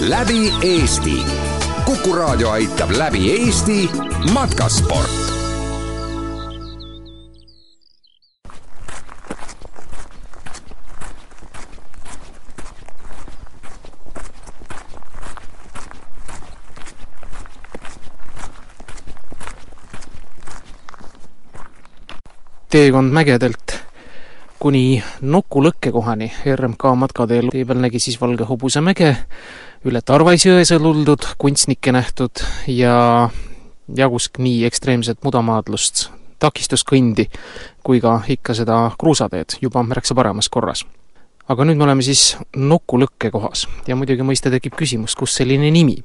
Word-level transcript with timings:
läbi 0.00 0.52
Eesti. 0.62 1.22
kuku 1.84 2.12
raadio 2.12 2.50
aitab 2.50 2.90
läbi 2.90 3.30
Eesti 3.30 3.90
matkasport 4.32 5.21
teekond 22.72 23.12
mägedelt 23.12 23.74
kuni 24.58 25.02
Nuku 25.20 25.60
lõkkekohani 25.60 26.30
RMK 26.56 26.94
matkateel 26.96 27.50
tee 27.52 27.66
peal 27.68 27.82
nägi 27.84 28.00
siis 28.00 28.16
Valge 28.20 28.46
Hobusemäge, 28.48 29.10
üle 29.84 30.00
Tarvaisjõe 30.00 30.64
sõluldud, 30.64 31.26
kunstnikke 31.36 31.92
nähtud 31.92 32.40
ja 32.72 33.28
jagus 33.98 34.30
nii 34.38 34.64
ekstreemset 34.70 35.20
mudamaadlust, 35.20 36.06
takistuskõndi 36.40 37.28
kui 37.84 38.00
ka 38.00 38.22
ikka 38.32 38.56
seda 38.56 38.80
kruusateed 38.96 39.58
juba 39.60 39.84
märksa 39.84 40.16
paremas 40.16 40.48
korras. 40.48 40.86
aga 41.48 41.64
nüüd 41.68 41.76
me 41.76 41.84
oleme 41.84 42.02
siis 42.02 42.38
Nuku 42.56 43.04
lõkkekohas 43.04 43.66
ja 43.86 44.00
muidugi 44.00 44.24
mõista 44.24 44.48
tekib 44.48 44.80
küsimus, 44.80 45.12
kust 45.14 45.36
selline 45.36 45.68
nimi 45.70 46.00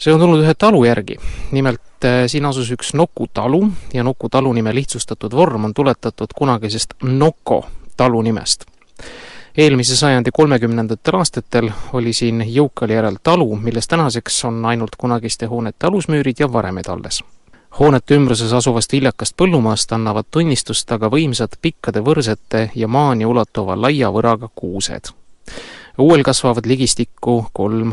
see 0.00 0.14
on 0.14 0.20
tulnud 0.20 0.40
ühe 0.44 0.54
talu 0.58 0.84
järgi. 0.84 1.16
nimelt 1.52 2.04
eh, 2.04 2.24
siin 2.26 2.46
asus 2.46 2.70
üks 2.72 2.94
Noku 2.94 3.26
talu 3.34 3.68
ja 3.94 4.04
Noku 4.04 4.28
talu 4.28 4.52
nime 4.52 4.74
lihtsustatud 4.74 5.32
vorm 5.32 5.64
on 5.64 5.74
tuletatud 5.74 6.32
kunagisest 6.36 6.94
Noko 7.02 7.66
talu 7.96 8.22
nimest. 8.22 8.64
eelmise 9.56 9.96
sajandi 9.96 10.30
kolmekümnendatel 10.32 11.16
aastatel 11.16 11.70
oli 11.92 12.12
siin 12.12 12.44
Jõukali 12.46 12.96
järel 12.96 13.16
talu, 13.22 13.56
milles 13.56 13.88
tänaseks 13.88 14.44
on 14.44 14.64
ainult 14.64 14.96
kunagiste 14.98 15.46
hoonete 15.46 15.86
alusmüürid 15.86 16.40
ja 16.40 16.52
varemed 16.52 16.88
alles. 16.88 17.22
hoonete 17.80 18.16
ümbruses 18.16 18.52
asuvast 18.52 18.92
viljakast 18.92 19.36
põllumaast 19.36 19.92
annavad 19.92 20.24
tunnistust 20.30 20.92
aga 20.92 21.10
võimsad 21.12 21.60
pikkade 21.62 22.00
võrsete 22.00 22.70
ja 22.74 22.88
maani 22.88 23.26
ulatuva 23.26 23.76
laia 23.80 24.08
võraga 24.08 24.48
kuused. 24.54 25.12
uuel 25.98 26.22
kasvavad 26.22 26.66
ligistikku 26.66 27.46
kolm 27.52 27.92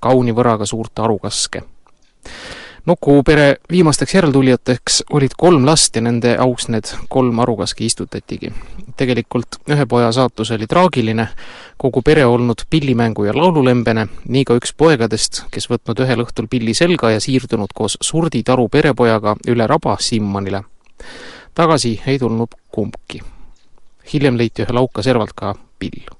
kauni 0.00 0.32
võraga 0.32 0.66
suurt 0.66 0.98
arukaske. 0.98 1.62
Nuku 2.86 3.22
pere 3.26 3.56
viimasteks 3.70 4.14
järeltulijateks 4.14 5.02
olid 5.10 5.32
kolm 5.36 5.64
last 5.66 5.96
ja 5.96 6.02
nende 6.06 6.36
auks 6.38 6.68
need 6.70 6.92
kolm 7.08 7.38
arukaski 7.42 7.86
istutatigi. 7.86 8.52
tegelikult 8.96 9.58
ühe 9.68 9.86
poja 9.86 10.12
saatus 10.12 10.50
oli 10.50 10.66
traagiline, 10.66 11.26
kogu 11.76 12.02
pere 12.02 12.26
olnud 12.26 12.62
pillimängu 12.70 13.24
ja 13.24 13.34
laululembene, 13.36 14.06
nii 14.28 14.44
ka 14.44 14.54
üks 14.56 14.72
poegadest, 14.76 15.42
kes 15.50 15.66
võtnud 15.70 16.00
ühel 16.06 16.22
õhtul 16.24 16.46
pilli 16.50 16.74
selga 16.74 17.10
ja 17.10 17.20
siirdunud 17.20 17.74
koos 17.74 17.98
Surdi 18.00 18.42
taru 18.42 18.68
perepojaga 18.68 19.34
üle 19.48 19.66
raba 19.66 19.96
Simmonile. 20.00 20.62
tagasi 21.54 22.00
ei 22.06 22.18
tulnud 22.18 22.54
kumbki. 22.70 23.22
hiljem 24.12 24.38
leiti 24.38 24.62
ühe 24.62 24.72
lauka 24.72 25.02
servalt 25.02 25.34
ka 25.34 25.54
pill 25.78 26.15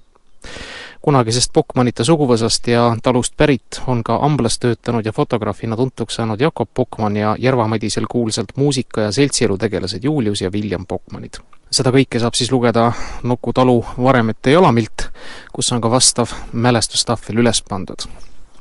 kunagisest 1.06 1.52
Bokmanite 1.54 2.04
suguvõsast 2.04 2.66
ja 2.66 2.88
talust 3.02 3.36
pärit 3.38 3.78
on 3.86 4.00
ka 4.04 4.16
amblas 4.26 4.58
töötanud 4.58 5.06
ja 5.06 5.12
fotograafina 5.14 5.76
tuntuks 5.78 6.18
saanud 6.18 6.40
Jakob 6.42 6.72
Bokman 6.74 7.16
ja 7.16 7.36
Järva-Madisel 7.38 8.08
kuulsalt 8.10 8.56
muusika- 8.56 9.06
ja 9.06 9.12
seltsielu 9.12 9.58
tegelased 9.58 10.04
Julius 10.04 10.42
ja 10.42 10.50
William 10.50 10.86
Bokmanid. 10.86 11.38
seda 11.70 11.90
kõike 11.90 12.18
saab 12.18 12.34
siis 12.34 12.50
lugeda 12.52 12.92
Nuku 13.22 13.52
talu 13.52 13.84
varemete 14.02 14.50
jalamilt, 14.50 15.10
kus 15.52 15.72
on 15.72 15.80
ka 15.80 15.90
vastav 15.90 16.32
mälestustahvel 16.52 17.38
üles 17.38 17.62
pandud 17.62 18.08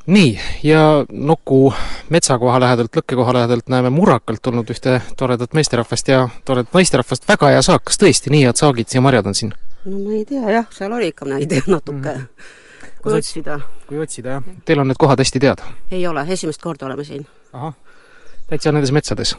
nii, 0.06 0.40
ja 0.64 1.06
Nuku 1.10 1.74
metsakoha 2.10 2.60
lähedalt, 2.60 2.96
lõkkekoha 2.96 3.34
lähedalt 3.34 3.70
näeme 3.70 3.90
Murakalt 3.90 4.42
tulnud 4.42 4.70
ühte 4.70 5.02
toredat 5.18 5.54
meesterahvast 5.54 6.08
ja 6.08 6.30
toredat 6.46 6.74
naisterahvast, 6.74 7.28
väga 7.28 7.56
hea 7.56 7.62
saak, 7.62 7.84
kas 7.90 7.98
tõesti 7.98 8.30
nii 8.30 8.46
head 8.46 8.62
saagid 8.62 8.94
ja 8.94 9.02
marjad 9.02 9.26
on 9.26 9.36
siin? 9.36 9.54
No 9.86 10.00
ma 10.00 10.14
ei 10.18 10.26
tea 10.26 10.52
jah, 10.52 10.70
seal 10.74 10.94
oli 10.96 11.10
ikka 11.14 11.28
neid 11.30 11.52
natuke 11.76 12.14
mm. 12.14 12.22
-hmm. 12.22 12.94
kui 13.02 13.14
otsida. 13.14 13.60
kui 13.88 14.00
otsida, 14.00 14.38
jah. 14.38 14.44
Teil 14.66 14.80
on 14.80 14.88
need 14.88 15.00
kohad 15.00 15.20
hästi 15.20 15.40
teada? 15.40 15.68
ei 15.92 16.08
ole, 16.08 16.26
esimest 16.30 16.62
korda 16.62 16.86
oleme 16.86 17.04
siin. 17.04 17.28
ahah, 17.54 17.74
täitsa 18.50 18.72
nendes 18.72 18.92
metsades? 18.92 19.36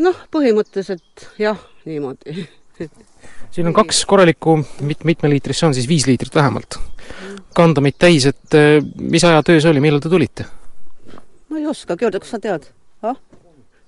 noh, 0.00 0.16
põhimõtteliselt 0.32 1.28
jah, 1.38 1.58
niimoodi 1.84 2.48
siin 3.54 3.66
on 3.66 3.76
kaks 3.76 4.04
korralikku 4.06 4.58
mit-, 4.80 5.04
mitmeliitrist, 5.04 5.60
see 5.60 5.68
on 5.68 5.74
siis 5.74 5.88
viis 5.88 6.06
liitrit 6.06 6.34
vähemalt. 6.34 6.78
kanda 7.54 7.80
meid 7.80 7.96
täis, 7.98 8.26
et 8.26 8.54
eh, 8.58 8.82
mis 8.98 9.24
aja 9.24 9.42
töö 9.42 9.60
see 9.60 9.70
oli, 9.70 9.80
millal 9.80 10.00
te 10.04 10.12
tulite? 10.12 10.46
ma 11.48 11.58
ei 11.58 11.66
oskagi 11.66 12.04
öelda, 12.04 12.20
kas 12.20 12.36
sa 12.36 12.38
tead? 12.38 12.68
ah, 13.02 13.16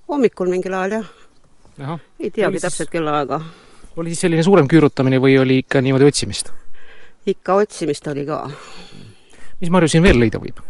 hommikul 0.09 0.49
mingil 0.49 0.73
ajal 0.73 0.99
jah. 1.77 1.99
ei 2.19 2.31
teagi 2.31 2.59
täpselt 2.65 2.89
kellaaega 2.89 3.41
oli 3.97 4.13
siis 4.13 4.21
selline 4.25 4.43
suurem 4.45 4.67
küürutamine 4.69 5.19
või 5.21 5.37
oli 5.41 5.61
ikka 5.63 5.81
niimoodi 5.81 6.07
otsimist? 6.07 6.51
ikka 7.27 7.57
otsimist 7.63 8.07
oli 8.07 8.25
ka. 8.25 8.43
mis 9.61 9.71
marju 9.73 9.89
siin 9.91 10.05
veel 10.05 10.19
leida 10.19 10.39
võib? 10.41 10.61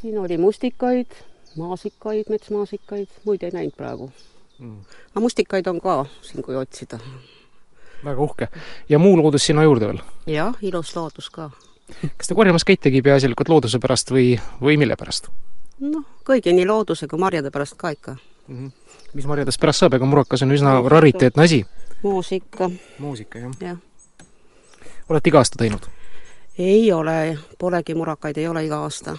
siin 0.00 0.18
oli 0.18 0.38
mustikaid, 0.38 1.16
maasikaid, 1.56 2.28
metsmaasikaid, 2.30 3.08
muid 3.24 3.42
ei 3.42 3.54
näinud 3.54 3.76
praegu 3.76 4.10
mm.. 4.58 4.76
aga 5.10 5.24
mustikaid 5.24 5.66
on 5.72 5.80
ka 5.80 6.04
siin, 6.22 6.44
kui 6.44 6.56
otsida. 6.56 7.00
väga 8.04 8.22
uhke. 8.22 8.48
ja 8.88 8.98
muu 8.98 9.16
loodus 9.16 9.48
sinna 9.48 9.64
juurde 9.66 9.88
veel? 9.92 10.02
jah, 10.26 10.54
ilus 10.62 10.94
loodus 10.96 11.30
ka. 11.30 11.50
kas 12.16 12.28
te 12.28 12.36
korjamas 12.36 12.68
käitegi 12.68 13.02
peaasjalikult 13.02 13.48
looduse 13.48 13.80
pärast 13.80 14.12
või, 14.12 14.34
või 14.60 14.76
mille 14.76 14.96
pärast? 15.00 15.32
noh, 15.80 16.04
kõigi 16.26 16.52
nii 16.52 16.68
looduse 16.68 17.08
kui 17.08 17.18
marjade 17.18 17.50
pärast 17.54 17.80
ka 17.80 17.96
ikka 17.96 18.18
mm. 18.18 18.56
-hmm. 18.56 18.72
mis 19.14 19.26
marjadest 19.26 19.60
pärast 19.60 19.86
saab, 19.86 19.96
ega 19.96 20.04
murakas 20.04 20.44
on 20.44 20.52
üsna 20.52 20.78
rariteetne 20.84 21.48
asi 21.48 21.64
muusika. 22.02 22.70
muusika, 22.98 23.38
jah 23.38 23.52
ja.? 23.60 23.76
olete 25.08 25.28
iga 25.28 25.38
aasta 25.38 25.56
teinud? 25.58 25.80
ei 26.58 26.92
ole, 26.92 27.38
polegi 27.58 27.94
murakaid, 27.94 28.36
ei 28.36 28.48
ole 28.48 28.64
iga 28.64 28.82
aasta. 28.82 29.16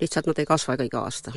lihtsalt 0.00 0.26
nad 0.26 0.38
ei 0.38 0.46
kasva 0.46 0.74
ega 0.74 0.84
iga 0.84 1.00
aasta. 1.00 1.32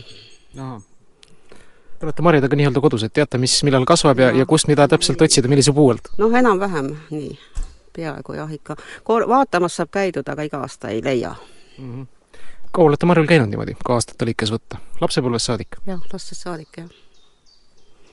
Te 1.99 2.05
olete 2.05 2.21
marjadega 2.21 2.55
nii-öelda 2.55 2.81
kodus, 2.81 3.03
et 3.03 3.13
teate, 3.13 3.37
mis 3.37 3.63
millal 3.63 3.85
kasvab 3.85 4.19
ja, 4.19 4.31
ja, 4.31 4.37
ja 4.41 4.45
kust 4.45 4.67
mida 4.67 4.87
täpselt 4.87 5.21
otsida, 5.21 5.47
millise 5.47 5.73
puu 5.73 5.91
alt? 5.93 6.09
noh, 6.17 6.33
enam-vähem 6.33 6.95
nii, 7.09 7.37
peaaegu 7.93 8.33
jah, 8.33 8.53
ikka. 8.53 8.75
vaatamas 9.07 9.77
saab 9.77 9.93
käidud, 9.93 10.27
aga 10.27 10.47
iga 10.49 10.63
aasta 10.65 10.89
ei 10.89 11.03
leia 11.03 11.35
mm. 11.77 11.93
-hmm. 11.93 12.39
kaua 12.71 12.89
olete 12.89 13.05
marjul 13.05 13.29
käinud 13.29 13.53
niimoodi, 13.53 13.77
kui 13.85 13.95
aastate 13.95 14.25
lõikes 14.25 14.53
võtta? 14.53 14.81
lapsepõlvest 15.01 15.45
saadik? 15.45 15.77
jah, 15.85 16.01
lastest 16.13 16.41
saadik, 16.41 16.77
jah 16.77 16.89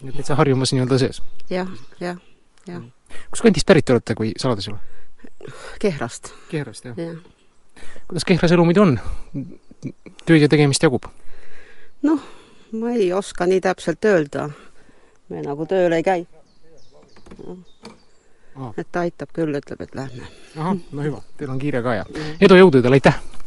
nii 0.03 0.13
et 0.13 0.21
täitsa 0.21 0.37
Harjumaas 0.39 0.73
nii-öelda 0.75 0.99
sees? 1.01 1.23
jah, 1.51 1.69
jah, 2.01 2.21
jah. 2.69 2.83
kus 3.31 3.43
kandist 3.43 3.67
pärit 3.67 3.91
olete, 3.91 4.15
kui 4.19 4.33
saladus 4.37 4.69
ei 4.69 4.75
ole? 4.75 4.81
Kehrast. 5.81 6.33
Kehrast, 6.51 6.91
jah 6.91 6.99
ja.? 6.99 7.15
kuidas 8.09 8.25
Kehras 8.29 8.53
elu 8.53 8.65
muidu 8.65 8.85
on? 8.85 8.99
tööd 10.27 10.43
ja 10.43 10.51
tegemist 10.51 10.83
jagub? 10.83 11.09
noh, 12.07 12.25
ma 12.79 12.95
ei 12.97 13.13
oska 13.13 13.47
nii 13.47 13.63
täpselt 13.65 14.05
öelda. 14.05 14.51
me 15.29 15.43
nagu 15.45 15.67
tööl 15.67 15.97
ei 15.99 16.07
käi 16.07 16.21
no.. 17.45 17.59
Ah. 18.59 18.73
et 18.77 18.89
ta 18.91 19.05
aitab 19.07 19.31
küll, 19.35 19.55
ütleb, 19.55 19.83
et 19.85 19.95
lähme. 19.95 20.29
ahah, 20.57 20.79
no 20.93 21.05
hüva, 21.05 21.23
teil 21.39 21.51
on 21.55 21.61
kiire 21.63 21.83
ka 21.83 22.01
ja 22.01 22.07
edu, 22.41 22.59
jõudu 22.59 22.83
teile, 22.83 22.99
aitäh! 22.99 23.38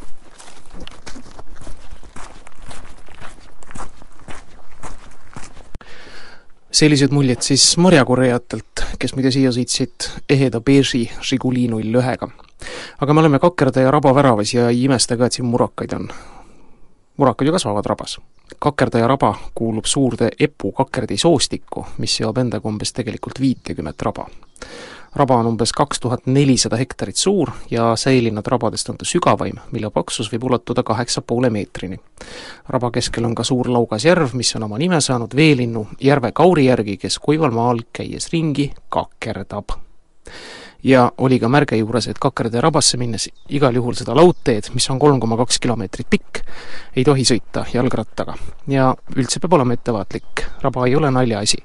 Sellised 6.72 7.12
muljed 7.12 7.42
siis 7.42 7.78
marjakorjajatelt, 7.78 8.84
kes 9.00 9.16
muide 9.16 9.32
siia 9.34 9.52
sõitsid 9.52 10.08
eheda 10.30 10.62
beeži 10.64 11.04
Žiguli 11.22 11.68
null 11.72 12.00
ühega. 12.02 12.30
aga 13.00 13.14
me 13.14 13.20
oleme 13.20 13.40
Kakerda 13.40 13.82
ja 13.82 13.92
Raba 13.92 14.16
väravas 14.16 14.54
ja 14.54 14.70
ei 14.70 14.84
imesta 14.84 15.18
ka, 15.18 15.26
et 15.26 15.34
siin 15.34 15.46
murakaid 15.46 15.94
on. 15.94 16.08
murakad 17.18 17.48
ju 17.48 17.52
kasvavad 17.52 17.86
rabas. 17.86 18.20
Kakerda 18.60 19.00
ja 19.00 19.08
Raba 19.08 19.36
kuulub 19.56 19.86
suurde 19.86 20.30
Epu 20.40 20.72
kakerdi 20.72 21.18
soostikku, 21.18 21.86
mis 21.98 22.16
seob 22.18 22.38
endaga 22.38 22.68
umbes 22.68 22.94
tegelikult 22.94 23.40
viitekümmet 23.40 24.02
raba 24.02 24.28
raba 25.16 25.36
on 25.36 25.46
umbes 25.46 25.74
kaks 25.76 26.00
tuhat 26.00 26.26
nelisada 26.26 26.78
hektarit 26.78 27.16
suur 27.16 27.52
ja 27.72 27.96
säilinud 27.96 28.48
rabadest 28.48 28.90
on 28.90 28.98
ta 28.98 29.06
sügavaim, 29.06 29.60
mille 29.72 29.90
paksus 29.92 30.32
võib 30.32 30.48
ulatuda 30.50 30.84
kaheksa 30.84 31.22
poole 31.22 31.50
meetrini. 31.50 32.00
raba 32.70 32.92
keskel 32.92 33.26
on 33.26 33.36
ka 33.36 33.44
suur 33.44 33.70
laugas 33.70 34.06
järv, 34.06 34.34
mis 34.34 34.56
on 34.56 34.64
oma 34.64 34.78
nime 34.78 35.02
saanud 35.02 35.36
veelinnu 35.36 35.88
järve 36.02 36.32
kauri 36.32 36.66
järgi, 36.66 36.98
kes 36.98 37.20
kuival 37.20 37.52
maal 37.52 37.84
käies 37.94 38.30
ringi 38.34 38.72
kakerdab. 38.90 39.76
ja 40.84 41.12
oli 41.18 41.40
ka 41.40 41.50
märge 41.50 41.76
juures, 41.76 42.08
et 42.08 42.20
Kakerde 42.20 42.62
rabasse 42.62 42.98
minnes 42.98 43.30
igal 43.50 43.76
juhul 43.76 43.94
seda 43.94 44.16
laudteed, 44.16 44.72
mis 44.74 44.90
on 44.90 45.00
kolm 45.00 45.20
koma 45.20 45.38
kaks 45.38 45.60
kilomeetrit 45.60 46.08
pikk, 46.10 46.40
ei 46.96 47.04
tohi 47.04 47.24
sõita 47.24 47.66
jalgrattaga. 47.74 48.36
ja 48.68 48.96
üldse 49.16 49.40
peab 49.40 49.54
olema 49.54 49.74
ettevaatlik, 49.74 50.48
raba 50.62 50.88
ei 50.88 50.96
ole 50.96 51.12
naljaasi 51.12 51.58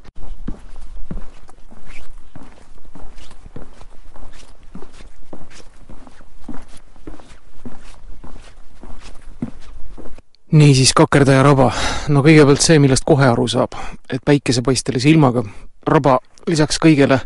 niisiis, 10.58 10.92
kakerdaja 10.96 11.42
raba. 11.42 11.70
no 12.08 12.22
kõigepealt 12.24 12.64
see, 12.64 12.78
millest 12.82 13.04
kohe 13.06 13.28
aru 13.28 13.46
saab, 13.50 13.76
et 14.12 14.22
päikesepaistelise 14.24 15.10
ilmaga 15.10 15.44
raba 15.86 16.18
lisaks 16.48 16.78
kõigele 16.82 17.20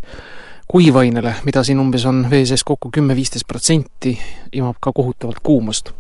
kuivainele, 0.71 1.35
mida 1.45 1.63
siin 1.67 1.81
umbes 1.83 2.05
on 2.07 2.25
vee 2.31 2.45
sees 2.47 2.65
kokku 2.67 2.93
kümme-viisteist 2.95 3.47
protsenti, 3.49 4.15
imab 4.55 4.79
ka 4.81 4.93
kohutavalt 4.95 5.43
kuumust. 5.43 5.93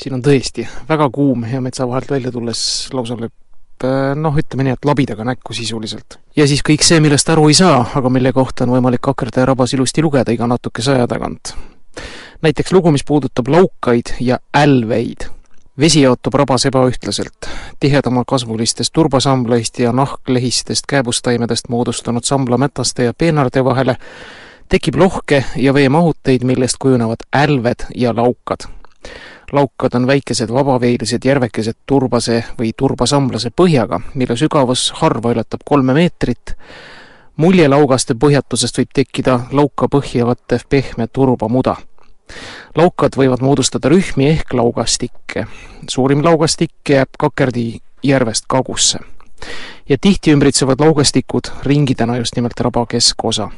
siin 0.00 0.14
on 0.16 0.22
tõesti 0.24 0.64
väga 0.88 1.10
kuum 1.12 1.44
ja 1.44 1.60
metsa 1.60 1.88
vahelt 1.88 2.10
välja 2.10 2.32
tulles 2.32 2.62
lausa 2.92 3.18
lööb 3.20 3.32
äh, 3.84 4.14
noh, 4.16 4.36
ütleme 4.36 4.64
nii, 4.64 4.76
et 4.78 4.84
labidaga 4.84 5.24
näkku 5.24 5.54
sisuliselt. 5.54 6.18
ja 6.36 6.46
siis 6.46 6.62
kõik 6.66 6.86
see, 6.86 7.00
millest 7.00 7.28
aru 7.28 7.48
ei 7.48 7.58
saa, 7.58 7.82
aga 7.94 8.08
mille 8.10 8.32
kohta 8.32 8.64
on 8.64 8.76
võimalik 8.78 9.02
kakerdaja 9.02 9.50
rabas 9.52 9.74
ilusti 9.74 10.02
lugeda 10.02 10.32
iga 10.32 10.46
natukese 10.46 10.94
aja 10.94 11.06
tagant. 11.06 11.54
näiteks 12.42 12.72
lugu, 12.72 12.90
mis 12.90 13.04
puudutab 13.04 13.48
laukaid 13.48 14.16
ja 14.20 14.38
älveid 14.54 15.30
vesi 15.80 16.02
jaotub 16.02 16.34
rabas 16.34 16.66
ebaühtlaselt. 16.66 17.48
tihedama 17.80 18.24
kasvulistest 18.26 18.92
turbasambleist 18.92 19.78
ja 19.78 19.92
nahklehistest 19.92 20.86
kääbustaimedest 20.88 21.68
moodustunud 21.68 22.24
samblamätaste 22.24 23.04
ja 23.04 23.14
peenarde 23.14 23.64
vahele 23.64 23.96
tekib 24.68 24.94
lohke 24.94 25.44
ja 25.56 25.74
veemahuteid, 25.74 26.44
millest 26.44 26.76
kujunevad 26.78 27.24
älved 27.36 27.86
ja 27.94 28.16
laukad. 28.16 28.60
laukad 29.52 29.94
on 29.94 30.06
väikesed 30.06 30.52
vabaveelised 30.52 31.24
järvekesed 31.24 31.76
turbase 31.86 32.44
või 32.58 32.72
turbasamblase 32.76 33.50
põhjaga, 33.50 34.00
mille 34.14 34.36
sügavus 34.36 34.92
harva 34.94 35.30
ületab 35.30 35.60
kolme 35.64 35.94
meetrit. 35.94 36.54
mulje 37.36 37.68
laugaste 37.68 38.14
põhjatusest 38.14 38.78
võib 38.78 38.92
tekkida 38.94 39.40
lauka 39.52 39.88
põhja 39.88 40.26
võttev 40.26 40.60
pehme 40.68 41.06
turbamuda 41.06 41.76
laukad 42.76 43.16
võivad 43.16 43.42
moodustada 43.42 43.88
rühmi 43.88 44.28
ehk 44.30 44.52
laugastikke. 44.54 45.46
suurim 45.88 46.24
laugastik 46.24 46.72
jääb 46.88 47.08
Kakerdi 47.18 47.80
järvest 48.02 48.44
kagusse. 48.48 48.98
ja 49.88 49.96
tihti 50.00 50.32
ümbritsevad 50.32 50.80
laugastikud 50.80 51.50
ringidena 51.62 52.16
just 52.16 52.36
nimelt 52.36 52.60
raba 52.60 52.86
keskosa. 52.86 53.50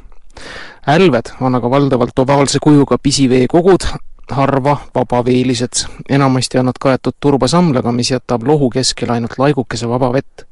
älved 0.87 1.33
on 1.41 1.55
aga 1.55 1.71
valdavalt 1.71 2.19
ovaalse 2.19 2.59
kujuga 2.63 2.99
pisiveekogud, 2.99 3.83
harva 4.31 4.77
vabaveelised, 4.95 5.87
enamasti 6.09 6.59
on 6.59 6.67
nad 6.67 6.79
kaetud 6.81 7.15
turbasamlaga, 7.21 7.93
mis 7.93 8.11
jätab 8.11 8.43
lohu 8.43 8.71
keskel 8.71 9.11
ainult 9.11 9.39
laigukese 9.39 9.89
vaba 9.89 10.13
vett. 10.13 10.43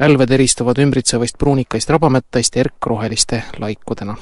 älved 0.00 0.30
eristuvad 0.30 0.78
ümbritsevast 0.78 1.38
pruunikaist 1.38 1.90
rabamättaist 1.90 2.56
erkroheliste 2.56 3.42
laikudena 3.58 4.16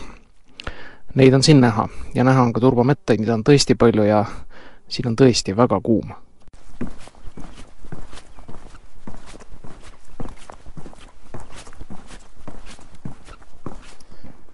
Neid 1.15 1.35
on 1.35 1.43
siin 1.43 1.61
näha 1.61 1.89
ja 2.15 2.25
näha 2.25 2.43
on 2.43 2.53
ka 2.53 2.61
turbamettaid, 2.61 3.21
mida 3.21 3.35
on 3.35 3.45
tõesti 3.45 3.77
palju 3.77 4.05
ja 4.09 4.25
siin 4.89 5.11
on 5.13 5.17
tõesti 5.17 5.57
väga 5.57 5.81
kuum. 5.81 6.13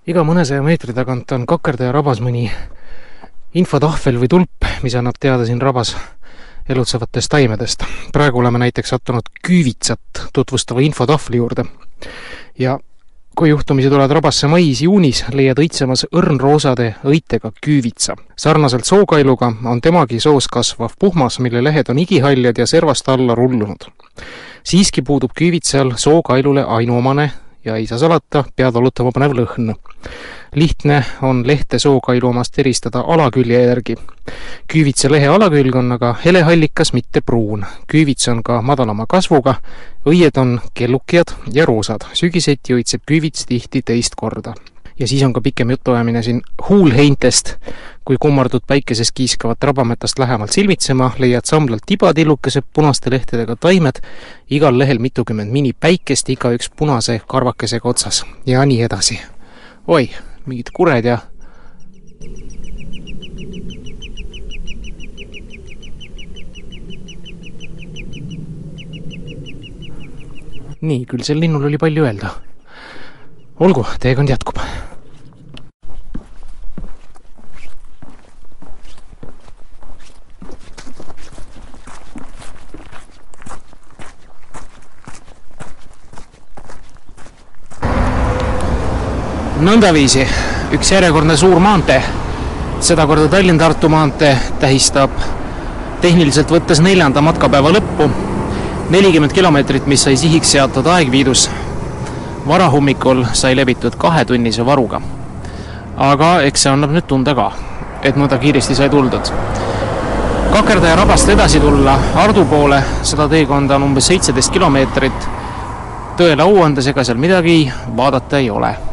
iga 0.08 0.22
mõnesaja 0.24 0.62
meetri 0.64 0.94
tagant 0.96 1.32
on 1.36 1.42
kakerdaja 1.44 1.92
rabas 1.92 2.22
mõni 2.24 2.46
infotahvel 3.60 4.16
või 4.16 4.30
tulp, 4.32 4.68
mis 4.82 4.94
annab 4.96 5.18
teada 5.20 5.44
siin 5.44 5.60
rabas 5.60 5.92
elutsevatest 6.68 7.28
taimedest. 7.28 7.84
praegu 8.12 8.38
oleme 8.40 8.58
näiteks 8.58 8.88
sattunud 8.88 9.28
küüvitsat 9.44 10.28
tutvustava 10.32 10.80
infotahvli 10.80 11.36
juurde 11.36 11.64
ja 12.58 12.78
kui 13.38 13.52
juhtumisi 13.52 13.90
tuled 13.90 14.10
rabasse 14.10 14.48
mais-juunis, 14.50 15.20
leiad 15.30 15.60
õitsemas 15.62 16.02
õrnroosade 16.10 16.88
õitega 17.06 17.52
küüvitsa. 17.62 18.16
sarnaselt 18.36 18.84
sookailuga 18.84 19.52
on 19.64 19.80
temagi 19.80 20.18
soos 20.20 20.48
kasvav 20.48 20.96
puhmas, 20.98 21.38
mille 21.38 21.62
lehed 21.62 21.88
on 21.88 21.98
igihaljad 21.98 22.58
ja 22.58 22.66
servast 22.66 23.08
alla 23.08 23.34
rullunud. 23.34 23.86
siiski 24.64 25.02
puudub 25.02 25.30
küüvitsal 25.38 25.92
sookailule 25.96 26.64
ainuomane 26.64 27.30
ja 27.68 27.76
ei 27.76 27.86
saa 27.86 27.98
salata, 27.98 28.44
pead 28.56 28.74
valutama 28.74 29.12
panev 29.12 29.34
lõhn. 29.36 29.74
lihtne 30.54 31.02
on 31.22 31.42
lehte 31.46 31.78
sookailu 31.78 32.28
omast 32.28 32.58
eristada 32.58 33.04
alakülje 33.14 33.60
järgi. 33.62 33.96
küüvitsa 34.72 35.10
lehe 35.12 35.28
alakülg 35.28 35.76
on 35.76 35.92
aga 35.92 36.14
helehallikas, 36.24 36.92
mitte 36.92 37.20
pruun. 37.20 37.66
küüvits 37.92 38.28
on 38.32 38.42
ka 38.42 38.62
madalama 38.62 39.06
kasvuga, 39.06 39.54
õied 40.06 40.40
on 40.40 40.60
kellukjad 40.74 41.36
ja 41.52 41.66
roosad. 41.66 42.08
sügiseti 42.12 42.74
õitseb 42.74 43.04
küüvits 43.06 43.46
tihti 43.46 43.82
teist 43.82 44.16
korda 44.16 44.54
ja 44.98 45.08
siis 45.08 45.22
on 45.22 45.32
ka 45.32 45.40
pikem 45.40 45.70
jutuajamine 45.70 46.22
siin 46.22 46.42
huulheintest. 46.68 47.54
Kui 48.08 48.16
kummardud 48.20 48.64
päikeses 48.66 49.12
kiiskavat 49.12 49.62
rabametast 49.62 50.18
lähemalt 50.18 50.52
silmitsema, 50.52 51.10
leiad 51.18 51.44
samblalt 51.44 51.82
tibatillukesed 51.86 52.64
punaste 52.72 53.10
lehtedega 53.10 53.56
taimed, 53.60 54.00
igal 54.50 54.78
lehel 54.78 54.98
mitukümmend 54.98 55.52
minipäikest, 55.52 56.30
igaüks 56.32 56.70
punase 56.76 57.20
karvakesega 57.28 57.88
otsas 57.88 58.24
ja 58.46 58.64
nii 58.64 58.80
edasi. 58.88 59.20
oi, 59.86 60.08
mingid 60.46 60.72
kured 60.72 61.04
ja 61.04 61.18
nii, 70.80 71.04
küll 71.04 71.28
sel 71.28 71.44
linnul 71.44 71.68
oli 71.68 71.76
palju 71.76 72.08
öelda. 72.08 72.38
olgu, 73.60 73.84
teekond 74.00 74.32
jätkub 74.32 74.64
nõndaviisi, 89.58 90.22
üks 90.76 90.90
järjekordne 90.92 91.34
suur 91.36 91.58
maantee, 91.62 91.98
sedakorda 92.84 93.26
Tallinn-Tartu 93.32 93.88
maantee 93.90 94.36
tähistab 94.60 95.10
tehniliselt 96.02 96.50
võttes 96.52 96.78
neljanda 96.84 97.22
matkapäeva 97.24 97.72
lõppu, 97.74 98.06
nelikümmend 98.94 99.34
kilomeetrit, 99.34 99.86
mis 99.90 100.04
sai 100.06 100.16
sihiks 100.16 100.52
seatud 100.54 100.86
Aegviidus. 100.86 101.50
varahommikul 102.48 103.24
sai 103.32 103.56
levitud 103.56 103.96
kahetunnise 103.98 104.66
varuga. 104.66 105.00
aga 105.96 106.40
eks 106.40 106.62
see 106.62 106.72
annab 106.72 106.90
nüüd 106.90 107.06
tunda 107.06 107.34
ka, 107.34 107.52
et 108.02 108.16
nõnda 108.16 108.38
kiiresti 108.38 108.74
sai 108.74 108.88
tuldud. 108.90 109.32
Kakerdaja 110.52 110.96
rabast 110.96 111.28
edasi 111.28 111.60
tulla 111.60 111.98
Ardu 112.14 112.44
poole, 112.44 112.82
seda 113.02 113.28
teekonda 113.28 113.76
on 113.76 113.82
umbes 113.82 114.06
seitseteist 114.06 114.52
kilomeetrit. 114.52 115.28
tõele 116.16 116.42
au 116.42 116.62
andes, 116.62 116.86
ega 116.86 117.04
seal 117.04 117.18
midagi 117.18 117.72
vaadata 117.96 118.38
ei 118.38 118.50
ole 118.50 118.87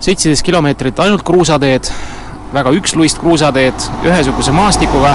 seitseteist 0.00 0.46
kilomeetrit 0.46 1.00
ainult 1.02 1.22
kruusateed, 1.26 1.90
väga 2.52 2.72
üksluist 2.78 3.18
kruusateed, 3.18 3.88
ühesuguse 4.06 4.54
maastikuga, 4.54 5.14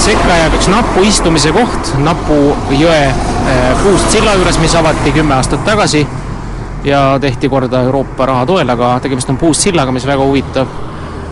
sekka 0.00 0.38
jääb 0.38 0.56
üks 0.56 0.70
napu 0.72 1.04
istumise 1.04 1.52
koht 1.52 1.92
Napu 2.00 2.38
jõe 2.72 3.02
äh, 3.10 3.82
puust 3.82 4.08
silla 4.14 4.34
juures, 4.38 4.58
mis 4.62 4.74
avati 4.78 5.12
kümme 5.12 5.36
aastat 5.36 5.64
tagasi 5.68 6.06
ja 6.84 7.18
tehti 7.20 7.50
korda 7.52 7.82
Euroopa 7.84 8.26
raha 8.30 8.46
toel, 8.48 8.72
aga 8.72 8.94
tegemist 9.04 9.28
on 9.30 9.38
puust 9.40 9.66
sillaga, 9.66 9.92
mis 9.92 10.06
väga 10.08 10.24
huvitav. 10.24 10.72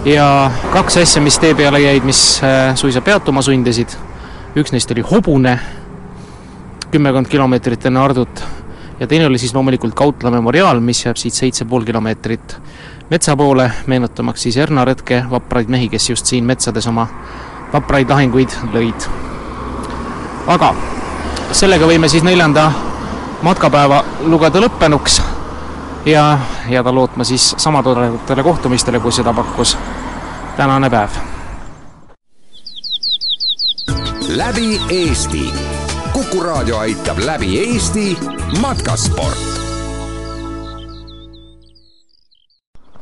ja 0.05 0.51
kaks 0.73 1.01
asja, 1.03 1.23
mis 1.23 1.39
tee 1.39 1.55
peale 1.55 1.81
jäid, 1.81 2.05
mis 2.05 2.21
äh, 2.45 2.77
suisa 2.77 3.01
peatuma 3.01 3.43
sundisid, 3.43 3.97
üks 4.57 4.73
neist 4.73 4.93
oli 4.93 5.05
hobune, 5.09 5.59
kümmekond 6.93 7.29
kilomeetrit 7.33 7.89
enne 7.89 8.01
Ardut 8.01 8.45
ja 9.01 9.07
teine 9.07 9.27
oli 9.27 9.39
siis 9.39 9.55
loomulikult 9.55 9.95
Kautla 9.95 10.31
memoriaal, 10.31 10.81
mis 10.81 11.05
jääb 11.05 11.17
siit 11.17 11.35
seitse 11.35 11.65
pool 11.65 11.85
kilomeetrit 11.85 12.57
metsa 13.11 13.37
poole, 13.37 13.71
meenutamaks 13.87 14.43
siis 14.43 14.57
Erna 14.57 14.85
Retke 14.85 15.25
vapraid 15.31 15.69
mehi, 15.69 15.89
kes 15.89 16.11
just 16.11 16.27
siin 16.27 16.45
metsades 16.45 16.87
oma 16.87 17.07
vapraid 17.73 18.11
lahinguid 18.11 18.59
lõid. 18.73 19.09
aga 20.47 20.75
sellega 21.53 21.87
võime 21.87 22.09
siis 22.09 22.23
neljanda 22.23 22.71
matkapäeva 23.43 24.05
lugeda 24.27 24.61
lõppenuks 24.61 25.21
ja 26.07 26.39
jääda 26.69 26.95
lootma 26.95 27.25
siis 27.25 27.55
sama 27.57 27.83
toredatele 27.83 28.43
kohtumistele, 28.43 29.01
kui 29.01 29.13
seda 29.13 29.33
pakkus 29.33 29.77
tänane 30.57 30.91
päev. 30.91 31.11
läbi 34.29 34.81
Eesti 34.91 35.78
Kuku 36.19 36.41
raadio 36.43 36.79
aitab 36.79 37.19
läbi 37.23 37.59
Eesti 37.59 38.19
matkasport. 38.61 39.39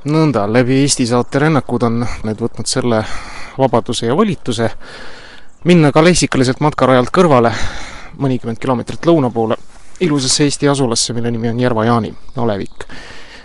nõnda, 0.04 0.42
läbi 0.52 0.82
Eesti 0.82 1.06
saate 1.08 1.40
rännakud 1.40 1.86
on 1.88 2.04
nüüd 2.04 2.42
võtnud 2.44 2.68
selle 2.68 3.00
vabaduse 3.56 4.10
ja 4.10 4.16
volituse 4.16 4.68
minna 5.64 5.94
ka 5.96 6.04
lessikaliselt 6.04 6.60
matkarajalt 6.60 7.08
kõrvale 7.08 7.54
mõnikümmend 8.20 8.60
kilomeetrit 8.60 9.08
lõuna 9.08 9.32
poole 9.32 9.56
ilusasse 10.00 10.44
Eesti 10.44 10.68
asulasse, 10.68 11.16
mille 11.16 11.32
nimi 11.32 11.48
on 11.48 11.60
Järva-Jaani, 11.60 12.14
Alevik. 12.36 12.84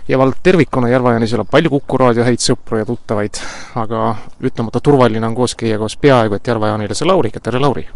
ja 0.08 0.18
vald 0.18 0.42
tervikuna 0.42 0.92
Järva-Jaanis 0.92 1.32
elab 1.32 1.48
palju 1.50 1.78
Kuku 1.80 1.96
raadio 1.96 2.28
häid 2.28 2.44
sõpru 2.44 2.84
ja 2.84 2.84
tuttavaid, 2.84 3.40
aga 3.74 4.16
ütlemata 4.44 4.84
turvaline 4.84 5.26
on 5.26 5.34
koos 5.34 5.54
käia 5.54 5.78
koos 5.78 5.96
peaaegu 5.96 6.34
et 6.34 6.46
Järva-Jaanilase 6.46 7.08
Lauriga, 7.08 7.40
tere 7.40 7.58
Lauri! 7.58 7.88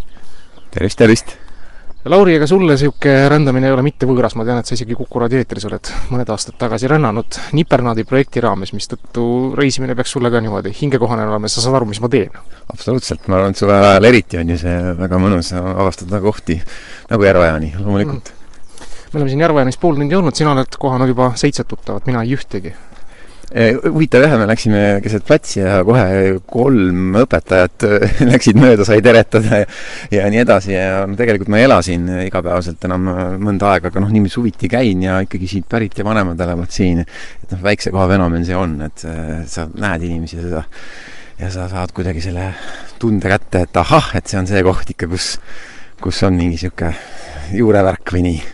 tervist, 0.71 0.99
tervist! 0.99 1.45
Lauri, 2.06 2.36
ega 2.38 2.46
sulle 2.46 2.76
niisugune 2.76 3.28
rändamine 3.28 3.66
ei 3.66 3.72
ole 3.75 3.82
mitte 3.82 4.06
võõras, 4.06 4.36
ma 4.38 4.44
tean, 4.46 4.60
et 4.62 4.68
sa 4.68 4.76
isegi 4.76 4.94
Kuku 4.94 5.18
raadio 5.18 5.40
eetris 5.42 5.64
oled 5.66 5.88
mõned 6.12 6.28
aastad 6.30 6.54
tagasi 6.60 6.86
rännanud 6.92 7.38
Nipernaadi 7.58 8.04
projekti 8.06 8.42
raames, 8.44 8.70
mistõttu 8.76 9.25
reisimine 9.58 9.96
peaks 9.98 10.14
sulle 10.14 10.30
ka 10.30 10.38
niimoodi 10.44 10.70
hingekohane 10.76 11.25
olema 11.26 11.50
sa 11.50 11.64
saad 11.64 11.80
aru, 11.80 11.88
mis 11.90 11.98
ma 12.04 12.10
teen? 12.12 12.30
absoluutselt, 12.70 13.26
ma 13.26 13.40
arvan, 13.40 13.56
et 13.56 13.58
suve 13.58 13.75
ajal 13.75 14.06
eriti 14.06 14.38
on 14.38 14.54
ju 14.54 14.58
see 14.62 14.76
väga 15.00 15.18
mõnus 15.18 15.50
avastada 15.56 16.22
kohti 16.22 16.60
nagu 17.10 17.26
Järva-Jaani, 17.26 17.72
loomulikult. 17.80 18.30
Mm.. 18.30 18.92
me 19.10 19.18
oleme 19.18 19.32
siin 19.34 19.42
Järva-Jaanis 19.48 19.82
pool 19.82 19.98
tundi 19.98 20.20
olnud, 20.20 20.38
sina 20.38 20.54
oled 20.54 20.78
kohanud 20.78 21.10
juba 21.10 21.32
seitset 21.34 21.66
tuttavat, 21.75 22.06
mina 22.06 22.22
ei 22.22 22.38
ühtegi 22.38 22.76
huvitav 23.54 24.24
jah, 24.24 24.34
me 24.40 24.46
läksime 24.50 24.80
keset 25.04 25.24
platsi 25.26 25.60
ja 25.60 25.78
kohe 25.86 26.36
kolm 26.50 27.14
õpetajat 27.22 27.86
eh, 27.86 28.16
läksid 28.32 28.58
mööda, 28.58 28.86
sai 28.88 28.98
teretada 29.04 29.60
ja, 29.62 29.68
ja 30.10 30.24
nii 30.32 30.42
edasi 30.42 30.74
ja 30.74 31.04
no 31.06 31.14
tegelikult 31.18 31.52
ma 31.52 31.60
ei 31.60 31.68
ela 31.68 31.78
siin 31.86 32.08
igapäevaselt 32.24 32.82
enam 32.88 33.06
mõnda 33.42 33.70
aega, 33.70 33.92
aga 33.92 34.02
noh, 34.02 34.10
niimoodi 34.10 34.34
suviti 34.34 34.70
käin 34.72 35.04
ja 35.06 35.20
ikkagi 35.24 35.50
siit 35.50 35.68
pärit 35.70 35.94
ja 35.98 36.06
vanemad 36.06 36.40
elavad 36.42 36.74
siin. 36.74 37.04
et 37.06 37.54
noh, 37.54 37.62
väikse 37.62 37.94
koha 37.94 38.08
fenomen 38.16 38.44
see 38.48 38.58
on, 38.58 38.80
et 38.88 39.06
eh, 39.06 39.38
sa 39.50 39.68
näed 39.70 40.08
inimesi 40.08 40.42
seda 40.42 40.66
ja 41.38 41.52
sa 41.52 41.68
saad 41.70 41.94
kuidagi 41.94 42.24
selle 42.24 42.50
tunde 42.98 43.30
kätte, 43.30 43.66
et 43.68 43.78
ahah, 43.78 44.10
et 44.18 44.26
see 44.26 44.40
on 44.40 44.50
see 44.50 44.62
koht 44.66 44.90
ikka, 44.90 45.06
kus, 45.12 45.36
kus 46.02 46.22
on 46.26 46.34
mingi 46.34 46.56
niisugune 46.56 46.94
juurevärk 47.54 48.16
või 48.16 48.26
nii 48.26 48.44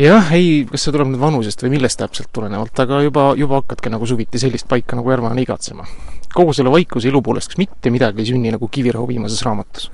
jah, 0.00 0.32
ei, 0.34 0.64
kas 0.70 0.86
see 0.86 0.94
tuleb 0.94 1.12
nüüd 1.12 1.22
vanusest 1.22 1.62
või 1.64 1.76
millest 1.76 2.00
täpselt 2.00 2.30
tulenevalt, 2.34 2.78
aga 2.82 3.02
juba, 3.04 3.28
juba 3.38 3.60
hakkadki 3.60 3.92
nagu 3.94 4.08
suviti 4.08 4.40
sellist 4.42 4.66
paika 4.70 4.98
nagu 4.98 5.10
Järvane 5.12 5.44
igatsema. 5.44 5.86
kogu 6.34 6.52
selle 6.52 6.70
vaikuse 6.74 7.08
ilu 7.08 7.20
poolest, 7.22 7.52
kas 7.52 7.60
mitte 7.60 7.90
midagi 7.94 8.24
ei 8.24 8.32
sünni 8.32 8.50
nagu 8.50 8.68
Kivirahu 8.68 9.06
viimases 9.08 9.42
raamatus? 9.46 9.90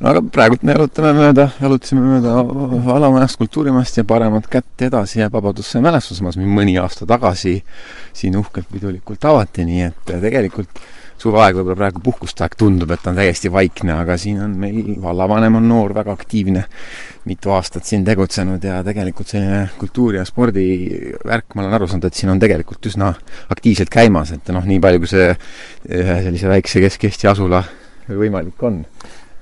no 0.00 0.10
aga 0.10 0.22
praegult 0.22 0.62
me 0.66 0.74
jalutame 0.74 1.10
mööda, 1.14 1.48
jalutasime 1.62 2.00
mööda 2.02 2.36
alamajast 2.94 3.38
kultuurimajast 3.42 4.00
ja 4.00 4.04
paremat 4.04 4.46
kätt 4.50 4.86
edasi 4.86 5.20
jääb 5.20 5.34
Vabadusse 5.34 5.82
mälestusmaas, 5.82 6.38
mõni 6.38 6.76
aasta 6.82 7.06
tagasi 7.06 7.60
siin 8.12 8.38
uhkelt 8.38 8.70
pidulikult 8.72 9.24
avati, 9.30 9.66
nii 9.66 9.84
et 9.88 10.14
tegelikult 10.26 10.82
suveaeg 11.20 11.58
võib-olla 11.58 11.76
praegu 11.78 12.02
puhkuste 12.04 12.44
aeg 12.44 12.56
tundub, 12.58 12.90
et 12.94 13.06
on 13.10 13.18
täiesti 13.18 13.50
vaikne, 13.52 13.92
aga 14.02 14.16
siin 14.20 14.40
on 14.44 14.54
meil, 14.60 14.94
vallavanem 15.02 15.58
on 15.60 15.68
noor, 15.68 15.94
väga 15.96 16.14
aktiivne, 16.16 16.64
mitu 17.28 17.52
aastat 17.54 17.88
siin 17.88 18.04
tegutsenud 18.06 18.64
ja 18.64 18.80
tegelikult 18.86 19.32
selline 19.32 19.66
kultuuri- 19.80 20.20
ja 20.20 20.24
spordivärk, 20.28 21.54
ma 21.54 21.64
olen 21.66 21.78
aru 21.78 21.90
saanud, 21.90 22.08
et 22.08 22.16
siin 22.20 22.32
on 22.32 22.40
tegelikult 22.42 22.90
üsna 22.92 23.12
aktiivselt 23.52 23.92
käimas, 23.92 24.32
et 24.36 24.48
noh, 24.54 24.64
nii 24.64 24.80
palju, 24.80 25.04
kui 25.04 25.12
see 25.12 25.28
ühe 26.00 26.20
sellise 26.26 26.52
väikse 26.52 26.84
Kesk-Eesti 26.86 27.30
asula 27.30 27.64
võimalik 28.08 28.62
on 28.66 28.84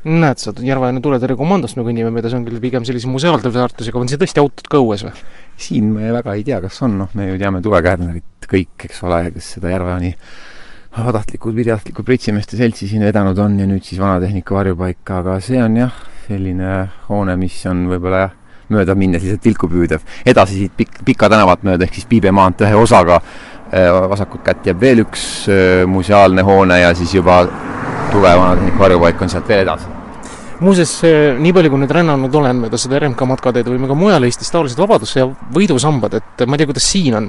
näed 0.08 0.38
sa, 0.40 0.52
Järva-Enne 0.54 1.02
tuletõrjekomandost 1.02 1.78
me 1.78 1.84
kõnnime 1.86 2.12
mööda, 2.14 2.30
see 2.30 2.38
on 2.38 2.46
küll 2.46 2.60
pigem 2.62 2.84
sellise 2.86 3.10
museaalse 3.10 3.50
väärtusega, 3.52 3.98
on 3.98 4.10
siin 4.10 4.20
tõesti 4.22 4.42
autod 4.42 4.70
ka 4.70 4.80
õues 4.82 5.04
või? 5.06 5.24
siin 5.58 5.88
me 5.90 6.12
väga 6.14 6.36
ei 6.38 6.44
tea, 6.46 6.60
kas 6.62 6.78
on, 6.86 6.94
noh, 7.00 7.10
me 7.18 7.32
ju 7.32 7.38
teame 7.40 7.60
Tuve 7.64 7.80
Kärnerit 7.82 8.46
kõik, 8.48 8.86
eks 8.86 9.02
ole, 9.06 9.24
kes 9.34 9.56
seda 9.56 9.72
Järva-Jaani 9.72 10.12
vabatahtlikud, 10.98 11.54
videotahtlikud 11.56 12.06
Pritsimeeste 12.06 12.56
seltsi 12.58 12.88
siin 12.88 13.04
vedanud 13.06 13.38
on 13.38 13.58
ja 13.60 13.66
nüüd 13.68 13.84
siis 13.86 14.00
Vanatehnika 14.00 14.54
varjupaika, 14.54 15.20
aga 15.22 15.38
see 15.44 15.60
on 15.62 15.76
jah, 15.78 15.94
selline 16.26 16.72
hoone, 17.08 17.36
mis 17.40 17.58
on 17.70 17.86
võib-olla 17.90 18.24
jah, 18.24 18.34
mööda 18.74 18.96
minnes 18.98 19.22
lihtsalt 19.24 19.46
vilku 19.48 19.70
püüdev. 19.70 20.02
edasi 20.26 20.58
siit 20.62 20.74
pikk, 20.76 21.02
Pika 21.04 21.30
tänavat 21.32 21.62
mööda, 21.66 21.86
ehk 21.86 21.94
siis 21.96 22.08
Piibe 22.08 22.32
maantee 22.34 22.68
ühe 22.68 22.80
osaga 22.80 23.20
äh, 23.20 23.88
vasakut 24.10 24.44
kätt 24.44 24.66
jääb 24.66 24.80
veel 24.80 25.04
üks 25.06 25.22
äh, 25.52 25.84
museaalne 25.88 26.44
hoone 26.44 26.80
ja 26.82 26.94
siis 26.94 27.14
juba 27.14 27.44
Tuve 28.12 28.34
Vanatehnika 28.34 28.78
varjupaik 28.78 29.22
on 29.22 29.32
sealt 29.32 29.48
veel 29.48 29.64
edasi 29.66 29.96
muuseas, 30.60 30.92
nii 31.38 31.52
palju, 31.54 31.70
kui 31.70 31.80
nüüd 31.84 31.92
rännanud 31.94 32.34
olen 32.34 32.64
mööda 32.64 32.78
seda 32.80 32.98
RMK 32.98 33.28
matkateed 33.30 33.68
või 33.70 33.86
ka 33.86 33.96
mujal 33.98 34.26
Eestis 34.26 34.50
taolised 34.50 34.80
vabaduse 34.80 35.20
ja 35.20 35.28
võidusambad, 35.54 36.18
et 36.18 36.46
ma 36.46 36.56
ei 36.56 36.62
tea, 36.64 36.70
kuidas 36.72 36.88
siin 36.90 37.14
on 37.14 37.28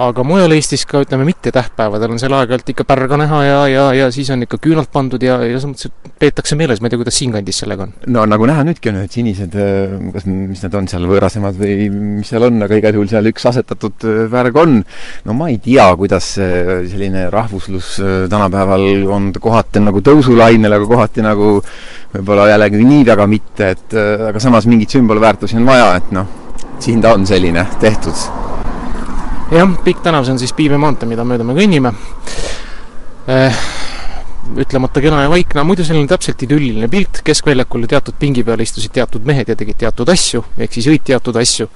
aga 0.00 0.24
mujal 0.26 0.52
Eestis 0.56 0.82
ka 0.90 1.04
ütleme 1.04 1.26
mitte 1.28 1.52
tähtpäevadel 1.54 2.14
on 2.14 2.18
seal 2.18 2.34
aeg-ajalt 2.34 2.70
ikka 2.72 2.86
pärga 2.88 3.18
näha 3.20 3.42
ja, 3.46 3.58
ja, 3.70 3.84
ja 3.94 4.08
siis 4.14 4.30
on 4.34 4.42
ikka 4.42 4.58
küünalt 4.62 4.90
pandud 4.92 5.22
ja, 5.22 5.36
ja 5.46 5.54
selles 5.54 5.68
mõttes, 5.70 5.90
et 5.90 6.16
peetakse 6.24 6.58
meeles, 6.58 6.80
ma 6.82 6.88
ei 6.88 6.94
tea, 6.94 7.00
kuidas 7.02 7.18
siinkandis 7.20 7.60
sellega 7.62 7.86
on? 7.86 7.92
no 8.16 8.24
nagu 8.26 8.48
näha, 8.50 8.64
nüüdki 8.66 8.90
on 8.90 8.98
need 8.98 9.14
sinised, 9.14 9.54
äh, 9.54 9.94
kas, 10.16 10.26
mis 10.26 10.64
need 10.64 10.78
on 10.80 10.88
seal, 10.90 11.06
võõrasemad 11.10 11.58
või 11.60 11.88
mis 11.92 12.32
seal 12.32 12.48
on, 12.48 12.58
aga 12.66 12.78
igal 12.80 12.98
juhul 12.98 13.10
seal 13.12 13.30
üks 13.30 13.46
asetatud 13.50 14.06
äh, 14.10 14.22
värg 14.32 14.58
on. 14.64 14.80
no 15.28 15.36
ma 15.38 15.50
ei 15.52 15.60
tea, 15.62 15.86
kuidas 16.00 16.32
selline 16.34 17.28
rahvuslus 17.34 17.94
äh, 18.02 18.16
tänapäeval 18.32 18.88
on 19.14 19.30
kohati 19.38 19.82
nagu 19.84 20.02
tõusulainel, 20.04 20.74
aga 20.74 20.88
kohati 20.90 21.22
nagu 21.22 21.52
võib-olla 22.14 22.48
jällegi 22.50 22.82
nii 22.82 23.06
väga 23.06 23.28
mitte, 23.30 23.70
et 23.76 23.94
aga 24.30 24.42
samas 24.42 24.66
mingit 24.70 24.94
sümbolväärtusi 24.94 25.58
on 25.58 25.70
vaja, 25.70 25.94
et 25.98 26.10
noh, 26.14 26.26
siin 26.82 27.02
ta 27.02 27.14
on 27.14 27.26
selline 27.26 27.66
tehtud 27.82 28.53
jah, 29.52 29.74
Pikk 29.84 30.04
tänav, 30.04 30.24
see 30.26 30.34
on 30.34 30.40
siis 30.42 30.54
Piibe 30.56 30.78
maantee, 30.80 31.08
mida 31.10 31.24
mööda 31.26 31.46
me 31.46 31.56
kõnnime. 31.56 31.94
Eh, 33.28 33.64
ütlemata 34.60 35.00
kena 35.00 35.22
ja 35.24 35.32
vaikne, 35.32 35.64
muidu 35.66 35.84
selline 35.86 36.08
täpselt 36.10 36.42
idülliline 36.46 36.88
pilt, 36.92 37.22
keskväljakul 37.24 37.88
teatud 37.90 38.16
pingi 38.20 38.44
peal 38.44 38.60
istusid 38.60 38.92
teatud 38.94 39.24
mehed 39.26 39.48
ja 39.48 39.56
tegid 39.58 39.80
teatud 39.80 40.12
asju, 40.12 40.44
ehk 40.58 40.76
siis 40.76 40.88
jõid 40.92 41.04
teatud 41.12 41.36
asju. 41.40 41.68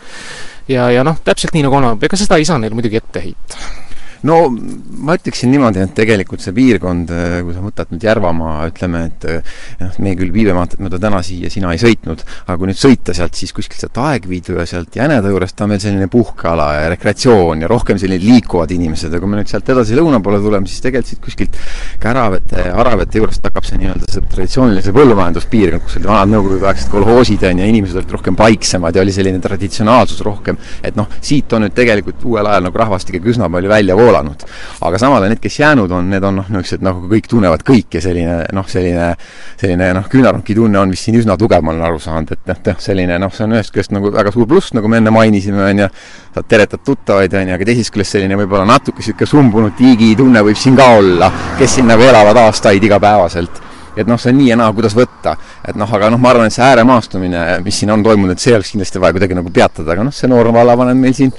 ja, 0.68 0.90
ja 0.92 1.04
noh, 1.04 1.16
täpselt 1.24 1.56
nii 1.56 1.64
nagu 1.64 1.80
on, 1.80 1.94
ega 1.96 2.16
seda 2.20 2.36
ei 2.36 2.44
saa 2.44 2.58
neile 2.60 2.76
muidugi 2.76 3.00
ette 3.00 3.24
heita 3.24 3.87
no 4.26 4.38
ma 4.50 5.14
ütleksin 5.18 5.52
niimoodi, 5.52 5.82
et 5.84 5.94
tegelikult 5.96 6.42
see 6.42 6.54
piirkond, 6.56 7.10
äh, 7.14 7.38
kui 7.46 7.54
sa 7.54 7.62
võtad 7.62 7.92
nüüd 7.92 8.04
Järvamaa, 8.08 8.66
ütleme, 8.70 9.04
et 9.10 9.26
äh, 9.28 9.58
noh, 9.82 9.98
me 10.02 10.14
küll 10.18 10.32
Viivemaanteed 10.34 10.82
mööda 10.82 10.98
täna 11.02 11.20
siia 11.26 11.50
sina 11.52 11.70
ei 11.74 11.80
sõitnud, 11.80 12.24
aga 12.46 12.56
kui 12.58 12.70
nüüd 12.70 12.80
sõita 12.80 13.14
sealt, 13.16 13.38
siis 13.38 13.54
kuskilt 13.54 13.84
sealt 13.84 14.00
Aegviidu 14.02 14.58
ja 14.58 14.66
sealt 14.68 14.96
Jäneda 14.98 15.30
juurest 15.30 15.56
ta 15.58 15.66
on 15.66 15.74
veel 15.74 15.82
selline 15.82 16.08
puhkeala 16.10 16.68
ja 16.80 16.88
rekreatsioon 16.94 17.62
ja 17.62 17.70
rohkem 17.70 18.00
sellised 18.00 18.26
liikuvad 18.26 18.74
inimesed. 18.74 19.14
Ja 19.14 19.22
kui 19.22 19.30
me 19.30 19.38
nüüd 19.38 19.50
sealt 19.50 19.70
edasi 19.70 19.98
lõuna 19.98 20.20
poole 20.24 20.42
tuleme, 20.42 20.70
siis 20.70 20.82
tegelikult 20.84 21.12
siit 21.12 21.22
kuskilt 21.24 21.60
Käravete, 22.02 22.66
Aravete 22.74 23.22
juurest 23.22 23.46
hakkab 23.46 23.66
see 23.66 23.78
nii-öelda 23.80 24.10
see 24.10 24.26
traditsioonilise 24.34 24.94
põllumajanduspiirkond, 24.96 25.86
kus 25.86 25.98
olid 26.00 26.10
vanad 26.10 26.34
nõukogudeaegsed 26.34 26.90
kolhoosid 26.92 27.46
on 27.48 27.62
ja 27.62 27.70
inimesed 27.70 28.02
olid 28.02 28.14
rohkem 28.18 28.38
paiksemad 28.38 28.96
ja 28.96 29.04
oli 29.04 29.14
selline 29.14 29.40
traditsionaalsus 29.42 30.22
rohkem, 30.26 30.58
et 30.82 30.98
noh, 30.98 31.08
siit 31.24 31.52
on 31.54 31.66
nüüd 31.66 31.74
tegelikult 31.76 32.22
uuel 32.28 32.46
ajal 32.50 32.68
nagu 32.68 32.82
rahvastik 32.82 33.18
ikka 33.18 33.32
üsna 33.34 33.50
palju 33.52 33.70
välja 33.72 33.96
voolanud 33.98 34.07
voolanud. 34.08 34.44
aga 34.88 35.00
samal 35.00 35.22
ajal 35.22 35.34
need, 35.34 35.42
kes 35.44 35.58
jäänud 35.60 35.92
on, 35.92 36.08
need 36.12 36.24
on 36.24 36.40
noh, 36.40 36.48
niisugused 36.52 36.84
nagu 36.84 37.04
kõik 37.10 37.28
tunnevad 37.30 37.64
kõike, 37.66 38.02
selline 38.04 38.40
noh, 38.56 38.68
selline 38.68 39.12
selline 39.60 39.92
noh, 39.96 40.08
küünarnuki 40.10 40.56
tunne 40.56 40.80
on 40.80 40.92
vist 40.94 41.08
siin 41.08 41.18
üsna 41.20 41.36
tugev, 41.40 41.64
ma 41.64 41.74
olen 41.74 41.86
aru 41.90 42.02
saanud, 42.02 42.34
et 42.34 42.50
noh, 42.50 42.60
noh, 42.70 42.80
selline 42.82 43.18
noh, 43.20 43.34
see 43.34 43.46
on 43.46 43.56
ühest 43.56 43.74
küljest 43.74 43.94
nagu 43.94 44.12
väga 44.14 44.32
suur 44.34 44.48
pluss, 44.50 44.74
nagu 44.76 44.90
me 44.90 45.00
enne 45.02 45.12
mainisime, 45.14 45.64
on 45.66 45.84
ju, 45.84 45.88
saad 46.34 46.50
teretad 46.50 46.84
tuttavaid, 46.86 47.34
on 47.38 47.52
ju, 47.52 47.56
aga 47.58 47.70
teisest 47.70 47.94
küljest 47.94 48.16
selline 48.18 48.38
võib-olla 48.40 48.66
natuke 48.68 49.02
niisugune 49.02 49.30
sumbunud 49.30 49.78
tiigitunne 49.78 50.44
võib 50.46 50.58
siin 50.58 50.76
ka 50.78 50.90
olla, 50.98 51.32
kes 51.58 51.78
siin 51.78 51.90
nagu 51.90 52.06
elavad 52.06 52.46
aastaid 52.46 52.84
igapäevaselt 52.84 53.64
et 54.02 54.10
noh, 54.10 54.20
see 54.20 54.32
on 54.32 54.38
nii 54.40 54.50
ja 54.52 54.58
naa, 54.58 54.72
kuidas 54.76 54.96
võtta. 54.98 55.36
et 55.68 55.78
noh, 55.78 55.94
aga 55.98 56.10
noh, 56.12 56.20
ma 56.22 56.32
arvan, 56.32 56.50
et 56.50 56.54
see 56.54 56.64
ääremaastumine, 56.66 57.46
mis 57.64 57.80
siin 57.80 57.94
on 57.94 58.04
toimunud, 58.06 58.34
et 58.36 58.42
see 58.42 58.54
oleks 58.56 58.74
kindlasti 58.74 59.02
vaja 59.02 59.16
kuidagi 59.16 59.38
nagu 59.38 59.54
peatada, 59.54 59.94
aga 59.94 60.06
noh, 60.08 60.14
see 60.14 60.30
noor 60.30 60.52
vallavanem 60.54 61.00
meil 61.06 61.16
siin, 61.16 61.32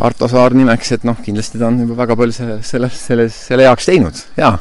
Arto 0.00 0.28
Saar 0.30 0.56
nimeks, 0.56 0.92
et 0.98 1.08
noh, 1.08 1.16
kindlasti 1.24 1.60
ta 1.60 1.68
on 1.70 1.80
juba 1.84 2.02
väga 2.04 2.18
palju 2.18 2.36
selle, 2.36 2.60
selles, 2.66 3.00
selles, 3.08 3.40
selle 3.48 3.66
heaks 3.68 3.88
teinud, 3.90 4.22
jaa. 4.38 4.58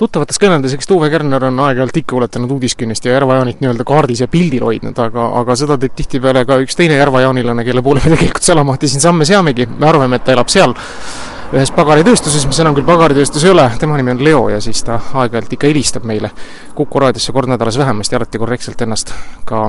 Tuttavatest 0.00 0.40
kõneldes, 0.40 0.72
eks 0.72 0.88
Tuve 0.88 1.10
Kärner 1.12 1.42
on 1.50 1.58
aeg-ajalt 1.60 1.98
ikka 2.00 2.14
ulatanud 2.16 2.54
uudiskünnist 2.54 3.04
ja 3.04 3.18
Järva-Jaanit 3.18 3.58
nii-öelda 3.60 3.84
kaardis 3.84 4.22
ja 4.22 4.30
pildil 4.32 4.62
hoidnud, 4.64 4.96
aga, 4.96 5.26
aga 5.42 5.56
seda 5.60 5.76
teeb 5.82 5.92
tihtipeale 5.98 6.46
ka 6.48 6.56
üks 6.62 6.78
teine 6.78 6.96
järvajaanilane, 6.96 7.66
kelle 7.66 7.82
poole 7.84 8.00
me 8.00 8.14
tegelikult 8.14 8.46
sedamaati 8.48 8.88
siin 8.88 9.04
samme 9.04 9.28
seamegi, 9.28 9.68
me 9.68 9.90
arvame, 9.90 10.16
et 10.16 10.24
ta 10.24 10.32
elab 10.32 10.48
seal 10.48 10.72
ühes 11.50 11.70
pagaritööstuses, 11.74 12.44
mis 12.46 12.60
enam 12.62 12.76
küll 12.76 12.86
pagaritööstus 12.86 13.44
ei 13.46 13.50
ole, 13.50 13.64
tema 13.80 13.96
nimi 13.98 14.12
on 14.14 14.22
Leo 14.22 14.42
ja 14.52 14.60
siis 14.62 14.84
ta 14.86 15.00
aeg-ajalt 15.00 15.56
ikka 15.56 15.66
helistab 15.66 16.06
meile 16.06 16.30
Kuku 16.78 17.02
raadiosse 17.02 17.34
kord 17.34 17.50
nädalas 17.50 17.78
vähemasti, 17.78 18.16
alati 18.16 18.38
korrektselt 18.38 18.82
ennast 18.86 19.10
ka 19.48 19.64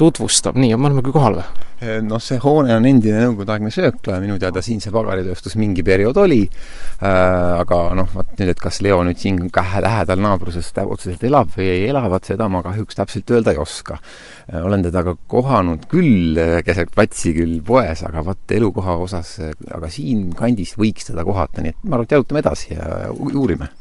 tutvustab, 0.00 0.56
nii, 0.60 0.72
me 0.76 0.88
oleme 0.88 1.04
küll 1.04 1.16
kohal 1.16 1.40
või? 1.40 1.66
noh, 1.80 2.20
see 2.20 2.36
hoone 2.42 2.74
on 2.76 2.84
endine 2.84 3.22
nõukogudeaegne 3.22 3.70
söökla 3.72 4.18
ja 4.18 4.20
minu 4.20 4.34
teada 4.40 4.60
siin 4.64 4.82
see 4.84 4.92
pagaritööstus 4.92 5.54
mingi 5.56 5.80
periood 5.84 6.18
oli 6.20 6.42
äh,, 6.44 7.06
aga 7.08 7.78
noh, 7.96 8.10
vot 8.12 8.34
nüüd, 8.36 8.50
et 8.52 8.60
kas 8.60 8.82
Leo 8.84 8.98
nüüd 9.06 9.20
siin 9.20 9.38
lähedal 9.48 10.20
naabruses 10.20 10.68
otseselt 10.84 11.24
elab 11.24 11.54
või 11.56 11.70
ei 11.72 11.86
ela, 11.88 12.02
vot 12.12 12.28
seda 12.28 12.50
ma 12.52 12.60
kahjuks 12.66 13.00
täpselt 13.00 13.32
öelda 13.32 13.54
ei 13.54 13.62
oska 13.62 13.96
äh,. 13.96 14.60
olen 14.60 14.84
teda 14.84 15.04
ka 15.06 15.16
kohanud 15.30 15.88
küll 15.88 16.36
keset 16.66 16.92
platsi, 16.92 17.32
küll 17.36 17.62
poes, 17.64 18.04
aga 18.04 18.24
vot 18.28 18.56
elukoha 18.56 18.98
osas, 19.00 19.38
aga 19.72 19.88
siinkandis 19.88 20.76
võiks 20.80 21.08
teda 21.08 21.24
kohata, 21.24 21.64
nii 21.64 21.72
et 21.72 21.86
ma 21.86 21.96
arvan, 21.96 22.10
et 22.10 22.18
jalutame 22.18 22.44
edasi 22.44 22.74
ja 22.74 23.08
uurime. 23.16 23.72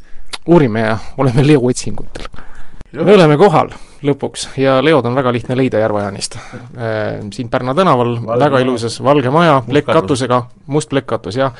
uurime 0.47 0.87
ja 0.87 0.95
oleme 1.19 1.43
Leo 1.43 1.67
otsingutel. 1.67 2.31
Me 2.93 3.13
oleme 3.13 3.37
kohal 3.37 3.71
lõpuks 4.05 4.47
ja 4.59 4.79
Leod 4.83 5.05
on 5.05 5.17
väga 5.17 5.31
lihtne 5.35 5.57
leida 5.59 5.81
Järva-Jaanist. 5.81 6.37
Äh, 6.39 7.19
siin 7.33 7.49
Pärna 7.49 7.75
tänaval, 7.75 8.15
väga 8.25 8.61
ilusas 8.63 8.99
valge 9.03 9.31
maja, 9.33 9.59
plekkkatusega, 9.67 10.43
must 10.67 10.89
plekkkatus, 10.89 11.37
jah. 11.39 11.53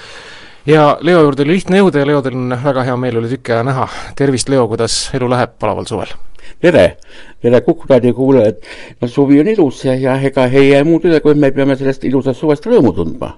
ja 0.65 0.98
Leo 1.01 1.21
juurde 1.25 1.43
oli 1.43 1.59
lihtne 1.59 1.83
jõuda 1.83 2.01
ja 2.01 2.07
Leodel 2.07 2.38
on 2.38 2.55
väga 2.63 2.86
hea 2.88 2.95
meel 2.98 3.19
oli 3.21 3.33
tükk 3.36 3.53
aja 3.53 3.63
näha. 3.67 3.88
tervist, 4.15 4.50
Leo, 4.50 4.67
kuidas 4.67 5.09
elu 5.13 5.29
läheb 5.29 5.59
palaval 5.59 5.86
suvel? 5.89 6.15
tere, 6.62 6.98
tere 7.41 7.62
Kuku 7.62 7.86
raadio 7.89 8.13
kuulajad. 8.13 8.63
no 9.01 9.07
suvi 9.07 9.39
on 9.39 9.48
ilus 9.48 9.86
ja, 9.86 9.95
ja 9.95 10.15
ega 10.21 10.48
ei 10.48 10.69
jää 10.71 10.83
muud 10.83 11.05
üle, 11.05 11.21
kui 11.21 11.36
me 11.36 11.51
peame 11.51 11.75
sellest 11.75 12.03
ilusast 12.09 12.39
suvest 12.39 12.65
rõõmu 12.65 12.95
tundma 12.95 13.36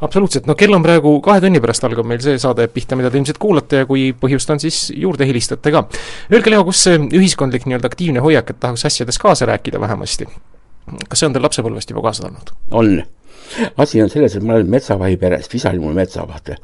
absoluutselt, 0.00 0.48
no 0.50 0.56
kell 0.58 0.74
on 0.74 0.82
praegu 0.84 1.16
kahe 1.24 1.42
tunni 1.44 1.60
pärast 1.62 1.84
algab 1.86 2.08
meil 2.08 2.22
see 2.24 2.38
saade 2.42 2.66
pihta, 2.72 2.98
mida 2.98 3.10
te 3.12 3.20
ilmselt 3.20 3.40
kuulate 3.42 3.82
ja 3.82 3.88
kui 3.88 4.08
põhjust 4.18 4.50
on, 4.54 4.62
siis 4.62 4.86
juurde 4.94 5.26
helistate 5.28 5.72
ka. 5.74 5.84
Öelge, 6.32 6.52
Leo, 6.52 6.64
kus 6.68 6.84
see 6.88 6.98
ühiskondlik 6.98 7.68
nii-öelda 7.68 7.90
aktiivne 7.92 8.24
hoiak, 8.24 8.50
et 8.50 8.60
tahaks 8.62 8.86
asjades 8.90 9.20
kaasa 9.22 9.48
rääkida 9.50 9.80
vähemasti, 9.82 10.28
kas 11.08 11.20
see 11.20 11.30
on 11.30 11.36
teil 11.36 11.46
lapsepõlvest 11.46 11.94
juba 11.94 12.08
kaasa 12.08 12.28
tulnud? 12.28 12.56
on 12.70 12.96
asi 13.76 14.02
on 14.02 14.10
selles, 14.12 14.36
et 14.36 14.42
ma 14.42 14.58
olen 14.58 14.70
metsavahi 14.70 15.16
perest, 15.20 15.54
isa 15.54 15.70
oli 15.70 15.82
mul 15.82 15.94
metsavaht. 15.96 16.54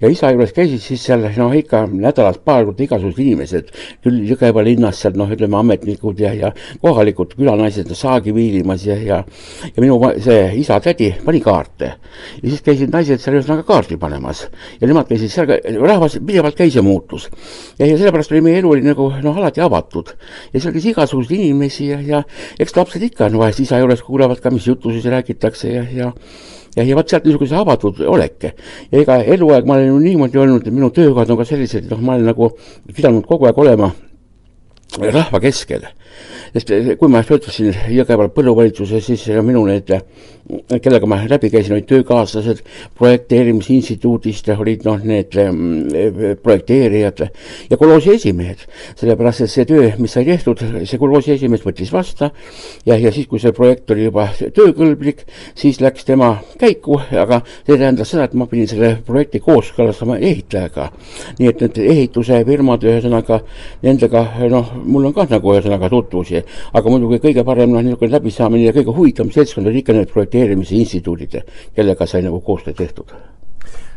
ja 0.00 0.08
isa 0.10 0.30
juures 0.30 0.52
käisid 0.56 0.82
siis 0.82 1.04
seal 1.04 1.26
noh, 1.36 1.54
ikka 1.54 1.86
nädalas 1.90 2.38
paar 2.38 2.64
korda 2.64 2.84
igasugused 2.86 3.22
inimesed, 3.22 3.72
küll 4.04 4.22
Jõgeva 4.26 4.64
linnast 4.64 5.02
sealt 5.02 5.16
noh, 5.18 5.30
ütleme 5.30 5.58
ametnikud 5.58 6.20
ja, 6.20 6.32
ja 6.34 6.52
kohalikud 6.82 7.36
külanaised 7.36 7.92
saagi 7.96 8.34
viilimas 8.34 8.86
ja, 8.86 8.96
ja 8.96 9.22
ja 9.76 9.82
minu 9.82 9.98
see 10.22 10.40
isa-tädi 10.60 11.10
pani 11.24 11.40
kaarte. 11.40 11.92
ja 12.42 12.48
siis 12.48 12.62
käisid 12.64 12.92
naised 12.92 13.20
seal 13.20 13.36
ühesõnaga 13.38 13.64
kaarti 13.66 13.98
panemas 14.00 14.46
ja 14.80 14.88
nemad 14.88 15.08
käisid 15.08 15.32
seal, 15.32 15.52
rahvas 15.82 16.18
pidevalt 16.26 16.56
käis 16.58 16.76
ja 16.76 16.82
muutus. 16.82 17.28
ja, 17.78 17.86
ja 17.86 17.96
sellepärast 17.98 18.32
oli 18.32 18.42
meie 18.46 18.60
elu 18.60 18.70
oli 18.70 18.84
nagu 18.86 19.10
noh, 19.22 19.36
alati 19.36 19.60
avatud 19.64 20.12
ja 20.52 20.60
seal 20.60 20.74
käis 20.76 20.88
igasuguseid 20.92 21.40
inimesi 21.40 21.90
ja, 21.92 22.00
ja 22.00 22.22
eks 22.58 22.76
lapsed 22.76 23.02
ikka 23.02 23.30
on 23.30 23.38
vahest 23.42 23.60
isa 23.64 23.80
juures 23.82 24.02
kuulevad 24.06 24.40
ka, 24.42 24.50
mis 24.50 24.66
juttu 24.66 24.92
siis 24.94 25.04
räägitakse 25.10 25.72
ja, 25.72 25.84
ja 25.92 26.12
ja, 26.76 26.84
ja 26.84 26.96
vot 26.96 27.10
sealt 27.10 27.26
niisuguse 27.26 27.56
avatud 27.56 28.00
olek. 28.06 28.48
ja 28.92 29.00
ega 29.02 29.20
eluaeg 29.22 29.68
ma 29.68 29.78
olen 29.78 29.92
ju 29.92 29.98
niimoodi 30.02 30.42
olnud, 30.42 30.70
minu 30.72 30.90
töökohad 30.90 31.30
on 31.30 31.40
ka 31.40 31.48
sellised, 31.48 31.88
noh, 31.90 32.00
ma 32.00 32.16
olen 32.16 32.30
nagu 32.32 32.50
pidanud 32.94 33.26
kogu 33.26 33.48
aeg 33.48 33.58
olema 33.64 33.92
rahva 35.00 35.40
keskel 35.42 35.88
sest 36.54 36.70
eh, 36.74 36.94
kui 36.98 37.10
ma 37.12 37.22
töötasin 37.26 37.74
Jõgeval 37.92 38.30
põlluvalitsuses, 38.34 39.04
siis 39.06 39.26
minu 39.44 39.64
need, 39.68 39.90
kellega 40.82 41.08
ma 41.08 41.18
läbi 41.28 41.50
käisin, 41.50 41.74
olid 41.76 41.88
töökaaslased 41.90 42.62
projekteerimisinstituudist, 42.98 44.50
olid 44.54 44.86
noh, 44.86 45.00
need 45.06 45.34
projekteerijad 46.42 47.24
ja 47.70 47.76
kolhoosi 47.76 48.14
esimehed. 48.14 48.66
sellepärast, 48.96 49.40
et 49.46 49.50
see 49.50 49.64
töö, 49.68 49.90
mis 49.98 50.12
sai 50.12 50.24
tehtud, 50.24 50.62
see 50.84 50.98
kolhoosi 50.98 51.34
esimees 51.34 51.64
võttis 51.66 51.92
vastu 51.92 52.30
ja, 52.86 52.96
ja 52.96 53.12
siis, 53.12 53.26
kui 53.26 53.40
see 53.42 53.52
projekt 53.56 53.90
oli 53.90 54.06
juba 54.06 54.28
töökõlblik, 54.38 55.24
siis 55.58 55.80
läks 55.82 56.06
tema 56.06 56.36
käiku, 56.60 57.00
aga 57.10 57.42
see 57.66 57.76
tähendas 57.76 58.12
seda, 58.12 58.28
et 58.28 58.36
ma 58.38 58.46
pidin 58.50 58.70
selle 58.70 58.92
projekti 59.06 59.40
kooskõlastama 59.44 60.18
ehitajaga. 60.18 60.90
nii 61.38 61.50
et 61.50 61.60
need 61.64 61.82
ehituse 61.82 62.42
firmad, 62.46 62.84
ühesõnaga 62.86 63.40
nendega, 63.82 64.24
noh, 64.50 64.72
mul 64.84 65.10
on 65.10 65.16
ka 65.16 65.26
nagu 65.30 65.54
ühesõnaga 65.54 65.90
tutvusi 65.92 66.35
aga 66.72 66.92
muidugi 66.92 67.22
kõige 67.28 67.46
parem 67.46 67.72
noh, 67.74 67.84
niisugune 67.84 68.16
läbisaamine 68.16 68.68
ja 68.68 68.76
kõige 68.76 68.96
huvitavam 68.96 69.32
seltskond 69.34 69.70
oli 69.70 69.84
ikka 69.84 69.96
need 69.96 70.12
projekteerimise 70.12 70.76
instituudid, 70.82 71.40
kellega 71.76 72.06
sai 72.06 72.24
nagu 72.26 72.42
koostöö 72.44 72.76
tehtud 72.76 73.14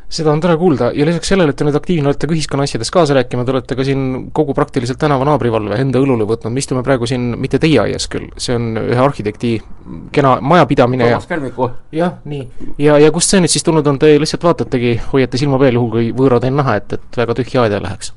seda 0.09 0.31
on 0.33 0.41
tore 0.41 0.55
kuulda 0.57 0.89
ja 0.97 1.05
lisaks 1.05 1.29
sellele, 1.29 1.53
et 1.53 1.59
te 1.59 1.65
nüüd 1.67 1.77
aktiivne 1.77 2.09
olete 2.09 2.27
ka 2.27 2.33
ühiskonna 2.33 2.65
asjades 2.65 2.89
kaasa 2.93 3.13
rääkima, 3.17 3.45
te 3.45 3.53
olete 3.53 3.77
ka 3.77 3.85
siin 3.85 4.01
kogu 4.35 4.55
praktiliselt 4.57 4.97
tänava 5.01 5.27
naabrivalve 5.29 5.77
enda 5.83 6.01
õlule 6.01 6.25
võtnud, 6.29 6.53
me 6.53 6.63
istume 6.63 6.81
praegu 6.85 7.07
siin 7.09 7.29
mitte 7.37 7.61
teie 7.61 7.77
aias 7.83 8.09
küll, 8.11 8.25
see 8.41 8.57
on 8.57 8.71
ühe 8.81 8.99
arhitekti 9.03 9.53
kena 10.15 10.37
majapidamine 10.41 11.05
Toomas 11.11 11.29
Kärmiku. 11.29 11.69
jah, 11.93 12.17
nii. 12.25 12.47
ja, 12.81 12.97
ja 12.97 13.11
kust 13.13 13.35
see 13.35 13.43
nüüd 13.43 13.53
siis 13.53 13.65
tulnud 13.65 13.87
on, 13.87 14.01
te 14.01 14.15
lihtsalt 14.17 14.49
vaatategi, 14.49 14.95
hoiate 15.13 15.41
silma 15.41 15.61
peal, 15.61 15.77
juhul 15.77 15.93
kui 15.93 16.09
võõrad 16.17 16.49
on 16.49 16.57
näha, 16.63 16.79
et, 16.81 16.97
et 16.97 17.21
väga 17.21 17.37
tühja 17.37 17.67
aed 17.67 17.77
ei 17.77 17.85
läheks? 17.85 18.15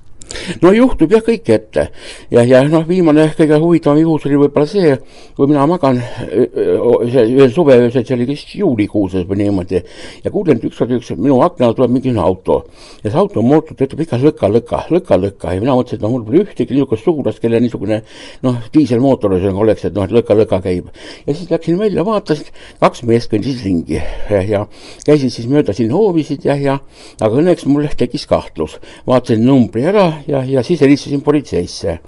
No 0.63 0.73
juhtub 0.75 1.13
jah 1.13 1.23
kõike 1.25 1.57
ette. 1.57 1.87
ja, 2.31 2.45
ja 2.47 2.63
noh, 2.69 2.85
viimane 2.89 3.29
kõige 3.37 3.59
huvitavam 3.63 4.01
juhus 4.03 4.27
oli 4.29 4.41
võib-olla 4.45 4.69
see, 4.69 4.97
kui 5.37 5.51
mina 5.51 5.67
magan 5.71 6.01
ühel 6.33 7.53
suveöösel, 7.55 8.05
see 8.07 8.17
oli 8.17 8.29
vist 8.29 8.55
juulikuuses 8.59 9.27
või 9.29 9.43
niimoodi, 9.43 9.83
ja 10.25 10.33
kuulen, 10.33 10.61
et 10.61 10.69
ükskord 10.71 10.95
üks 10.97 11.13
minu 11.17 11.41
akna 11.45 11.73
tuleb 11.77 11.95
mingi 11.97 12.15
auto. 12.19 12.63
ja 13.03 13.11
see 13.11 13.19
automootor 13.19 13.77
töötab 13.79 14.03
ikka 14.05 14.21
lõka-lõka, 14.23 14.85
lõka-lõka 14.93 15.55
ja 15.55 15.63
mina 15.63 15.77
mõtlesin, 15.77 16.01
et 16.01 16.05
no 16.05 16.13
mul 16.13 16.25
pole 16.27 16.43
ühtegi 16.45 16.77
niisugust 16.77 17.05
sugulast, 17.05 17.41
kelle 17.43 17.61
niisugune 17.63 18.03
noh, 18.43 18.61
diiselmootor 18.75 19.37
oleks, 19.37 19.87
et 19.89 19.95
noh, 19.97 20.07
et 20.07 20.15
lõka-lõka 20.15 20.63
käib. 20.65 20.91
ja 21.27 21.35
siis 21.35 21.51
läksin 21.51 21.79
välja, 21.79 22.05
vaatasin, 22.07 22.53
kaks 22.81 23.03
meest 23.09 23.33
kõndisid 23.33 23.65
ringi 23.67 23.99
ja, 23.99 24.43
ja 24.43 24.65
käisid 25.07 25.33
siis 25.35 25.49
mööda 25.51 25.75
siin 25.77 25.93
hoovisid 25.95 26.47
ja, 26.47 26.57
ja 26.57 26.79
aga 27.21 27.41
õnneks 27.41 27.67
mul 27.71 27.89
tekkis 27.97 28.27
kahtlus. 28.31 28.79
vaatasin 29.07 29.45
numbri 29.47 29.85
ära 29.89 30.07
ja, 30.27 30.45
ja 30.45 30.63
siis 30.63 30.81
helistasin 30.81 31.23
politseisse. 31.23 31.99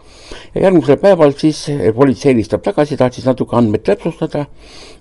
ja 0.54 0.60
järgmisel 0.62 0.96
päeval 0.96 1.32
siis 1.38 1.66
politsei 1.94 2.32
helistab 2.32 2.62
tagasi, 2.62 2.96
tahtis 2.96 3.26
natuke 3.26 3.56
andmeid 3.56 3.84
täpsustada 3.84 4.46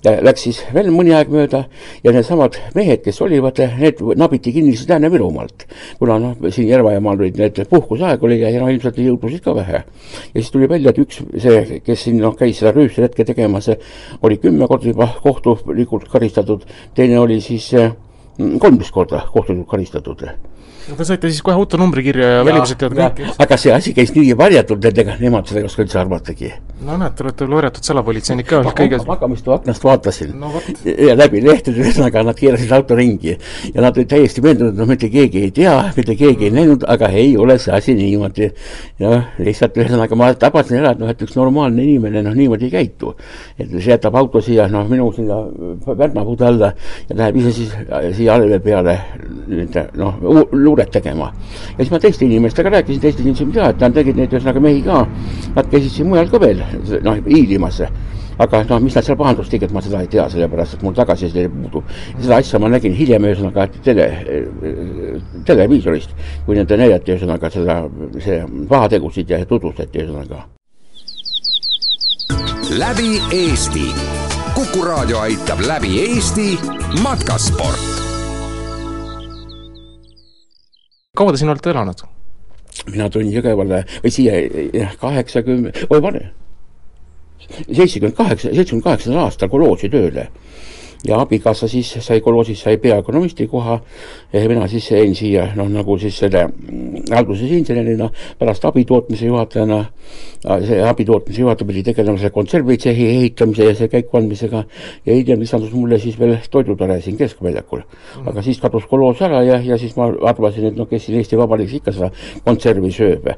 läks 0.03 0.43
siis 0.43 0.59
veel 0.75 0.89
mõni 0.91 1.13
aeg 1.15 1.31
mööda 1.31 1.63
ja 2.03 2.11
needsamad 2.11 2.57
mehed, 2.75 3.03
kes 3.05 3.21
olivad, 3.23 3.59
need 3.79 4.01
nabiti 4.19 4.51
kinni 4.55 4.75
siis 4.75 4.89
Lääne-Virumaalt. 4.89 5.65
kuna 5.99 6.19
noh, 6.19 6.35
siin 6.49 6.67
Järva-Jamaal 6.67 7.23
olid 7.23 7.39
need 7.39 7.63
puhkuseaeg 7.69 8.23
oli 8.23 8.39
ja, 8.41 8.51
no 8.59 8.69
ilmselt 8.71 8.99
jõudlusid 8.99 9.43
ka 9.45 9.55
vähe. 9.55 9.83
ja 9.83 10.41
siis 10.41 10.51
tuli 10.51 10.69
välja, 10.69 10.91
et 10.91 10.99
üks 10.99 11.21
see, 11.37 11.79
kes 11.85 12.03
siin 12.07 12.19
noh, 12.21 12.35
käis 12.35 12.59
seda 12.59 12.73
rüüstelhetke 12.75 13.25
tegemas, 13.25 13.69
oli 14.21 14.39
kümme 14.43 14.67
korda 14.67 14.91
juba 14.91 15.07
kohtulikult 15.23 16.09
karistatud, 16.11 16.65
teine 16.95 17.19
oli 17.19 17.39
siis 17.41 17.71
kolmteist 18.37 18.91
korda 18.91 19.23
kohtulikult 19.31 19.69
karistatud 19.77 20.27
te 20.83 21.05
saite 21.07 21.29
siis 21.31 21.41
kohe 21.45 21.55
autonumbri 21.55 22.03
kirja 22.03 22.29
ja, 22.37 22.39
välimused 22.43 22.79
teavad 22.79 22.99
kõike. 22.99 23.33
aga 23.45 23.57
see 23.59 23.71
asi 23.71 23.93
käis 23.95 24.11
nii 24.15 24.33
varjatult, 24.37 24.83
et 24.89 24.97
ega 25.03 25.15
nemad 25.21 25.47
seda 25.47 25.61
ei 25.61 25.67
oska 25.67 25.83
üldse 25.85 25.99
arvatagi. 26.01 26.49
no 26.83 26.97
näed, 26.99 27.15
te 27.15 27.23
olete 27.23 27.47
varjatud 27.47 27.87
salapolitseinik 27.87 28.49
ka 28.49 28.61
kõige 28.75 28.99
magamistoa 29.07 29.59
aknast 29.61 29.85
vaatasin 29.87 30.33
no, 30.39 30.51
ja 30.83 31.15
läbi 31.15 31.43
lehtede, 31.45 31.79
ühesõnaga 31.85 32.25
nad 32.27 32.39
keerasid 32.39 32.73
auto 32.75 32.97
ringi 32.99 33.35
ja 33.35 33.85
nad 33.85 33.95
olid 33.95 34.09
täiesti 34.11 34.43
veendunud, 34.43 34.75
no 34.79 34.87
mitte 34.89 35.07
keegi 35.13 35.45
ei 35.47 35.53
tea, 35.55 35.75
mitte 35.95 36.17
keegi 36.19 36.49
ei 36.49 36.55
näinud, 36.57 36.83
aga 36.95 37.07
ei 37.15 37.37
ole 37.39 37.57
see 37.63 37.75
asi 37.75 37.95
niimoodi. 37.97 38.51
jah, 38.99 39.29
lihtsalt 39.39 39.79
ühesõnaga 39.79 40.19
ma 40.19 40.33
tabasin 40.39 40.81
ära, 40.81 40.91
et 40.97 41.03
noh, 41.03 41.13
et 41.13 41.23
üks 41.23 41.37
normaalne 41.39 41.85
inimene 41.85 42.25
noh, 42.27 42.35
niimoodi 42.35 42.67
ei 42.67 42.75
käitu. 42.75 43.15
et 43.57 43.71
see 43.71 43.93
jätab 43.93 44.19
auto 44.19 44.41
siia, 44.43 44.67
noh, 44.71 44.83
minu 44.89 45.11
sinna 45.15 45.39
pärnapuude 45.87 46.49
alla 46.49 46.73
ja 47.07 47.19
läheb 47.23 47.39
ise 47.39 47.55
siis 47.55 47.73
siia 48.17 48.35
allve 48.35 48.59
peale 48.63 48.99
noh, 49.95 50.19
luuret 50.73 50.91
tegema. 50.91 51.31
ja 51.77 51.77
siis 51.77 51.91
ma 51.91 51.99
teiste 51.99 52.25
inimestega 52.25 52.69
rääkisin, 52.69 53.01
teised 53.01 53.21
inimesed 53.21 53.53
teavad, 53.53 53.75
et 53.75 53.85
nad 53.85 53.93
tegid 53.93 54.17
neid 54.17 54.33
ühesõnaga 54.33 54.63
mehi 54.63 54.81
ka. 54.81 55.05
Nad 55.55 55.69
käisid 55.69 55.91
siin 55.93 56.09
mujal 56.09 56.29
ka 56.31 56.41
veel, 56.41 56.63
noh, 57.03 57.21
hiilimas 57.27 57.81
aga 58.41 58.63
noh, 58.65 58.79
mis 58.81 58.95
nad 58.97 59.05
seal 59.05 59.17
pahandust 59.17 59.51
tegid, 59.53 59.71
ma 59.75 59.81
seda 59.83 60.01
ei 60.01 60.09
tea, 60.09 60.25
sellepärast 60.31 60.77
et 60.77 60.85
mul 60.85 60.95
tagasiside 60.97 61.45
puudub. 61.53 61.85
seda 62.17 62.39
asja 62.41 62.59
ma 62.59 62.71
nägin 62.73 62.95
hiljem 62.97 63.27
ühesõnaga 63.29 63.67
tele, 63.85 64.07
televiisorist, 65.45 66.17
kui 66.47 66.57
nende 66.57 66.79
näidati 66.81 67.13
ühesõnaga 67.13 67.53
seda, 67.53 67.77
see 68.17 68.41
pahategusid 68.69 69.29
ja 69.29 69.43
tutvustati 69.45 70.01
ühesõnaga. 70.01 70.47
läbi 72.73 73.21
Eesti. 73.31 73.87
kuku 74.53 74.85
raadio 74.85 75.19
aitab 75.19 75.61
läbi 75.67 75.99
Eesti 76.01 76.57
matkasport 77.03 77.92
kaua 81.17 81.31
te 81.31 81.37
siin 81.37 81.49
olete 81.53 81.69
elanud? 81.69 81.99
mina 82.89 83.05
tulin 83.13 83.27
Jõgevale 83.29 83.83
või 84.01 84.11
siia 84.11 84.39
jah, 84.73 84.95
kaheksakümmend, 84.97 85.83
oi 85.93 85.99
vanem, 86.01 86.31
seitsekümmend 87.43 88.15
kaheksa, 88.17 88.49
seitsmekümne 88.49 88.85
kaheksandal 88.87 89.27
aastal 89.27 89.51
kolhoosi 89.51 89.91
tööle 89.93 90.23
ja 91.07 91.19
abikaasa 91.21 91.67
siis 91.67 91.97
sai 91.99 92.21
kolhoosis, 92.21 92.61
sai 92.61 92.77
peaökonomisti 92.77 93.47
koha. 93.47 93.79
Ja 94.33 94.47
mina 94.49 94.67
siis 94.67 94.91
jäin 94.91 95.15
siia 95.15 95.47
noh, 95.55 95.67
nagu 95.69 95.97
siis 96.01 96.17
selle 96.17 96.47
alguses 97.11 97.51
insenerina, 97.51 98.09
pärast 98.39 98.65
abitootmise 98.65 99.25
juhatajana, 99.25 99.83
see 100.65 100.79
abitootmise 100.83 101.41
juhataja 101.41 101.67
pidi 101.67 101.83
tegelema 101.83 102.17
selle 102.17 102.33
konservitsehi 102.33 103.07
ehitamise 103.09 103.67
ja 103.67 103.75
see 103.77 103.91
käikuandmisega 103.91 104.63
ja 105.05 105.13
hiljem 105.13 105.43
lisandus 105.43 105.73
mulle 105.73 105.99
siis 105.99 106.17
veel 106.19 106.37
toidutore 106.51 106.99
siin 107.01 107.17
Keskväljakul. 107.17 107.83
Mm.. 107.83 108.27
aga 108.27 108.41
siis 108.41 108.59
kadus 108.59 108.87
kolhoos 108.89 109.21
ära 109.21 109.43
ja, 109.43 109.59
ja 109.61 109.77
siis 109.77 109.95
ma 109.99 110.09
arvasin, 110.29 110.71
et 110.71 110.79
noh, 110.79 110.87
kes 110.89 111.05
siin 111.05 111.19
Eesti 111.19 111.37
Vabariigis 111.37 111.77
ikka 111.81 111.93
seda 111.93 112.09
konservi 112.45 112.91
sööb. 112.91 113.29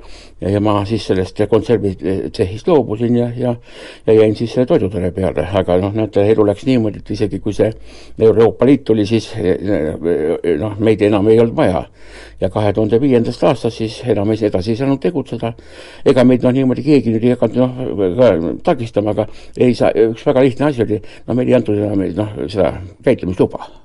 ja, 0.42 0.50
ja 0.50 0.62
ma 0.62 0.78
siis 0.86 1.06
sellest 1.08 1.42
konservitsehist 1.50 2.68
loobusin 2.68 3.18
ja, 3.18 3.30
ja, 3.38 3.56
ja 4.08 4.14
jäin 4.14 4.36
siis 4.36 4.54
selle 4.54 4.66
toidutore 4.70 5.12
peale, 5.12 5.48
aga 5.54 5.78
noh, 5.82 5.94
näete, 5.94 6.24
elu 6.32 6.48
läks 6.48 6.66
niimoodi, 6.66 7.04
et 7.04 7.14
isegi 7.18 7.40
kui 7.40 7.54
see 7.56 7.72
Euroopa 8.20 8.66
Liit 8.66 8.84
tuli, 8.88 9.06
siis 9.08 9.30
noh, 10.60 10.76
meid 10.80 11.02
enam 11.08 11.30
ei 11.32 11.40
olnud 11.40 11.56
vaja. 11.58 11.86
ja 12.42 12.50
kahe 12.52 12.74
tuhande 12.74 13.00
viiendast 13.02 13.44
aastast 13.44 13.78
siis 13.78 14.02
enam 14.12 14.32
ei, 14.32 14.40
edasi 14.48 14.74
ei 14.74 14.82
saanud 14.82 15.00
tegutseda. 15.02 15.54
ega 16.06 16.24
meid 16.24 16.44
noh, 16.44 16.54
niimoodi 16.56 16.84
keegi 16.84 17.16
nüüd 17.16 17.24
ei 17.24 17.36
hakanud 17.36 17.58
noh, 18.20 18.52
takistama, 18.64 19.16
aga 19.16 19.28
ei 19.58 19.74
saa, 19.76 19.92
üks 20.12 20.28
väga 20.28 20.46
lihtne 20.46 20.70
asi 20.70 20.86
oli, 20.86 21.02
no 21.28 21.40
meil 21.40 21.50
ei 21.50 21.58
antud 21.62 21.80
enam 21.80 22.06
noh, 22.16 22.38
seda 22.48 22.76
käitlemisluba 23.04 23.85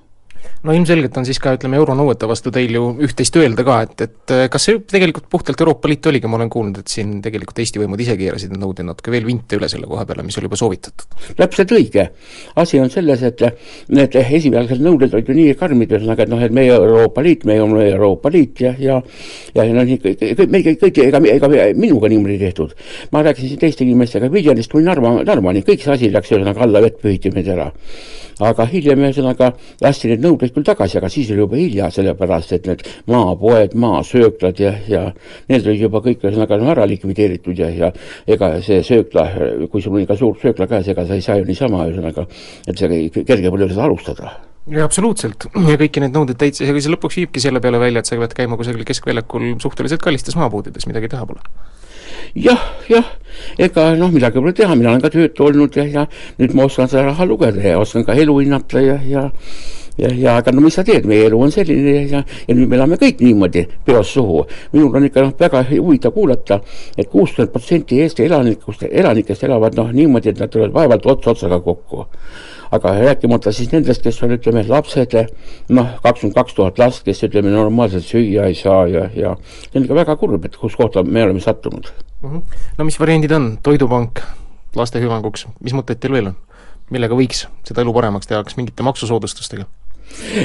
no 0.66 0.74
ilmselgelt 0.76 1.16
on 1.16 1.26
siis 1.28 1.38
ka, 1.40 1.54
ütleme, 1.56 1.78
euronõuete 1.80 2.28
vastu 2.28 2.52
teil 2.52 2.74
ju 2.76 2.82
üht-teist 3.06 3.36
öelda 3.40 3.64
ka, 3.64 3.76
et, 3.86 4.04
et 4.04 4.34
äh, 4.34 4.42
kas 4.52 4.66
see 4.68 4.80
tegelikult 4.92 5.28
puhtalt 5.32 5.60
Euroopa 5.62 5.88
Liit 5.88 6.06
oligi, 6.10 6.28
ma 6.28 6.36
olen 6.36 6.50
kuulnud, 6.52 6.82
et 6.82 6.92
siin 6.92 7.16
tegelikult 7.24 7.62
Eesti 7.62 7.80
võimud 7.80 8.02
ise 8.04 8.16
keerasid 8.20 8.52
need 8.52 8.60
nõuded 8.60 8.88
natuke 8.90 9.14
veel 9.14 9.24
vinte 9.28 9.56
üle 9.56 9.70
selle 9.72 9.88
koha 9.88 10.04
peale, 10.08 10.24
mis 10.26 10.36
oli 10.40 10.50
juba 10.50 10.60
soovitatud? 10.60 11.16
täpselt 11.40 11.72
õige. 11.76 12.06
asi 12.60 12.80
on 12.82 12.92
selles, 12.92 13.24
et 13.24 13.44
need 13.88 14.18
esialgsed 14.20 14.84
nõuded 14.84 15.16
olid 15.16 15.32
ju 15.32 15.38
nii 15.38 15.56
karmid, 15.60 15.96
ühesõnaga, 15.96 16.26
et 16.26 16.34
noh, 16.34 16.44
et 16.44 16.54
meie 16.54 16.76
Euroopa 16.76 17.24
Liit, 17.24 17.48
meie 17.48 17.64
oleme 17.64 17.88
Euroopa 17.94 18.32
Liit 18.34 18.60
ja, 18.66 18.74
ja 18.78 19.00
ja, 19.54 19.64
noh, 19.64 19.84
nii 19.86 20.00
kõik, 20.02 20.20
kõik, 20.20 20.46
meil 20.52 20.68
kõik, 20.68 21.02
ega, 21.06 21.22
ega 21.36 21.52
minuga 21.78 22.12
niimoodi 22.12 22.38
tehtud. 22.44 22.76
ma 23.12 23.24
rääkisin 23.24 23.54
siin 23.54 23.64
teiste 23.64 23.86
inimestega, 23.86 24.28
Viljandist 24.32 24.72
kuni 24.72 24.84
Narva, 24.84 25.16
Narvani, 25.24 25.64
kõik 25.64 25.84
see 25.84 25.94
asi 25.96 26.12
läks 26.12 26.32
ühesõnaga 26.34 26.66
alla 26.66 26.84
vett 26.84 27.00
pühiti 27.00 27.32
meid 27.32 27.48
ära 27.48 27.70
aga 28.46 28.66
hiljem 28.70 29.04
ühesõnaga 29.04 29.52
lasti 29.84 30.10
need 30.10 30.24
nõuded 30.24 30.49
küll 30.54 30.66
tagasi, 30.66 30.98
aga 31.00 31.10
siis 31.12 31.30
oli 31.34 31.44
juba 31.44 31.58
hilja, 31.60 31.90
sellepärast 31.94 32.54
et 32.56 32.68
need 32.70 32.84
maapoed, 33.10 33.76
maasööklad 33.80 34.60
ja, 34.62 34.74
ja 34.90 35.06
need 35.50 35.66
olid 35.66 35.86
juba 35.86 36.02
kõik 36.04 36.26
ühesõnaga 36.26 36.60
ära 36.74 36.86
likvideeritud 36.90 37.58
ja, 37.58 37.70
ja 37.70 37.90
ega 38.30 38.52
see 38.64 38.82
söökla, 38.86 39.26
kui 39.70 39.82
sul 39.82 39.96
on 39.96 40.04
ikka 40.04 40.18
suur 40.20 40.38
söökla 40.42 40.68
käes, 40.70 40.92
ega 40.92 41.06
sa 41.08 41.18
ei 41.18 41.24
saa 41.24 41.40
ju 41.40 41.48
niisama 41.48 41.86
ühesõnaga, 41.88 42.28
et 42.68 42.78
see 42.78 43.02
kerge 43.22 43.50
pole 43.50 43.68
seda 43.70 43.88
alustada 43.88 44.36
jaa, 44.70 44.84
absoluutselt. 44.84 45.48
ja 45.54 45.76
kõiki 45.80 46.02
neid 46.04 46.14
nõudeid 46.14 46.38
täitis, 46.40 46.62
ega 46.66 46.80
see 46.80 46.92
lõpuks 46.92 47.20
viibki 47.22 47.42
selle 47.42 47.62
peale 47.64 47.80
välja, 47.82 48.02
et 48.02 48.10
sa 48.10 48.18
pead 48.20 48.36
käima 48.36 48.58
kusagil 48.60 48.86
keskväljakul 48.88 49.54
suhteliselt 49.62 50.02
kallistes 50.04 50.38
maapoodides, 50.38 50.86
midagi 50.90 51.10
teha 51.12 51.26
pole 51.26 51.42
jah, 52.34 52.60
jah, 52.90 53.06
ega 53.58 53.90
noh, 53.98 54.12
midagi 54.12 54.40
pole 54.40 54.54
teha, 54.56 54.76
mina 54.78 54.92
olen 54.92 55.02
ka 55.02 55.10
töötu 55.12 55.48
olnud 55.48 55.76
ja, 55.76 55.86
ja 55.88 56.06
nüüd 56.40 56.54
ma 56.56 56.66
oskan 56.68 56.90
seda 56.90 57.08
raha 57.10 57.26
lugeda 57.28 57.64
ja 57.72 57.80
oskan 57.80 58.06
ka 58.06 58.16
elu 58.18 58.38
hinnata 58.42 58.82
ja, 58.84 58.98
ja 59.06 59.28
ja, 60.00 60.10
ja 60.16 60.36
aga 60.40 60.52
no 60.54 60.64
mis 60.64 60.76
sa 60.78 60.84
teed, 60.86 61.06
meie 61.08 61.28
elu 61.28 61.40
on 61.40 61.52
selline 61.54 61.96
ja, 62.10 62.22
ja 62.48 62.56
nüüd 62.56 62.70
me 62.70 62.78
elame 62.78 62.98
kõik 63.00 63.22
niimoodi 63.24 63.66
peost 63.86 64.16
suhu. 64.16 64.44
minul 64.72 64.96
on 64.96 65.08
ikka 65.08 65.26
noh, 65.26 65.34
väga 65.38 65.64
huvitav 65.70 66.14
kuulata 66.16 66.60
et, 66.60 66.78
et 67.04 67.10
kuuskümmend 67.10 67.52
protsenti 67.52 68.00
Eesti 68.04 68.26
elanikust, 68.28 68.86
elanikest 68.90 69.44
elavad 69.48 69.76
noh 69.78 69.92
niimoodi, 69.92 70.32
et 70.32 70.40
nad 70.40 70.52
tulevad 70.52 70.74
vaevalt 70.74 71.06
ots 71.14 71.34
otsaga 71.34 71.60
kokku 71.64 72.06
aga 72.70 72.92
rääkimata 73.00 73.52
siis 73.52 73.72
nendest, 73.72 74.02
kes 74.02 74.20
on, 74.22 74.34
ütleme, 74.36 74.62
lapsed, 74.68 75.16
noh, 75.74 75.88
kakskümmend 76.04 76.36
kaks 76.36 76.54
tuhat 76.54 76.78
last, 76.78 77.02
kes 77.06 77.24
ütleme, 77.26 77.50
normaalselt 77.50 78.06
süüa 78.06 78.46
ei 78.50 78.54
saa 78.58 78.84
ja, 78.90 79.08
ja 79.14 79.34
see 79.64 79.80
on 79.80 79.88
ikka 79.88 79.98
väga 79.98 80.16
kurb, 80.20 80.46
et 80.46 80.58
kus 80.60 80.78
kohta 80.78 81.02
me 81.02 81.24
oleme 81.24 81.42
sattunud 81.42 81.90
mm. 81.90 82.30
-hmm. 82.30 82.62
no 82.78 82.86
mis 82.86 83.00
variandid 83.00 83.34
on, 83.34 83.50
Toidupank 83.62 84.22
laste 84.78 85.02
hüvanguks, 85.02 85.48
mis 85.60 85.74
mõtteid 85.74 85.98
teil 85.98 86.14
veel 86.14 86.32
on? 86.32 86.38
millega 86.90 87.14
võiks 87.14 87.46
seda 87.66 87.82
elu 87.82 87.92
paremaks 87.94 88.26
teha, 88.26 88.42
kas 88.44 88.56
mingite 88.58 88.86
maksusoodustustega? 88.86 89.66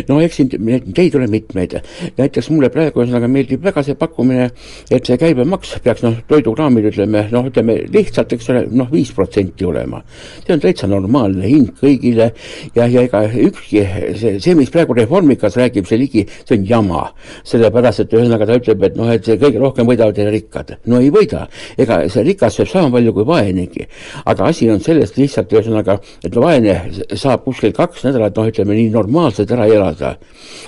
No 0.10 0.20
eks 0.24 0.40
siin 0.40 0.52
teid 0.96 1.16
ole 1.18 1.28
mitmeid, 1.32 1.78
näiteks 2.18 2.50
mulle 2.54 2.70
praegu 2.74 3.02
ühesõnaga 3.02 3.30
meeldib 3.32 3.64
väga 3.66 3.84
see 3.86 3.98
pakkumine, 4.00 4.50
et 4.92 5.08
see 5.08 5.18
käibemaks 5.22 5.76
peaks 5.86 6.04
noh, 6.06 6.18
toidukraamil 6.30 6.90
ütleme 6.92 7.26
noh, 7.34 7.50
ütleme 7.50 7.78
lihtsalt, 7.94 8.36
eks 8.36 8.50
ole, 8.54 8.66
noh, 8.72 8.90
viis 8.92 9.12
protsenti 9.16 9.66
olema. 9.68 10.02
see 10.46 10.54
on 10.56 10.64
täitsa 10.64 10.90
normaalne 10.92 11.48
hind 11.50 11.74
kõigile 11.80 12.32
ja, 12.76 12.86
ja 12.86 13.06
ega 13.06 13.24
ükski 13.30 13.86
see, 14.20 14.36
see, 14.40 14.56
mis 14.58 14.72
praegu 14.74 14.96
Reformikas 14.98 15.58
räägib, 15.60 15.88
see 15.90 16.00
ligi, 16.00 16.26
see 16.44 16.60
on 16.60 16.68
jama. 16.70 17.04
sellepärast, 17.46 18.06
et 18.06 18.14
ühesõnaga 18.16 18.48
ta 18.48 18.60
ütleb, 18.60 18.84
et 18.88 18.98
noh, 19.00 19.10
et 19.12 19.26
see 19.26 19.40
kõige 19.42 19.62
rohkem 19.62 19.88
võidavad 19.90 20.20
rikkad. 20.36 20.76
no 20.86 21.02
ei 21.02 21.12
võida, 21.14 21.46
ega 21.78 22.02
see 22.12 22.26
rikas 22.28 22.60
sööb 22.60 22.72
sama 22.72 22.92
palju 22.98 23.14
kui 23.14 23.28
vaenegi. 23.28 23.88
aga 24.26 24.52
asi 24.52 24.70
on 24.72 24.80
selles 24.84 25.16
lihtsalt 25.18 25.54
ühesõnaga, 25.54 26.00
et 26.24 26.36
vaene 26.36 26.78
saab 27.14 27.44
kuskil 27.46 27.74
kaks 27.76 28.06
nädalat, 28.08 28.36
noh, 28.38 28.50
ütleme 28.52 28.78
nii 28.78 28.90
normaalselt 28.94 29.52
ära 29.56 29.68
elada. 29.68 30.16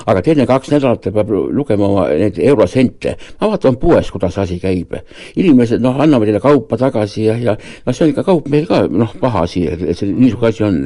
aga 0.08 0.21
teine 0.21 0.45
kaks 0.47 0.71
nädalat 0.71 1.02
ta 1.04 1.12
peab 1.12 1.30
lugema 1.30 1.88
oma 1.88 2.08
neid 2.10 2.39
eurosente. 2.39 3.15
ma 3.41 3.52
vaatan 3.54 3.76
poes, 3.80 4.12
kuidas 4.12 4.38
asi 4.38 4.60
käib. 4.60 4.95
inimesed 5.36 5.82
noh, 5.82 6.00
annavad 6.00 6.28
neile 6.28 6.41
kaupa 6.41 6.78
tagasi 6.78 7.26
ja, 7.28 7.38
ja 7.38 7.58
noh, 7.86 7.93
see 7.93 8.08
on 8.08 8.13
ikka 8.13 8.23
kaup 8.23 8.47
meil 8.50 8.65
ka 8.67 8.86
noh, 8.88 9.13
paha 9.21 9.43
asi, 9.47 9.67
et 9.67 9.97
see 9.97 10.12
niisugune 10.12 10.50
asi 10.50 10.63
on. 10.63 10.80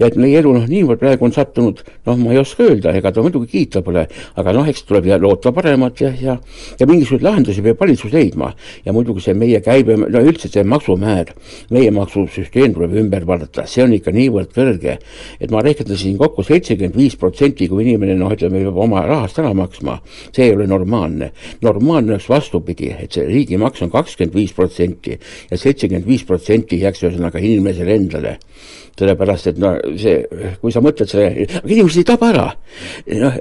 ja 0.00 0.06
et 0.10 0.16
meie 0.16 0.38
elu 0.38 0.52
noh, 0.58 0.68
niivõrd 0.68 1.00
praegu 1.02 1.28
on 1.28 1.32
sattunud, 1.32 1.82
noh, 2.06 2.18
ma 2.20 2.34
ei 2.34 2.42
oska 2.42 2.66
öelda, 2.68 2.94
ega 2.94 3.12
ta 3.12 3.22
muidugi 3.24 3.50
kiita 3.54 3.82
pole, 3.82 4.06
aga 4.36 4.56
noh, 4.56 4.68
eks 4.68 4.84
tuleb 4.88 5.08
loota 5.20 5.52
paremat 5.54 6.00
ja, 6.00 6.12
ja 6.20 6.38
ja 6.80 6.86
mingisuguseid 6.86 7.24
lahendusi 7.24 7.62
peab 7.62 7.80
valitsus 7.80 8.12
leidma. 8.12 8.52
ja 8.84 8.92
muidugi 8.92 9.22
see 9.24 9.34
meie 9.34 9.60
käibe, 9.64 9.96
no 9.96 10.22
üldse 10.24 10.48
see 10.50 10.64
maksumäär, 10.64 11.32
meie 11.74 11.90
maksusüsteem 11.94 12.74
tuleb 12.74 12.96
ümber 13.04 13.26
vaadata, 13.28 13.66
see 13.70 13.84
on 13.84 13.94
ikka 13.96 14.12
niivõrd 14.14 14.52
kõrge, 14.54 14.98
et 15.40 15.52
ma 15.54 15.62
rehkendasin 15.64 16.18
kokku 16.20 16.44
seitsekümmend 16.46 16.96
viis 16.98 17.16
protsenti 17.20 17.43
protsenti, 17.44 17.68
kui 17.68 17.84
inimene 17.84 18.14
noh, 18.16 18.32
ütleme, 18.32 18.62
peab 18.64 18.78
oma 18.80 19.04
rahast 19.04 19.38
ära 19.38 19.52
maksma, 19.54 19.98
see 20.32 20.48
ei 20.48 20.54
ole 20.54 20.66
normaalne. 20.66 21.32
normaalne 21.62 22.14
oleks 22.14 22.28
vastupidi, 22.28 22.90
et 22.98 23.12
see 23.12 23.26
riigimaks 23.26 23.82
on 23.82 23.90
kakskümmend 23.90 24.34
viis 24.34 24.52
protsenti 24.52 25.18
ja 25.50 25.56
seitsekümmend 25.58 26.06
viis 26.06 26.24
protsenti 26.24 26.80
jääks 26.80 27.04
ühesõnaga 27.04 27.38
inimesele 27.38 27.94
endale 27.94 28.38
sellepärast 28.98 29.50
et 29.50 29.58
no 29.62 29.74
see, 29.98 30.22
kui 30.60 30.72
sa 30.74 30.82
mõtled 30.84 31.10
selle, 31.10 31.46
aga 31.60 31.70
inimesed 31.70 32.02
ei 32.02 32.08
taba 32.08 32.30
ära. 32.30 32.46
noh, 33.24 33.38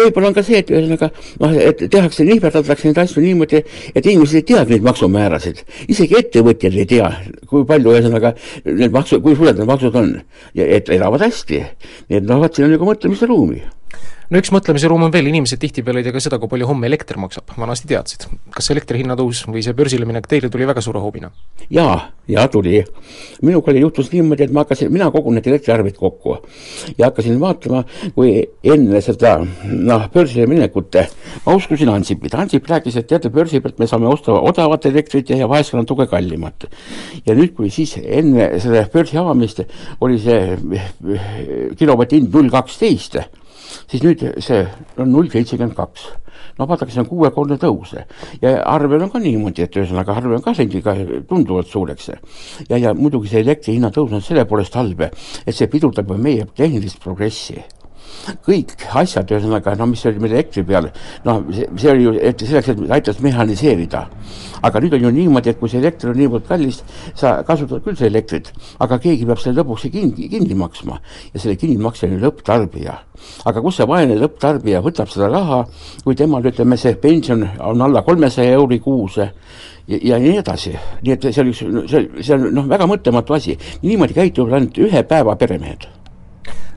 võib-olla 0.00 0.30
on 0.30 0.36
ka 0.36 0.44
see, 0.46 0.62
et 0.62 0.72
ühesõnaga 0.72 1.10
noh, 1.42 1.54
et 1.60 1.84
tehakse, 1.92 2.26
nihverdatakse 2.28 2.88
neid 2.88 3.02
asju 3.04 3.24
niimoodi, 3.24 3.62
et 3.94 4.06
inimesed 4.06 4.40
ei 4.40 4.48
teagi 4.54 4.76
neid 4.76 4.88
maksumäärasid. 4.88 5.64
isegi 5.88 6.18
ettevõtjad 6.22 6.80
ei 6.80 6.88
tea, 6.94 7.12
kui 7.50 7.66
palju 7.68 7.94
ühesõnaga 7.94 8.34
need 8.64 8.94
maksu, 8.94 9.20
kui 9.24 9.36
suured 9.36 9.60
need 9.60 9.70
maksud 9.70 10.00
on. 10.00 10.12
ja 10.56 10.68
et 10.78 10.88
elavad 10.88 11.26
hästi. 11.26 11.62
nii 12.08 12.20
et 12.22 12.28
noh, 12.28 12.40
vot 12.42 12.54
siin 12.54 12.68
on 12.68 12.78
nagu 12.78 12.92
mõtlemise 12.92 13.28
ruumi 13.28 13.62
no 14.30 14.40
üks 14.40 14.52
mõtlemise 14.54 14.88
ruum 14.90 15.06
on 15.06 15.12
veel, 15.14 15.28
inimesed 15.30 15.60
tihtipeale 15.60 16.00
ei 16.00 16.06
tea 16.06 16.14
ka 16.14 16.22
seda, 16.22 16.38
kui 16.40 16.50
palju 16.50 16.68
homme 16.70 16.88
elekter 16.88 17.18
maksab, 17.20 17.54
vanasti 17.60 17.88
teadsid. 17.90 18.26
kas 18.54 18.70
elektri 18.72 19.02
hinna 19.02 19.16
tõus 19.18 19.44
või 19.48 19.64
see 19.64 19.76
börsile 19.76 20.08
minek 20.08 20.28
teile 20.30 20.50
tuli 20.52 20.68
väga 20.68 20.82
suure 20.84 21.02
hoobina? 21.02 21.30
jaa, 21.70 21.96
jaa 22.30 22.46
tuli. 22.48 22.82
minuga 23.42 23.72
oli, 23.72 23.82
juhtus 23.84 24.10
niimoodi, 24.12 24.48
et 24.48 24.54
ma 24.54 24.64
hakkasin, 24.64 24.92
mina 24.92 25.10
kogun 25.14 25.36
need 25.38 25.48
elektriarved 25.50 25.98
kokku 25.98 26.38
ja 26.98 27.10
hakkasin 27.10 27.38
vaatama, 27.40 27.84
kui 28.14 28.36
enne 28.64 29.02
seda 29.04 29.36
noh, 29.42 30.08
börsile 30.14 30.48
minekut 30.50 31.00
ma 31.44 31.54
uskusin 31.56 31.90
Ansipit, 31.92 32.34
Ansip 32.38 32.66
rääkis, 32.70 32.96
et 33.00 33.08
teate, 33.10 33.30
börsi 33.32 33.60
pealt 33.60 33.78
me 33.82 33.88
saame 33.90 34.08
osta 34.10 34.34
odavat 34.40 34.86
elektrit 34.90 35.30
ja, 35.30 35.38
ja 35.44 35.48
vahest 35.50 35.74
ka 35.74 35.80
natuke 35.80 36.08
kallimat. 36.10 36.68
ja 37.26 37.36
nüüd, 37.36 37.54
kui 37.56 37.70
siis 37.74 37.96
enne 38.00 38.54
selle 38.62 38.86
börsi 38.92 39.18
avamist 39.20 39.64
oli 40.04 40.18
see 40.22 40.82
kilovati 41.78 42.20
hind 42.20 42.34
null 42.34 42.52
kaksteist 42.52 43.18
siis 43.90 44.02
nüüd 44.04 44.24
see 44.42 44.64
on 44.98 45.12
null 45.12 45.30
seitsekümmend 45.32 45.76
kaks. 45.76 46.06
no 46.58 46.68
vaadake, 46.68 46.92
see 46.92 47.02
on 47.02 47.10
kuuekordne 47.10 47.58
tõus 47.60 47.94
ja 48.42 48.54
arvel 48.70 49.06
on 49.06 49.12
ka 49.12 49.22
niimoodi, 49.22 49.66
et 49.66 49.76
ühesõnaga 49.76 50.16
arve 50.18 50.38
on 50.38 50.44
ka 50.44 50.54
ka 50.54 50.96
tunduvalt 51.28 51.68
suureks. 51.68 52.10
ja, 52.68 52.76
ja 52.76 52.94
muidugi 52.94 53.28
see 53.28 53.40
elektri 53.40 53.76
hinna 53.78 53.90
tõus 53.90 54.12
on 54.12 54.22
selle 54.22 54.44
poolest 54.44 54.74
halb, 54.74 55.00
et 55.46 55.54
see 55.54 55.70
pidurdab 55.70 56.10
meie 56.18 56.46
tehnilist 56.56 57.00
progressi 57.02 57.62
kõik 58.46 58.74
asjad, 59.00 59.30
ühesõnaga, 59.30 59.74
no 59.78 59.88
mis 59.90 60.04
oli 60.08 60.22
meil 60.22 60.36
elektri 60.36 60.64
peal, 60.66 60.88
noh, 61.26 61.40
see, 61.52 61.90
oli 61.90 62.06
ju, 62.06 62.14
et 62.20 62.44
selleks, 62.44 62.70
et 62.72 62.82
aitas 62.96 63.20
mehhaniseerida. 63.24 64.04
aga 64.64 64.80
nüüd 64.80 64.94
on 64.96 65.02
ju 65.04 65.10
niimoodi, 65.12 65.50
et 65.52 65.58
kui 65.60 65.68
see 65.68 65.78
elekter 65.78 66.10
on 66.10 66.16
niivõrd 66.16 66.46
kallis, 66.48 66.80
sa 67.14 67.36
kasutad 67.44 67.82
küll 67.84 67.96
seda 67.98 68.08
elektrit, 68.08 68.50
aga 68.80 68.98
keegi 68.98 69.26
peab 69.28 69.40
selle 69.42 69.60
lõpuks 69.60 69.88
kinni, 69.92 70.28
kinni 70.32 70.56
maksma 70.56 70.96
ja 71.34 71.40
selle 71.40 71.56
kinnimaksja 71.60 72.08
on 72.08 72.14
ju 72.16 72.22
lõpptarbija. 72.24 72.94
aga 73.44 73.60
kus 73.60 73.76
see 73.76 73.88
vaene 73.88 74.16
lõpptarbija 74.20 74.80
võtab 74.84 75.12
seda 75.12 75.28
raha, 75.32 75.64
kui 76.04 76.16
temal, 76.16 76.44
ütleme, 76.44 76.76
see 76.80 76.94
pension 77.00 77.44
on 77.60 77.82
alla 77.82 78.02
kolmesaja 78.02 78.56
euri 78.56 78.80
kuus 78.80 79.18
ja, 79.18 79.28
ja 79.86 80.18
nii 80.18 80.38
edasi, 80.40 80.72
nii 81.02 81.12
et 81.12 81.28
see 81.28 81.42
oli 81.44 81.52
üks, 81.52 81.90
see, 81.90 82.08
see 82.22 82.38
on 82.38 82.48
noh, 82.54 82.70
väga 82.70 82.88
mõtlematu 82.88 83.36
asi, 83.36 83.58
niimoodi 83.82 84.16
käituvad 84.16 84.58
ainult 84.60 84.80
ühe 84.80 85.04
päeva 85.08 85.36
peremehed 85.36 85.88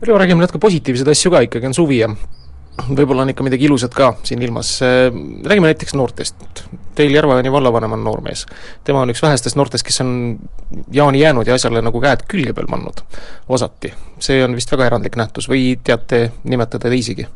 Rivo, 0.07 0.17
räägime 0.17 0.39
natuke 0.39 0.59
positiivseid 0.63 1.09
asju 1.11 1.31
ka, 1.33 1.39
ikkagi 1.43 1.67
on 1.67 1.73
suvi 1.75 1.97
ja 1.99 2.07
võib-olla 2.87 3.25
on 3.25 3.31
ikka 3.33 3.43
midagi 3.43 3.65
ilusat 3.67 3.91
ka 3.91 4.13
siin 4.23 4.39
ilmas, 4.45 4.77
räägime 4.79 5.67
näiteks 5.67 5.97
noortest. 5.99 6.61
Teil 6.95 7.11
Järva-Jaani 7.11 7.51
vallavanem 7.51 7.97
on 7.97 8.05
noormees. 8.05 8.45
tema 8.87 9.01
on 9.03 9.11
üks 9.11 9.21
vähestest 9.21 9.59
noortest, 9.59 9.83
kes 9.83 9.99
on 10.05 10.13
Jaani 10.95 11.19
jäänud 11.19 11.47
ja 11.47 11.57
asjale 11.59 11.81
nagu 11.83 11.99
käed 12.01 12.23
külge 12.31 12.53
peal 12.55 12.71
pannud, 12.71 13.03
osati. 13.49 13.91
see 14.19 14.39
on 14.45 14.55
vist 14.55 14.71
väga 14.71 14.87
erandlik 14.87 15.19
nähtus 15.19 15.49
või 15.51 15.75
teate 15.83 16.31
nimetada 16.43 16.87
teisigi? 16.89 17.27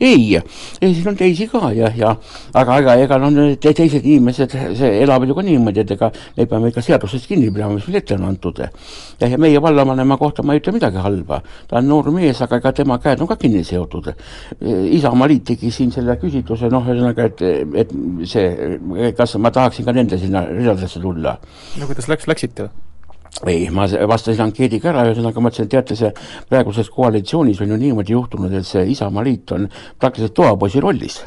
Ei, 0.00 0.40
ei 0.80 0.94
siin 0.94 1.08
on 1.08 1.16
teisi 1.16 1.46
ka 1.50 1.70
ja, 1.76 1.90
ja 1.96 2.14
aga, 2.54 2.76
aga 2.80 2.96
ega 3.04 3.18
no 3.22 3.30
need 3.34 3.60
teised 3.62 4.04
inimesed, 4.04 4.56
see 4.78 4.90
elavad 5.04 5.30
ju 5.30 5.36
ka 5.38 5.44
niimoodi, 5.46 5.84
et 5.84 5.94
ega 5.96 6.10
me 6.36 6.46
peame 6.50 6.72
ikka 6.72 6.84
seadusest 6.84 7.28
kinni 7.30 7.50
pidama, 7.50 7.76
mis 7.78 7.86
meile 7.88 8.02
ette 8.02 8.18
on 8.18 8.26
antud. 8.28 8.60
ja, 8.60 9.28
ja 9.28 9.38
meie 9.38 9.62
vallavanema 9.62 10.18
kohta 10.20 10.42
ma 10.42 10.54
ei 10.54 10.62
ütle 10.62 10.74
midagi 10.76 11.00
halba, 11.02 11.40
ta 11.70 11.78
on 11.80 11.88
noor 11.88 12.10
mees, 12.14 12.42
aga 12.42 12.60
ega 12.60 12.74
tema 12.82 12.98
käed 13.02 13.22
on 13.22 13.30
ka 13.30 13.38
kinni 13.40 13.64
seotud. 13.64 14.12
Isamaaliit 14.98 15.46
tegi 15.52 15.70
siin 15.74 15.92
selle 15.94 16.16
küsitluse, 16.20 16.70
noh, 16.72 16.84
ühesõnaga, 16.86 17.30
et, 17.30 17.42
et 17.84 17.96
see, 18.28 18.76
kas 19.16 19.36
ma 19.40 19.52
tahaksin 19.54 19.88
ka 19.88 19.96
nende 19.96 20.18
sinna 20.20 20.44
ridadesse 20.50 21.02
tulla. 21.02 21.38
no 21.80 21.90
kuidas 21.90 22.08
läks, 22.10 22.28
läksite? 22.30 22.70
Ei, 23.46 23.68
ma 23.72 23.86
vastasin 24.08 24.44
ankeediga 24.44 24.90
ära, 24.92 25.06
ühesõnaga 25.08 25.42
ma 25.42 25.52
ütlesin, 25.52 25.68
et 25.68 25.74
teate, 25.74 25.96
see 25.98 26.10
praeguses 26.50 26.90
koalitsioonis 26.92 27.60
on 27.64 27.74
ju 27.74 27.80
niimoodi 27.80 28.16
juhtunud, 28.16 28.54
et 28.58 28.68
see 28.68 28.84
Isamaaliit 28.92 29.54
on 29.56 29.68
praktiliselt 29.98 30.36
toapoisi 30.36 30.82
rollis, 30.82 31.22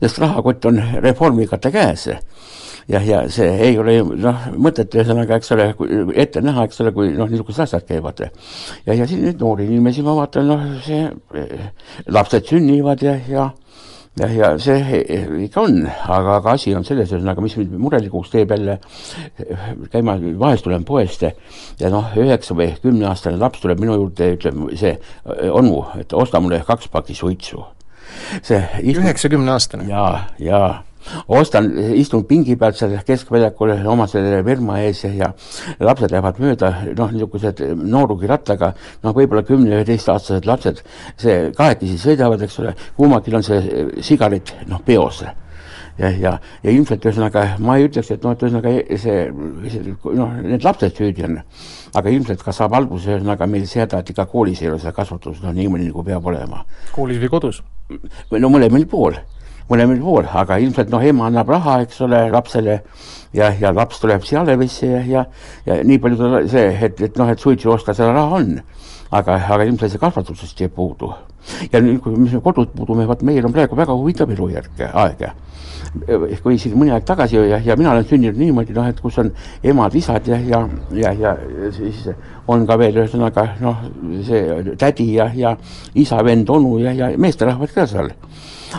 sest 0.00 0.22
rahakott 0.22 0.70
on 0.70 0.80
reformikate 1.04 1.72
käes 1.74 2.08
jah, 2.88 3.04
ja 3.04 3.20
see 3.32 3.48
ei 3.68 3.78
ole 3.78 3.98
noh, 4.16 4.48
mõtet 4.56 4.94
ühesõnaga, 4.96 5.38
eks 5.38 5.52
ole, 5.56 5.68
ette 6.16 6.42
näha, 6.44 6.64
eks 6.68 6.80
ole, 6.84 6.92
kui 6.96 7.12
noh, 7.16 7.28
niisugused 7.30 7.66
asjad 7.66 7.86
käivad. 7.88 8.24
ja, 8.86 8.94
ja 8.94 9.06
siin 9.06 9.24
nüüd 9.26 9.40
noori 9.42 9.68
inimesi 9.68 10.04
ma 10.06 10.16
vaatan, 10.16 10.48
noh, 10.48 10.66
see 10.86 11.04
lapsed 12.08 12.48
sünnivad 12.48 13.04
ja, 13.04 13.18
ja 13.28 13.50
jah, 14.18 14.34
ja 14.34 14.50
see 14.62 15.02
ikka 15.44 15.64
on, 15.66 15.80
aga, 15.86 16.38
aga 16.38 16.54
asi 16.56 16.74
on 16.76 16.86
selles, 16.86 17.12
ühesõnaga, 17.12 17.44
mis 17.44 17.56
mind 17.60 17.76
murelikuks 17.80 18.32
teeb 18.32 18.52
jälle, 18.54 18.78
käima, 19.92 20.18
vahest 20.40 20.66
tulen 20.66 20.86
poest 20.88 21.24
ja 21.24 21.92
noh, 21.92 22.12
üheksa 22.18 22.56
või 22.58 22.72
kümneaastane 22.82 23.40
laps 23.40 23.62
tuleb 23.64 23.80
minu 23.82 23.96
juurde 23.98 24.32
ja 24.32 24.38
ütleb, 24.38 24.66
see 24.78 24.96
onu, 25.52 25.82
et 26.00 26.12
osta 26.16 26.42
mulle 26.42 26.62
kaks 26.66 26.90
pakki 26.92 27.16
suitsu. 27.18 27.64
see 28.42 28.60
üheksakümne-aastane? 28.82 29.88
jaa, 29.88 30.28
jaa 30.42 30.87
ostan, 31.28 31.70
istun 31.98 32.24
pingi 32.28 32.56
peal 32.60 32.76
seal 32.78 32.96
keskväljakul 33.06 33.74
oma 33.88 34.06
selle 34.10 34.42
firma 34.46 34.78
ees 34.84 35.04
ja, 35.06 35.12
ja 35.18 35.32
lapsed 35.80 36.12
lähevad 36.12 36.40
mööda, 36.42 36.72
noh, 36.98 37.12
niisugused 37.14 37.62
noorukirattaga, 37.78 38.72
noh, 39.04 39.16
võib-olla 39.16 39.44
kümne-üheteistaastased 39.48 40.48
lapsed, 40.48 40.84
see 41.20 41.50
kahekesi 41.56 41.98
sõidavad, 42.02 42.42
eks 42.44 42.62
ole, 42.62 42.74
kummalgi 42.96 43.36
on 43.38 43.46
see 43.46 43.84
sigaret, 44.04 44.54
noh, 44.70 44.82
peos 44.84 45.22
ja, 45.98 46.10
ja, 46.10 46.34
ja 46.62 46.72
ilmselt 46.72 47.04
ühesõnaga 47.06 47.44
ma 47.64 47.78
ei 47.78 47.88
ütleks, 47.88 48.12
et 48.14 48.24
noh, 48.24 48.34
et 48.34 48.44
ühesõnaga 48.44 48.74
see, 49.02 49.24
see, 49.72 49.94
noh, 50.18 50.36
need 50.44 50.66
lapsed 50.66 50.94
süüdi 50.98 51.26
on, 51.26 51.40
aga 51.98 52.12
ilmselt 52.14 52.44
ka 52.44 52.54
saab 52.54 52.76
alguse 52.78 53.12
ühesõnaga 53.14 53.48
meil 53.50 53.66
seda, 53.70 54.02
et 54.02 54.12
ikka 54.14 54.28
koolis 54.30 54.62
ei 54.62 54.70
ole 54.70 54.78
seda 54.82 54.94
kasvatust 54.96 55.42
noh, 55.44 55.54
niimoodi 55.56 55.90
nagu 55.90 56.04
peab 56.06 56.30
olema. 56.30 56.62
koolis 56.94 57.20
või 57.22 57.32
kodus? 57.32 57.62
no 57.88 58.52
mõlemal 58.52 58.84
pool 58.90 59.16
mõlemal 59.68 60.00
pool, 60.02 60.28
aga 60.40 60.58
ilmselt 60.62 60.90
noh, 60.92 61.04
ema 61.04 61.28
annab 61.28 61.50
raha, 61.52 61.78
eks 61.84 62.00
ole, 62.06 62.22
lapsele 62.32 62.80
ja, 63.36 63.50
ja 63.60 63.72
laps 63.74 64.00
tuleb 64.02 64.24
siia 64.26 64.42
Alevisse 64.42 64.88
ja, 64.88 65.02
ja, 65.06 65.24
ja 65.66 65.78
nii 65.84 66.00
palju 66.02 66.20
ta 66.20 66.42
see, 66.48 66.70
et, 66.88 67.00
et 67.04 67.18
noh, 67.20 67.28
et 67.28 67.42
suitsu 67.42 67.72
osta, 67.74 67.96
seda 67.96 68.14
raha 68.16 68.42
on. 68.42 68.58
aga, 69.08 69.38
aga 69.40 69.64
ilmselt 69.64 69.94
see 69.94 70.00
kasvatusest 70.00 70.58
jääb 70.60 70.74
puudu. 70.76 71.12
ja 71.72 71.80
nüüd, 71.80 72.00
kui 72.04 72.16
me 72.16 72.40
kodud 72.44 72.72
puudume, 72.76 73.06
vaat 73.08 73.22
meil 73.24 73.44
on 73.44 73.52
praegu 73.52 73.76
väga 73.76 73.96
huvitav 73.96 74.30
elujärg, 74.34 74.82
aeg 74.92 75.28
kui 76.42 76.58
siin 76.60 76.74
mõni 76.78 76.92
aeg 76.92 77.04
tagasi 77.06 77.38
ja, 77.48 77.58
ja 77.64 77.76
mina 77.78 77.92
olen 77.92 78.06
sündinud 78.06 78.38
niimoodi, 78.38 78.74
noh, 78.76 78.88
et 78.90 79.00
kus 79.00 79.18
on 79.22 79.30
emad-isad 79.64 80.28
ja, 80.28 80.38
ja, 80.44 80.60
ja, 80.92 81.12
ja 81.16 81.34
siis 81.72 82.08
on 82.48 82.66
ka 82.68 82.76
veel 82.80 83.00
ühesõnaga 83.00 83.46
noh, 83.62 83.80
see 84.26 84.74
tädi 84.80 85.12
ja, 85.14 85.30
ja 85.34 85.54
isa, 85.94 86.20
vend, 86.24 86.50
onu 86.50 86.78
ja, 86.82 86.92
ja 86.92 87.10
meesterahvad 87.16 87.72
ka 87.74 87.86
seal 87.88 88.12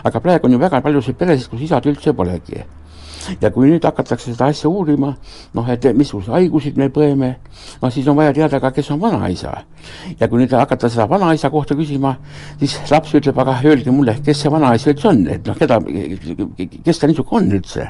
aga 0.04 0.20
praegu 0.20 0.48
on 0.48 0.54
ju 0.56 0.60
väga 0.60 0.82
paljusid 0.82 1.18
peresid, 1.18 1.50
kus 1.50 1.62
isad 1.68 1.86
üldse 1.90 2.14
polegi. 2.14 2.64
ja 3.42 3.50
kui 3.52 3.68
nüüd 3.70 3.84
hakatakse 3.86 4.32
seda 4.32 4.48
asja 4.50 4.70
uurima, 4.70 5.12
noh, 5.54 5.70
et 5.70 5.84
missuguseid 5.94 6.34
haigusid 6.34 6.78
me 6.80 6.88
põeme, 6.90 7.34
no 7.82 7.90
siis 7.92 8.08
on 8.08 8.18
vaja 8.18 8.34
teada 8.34 8.60
ka, 8.64 8.72
kes 8.72 8.92
on 8.92 9.02
vanaisa. 9.02 9.54
ja 10.20 10.28
kui 10.28 10.42
nüüd 10.42 10.54
hakata 10.56 10.90
seda 10.90 11.10
vanaisa 11.10 11.50
kohta 11.50 11.76
küsima, 11.76 12.16
siis 12.60 12.80
laps 12.92 13.14
ütleb, 13.20 13.38
aga 13.40 13.60
öelge 13.64 13.92
mulle, 13.92 14.18
kes 14.26 14.46
see 14.46 14.52
vanaisa 14.52 14.94
üldse 14.94 15.12
on, 15.12 15.26
et 15.28 15.46
noh, 15.48 15.58
keda, 15.58 15.82
kes 16.86 17.00
ta 17.02 17.08
niisugune 17.08 17.46
on 17.46 17.60
üldse. 17.60 17.90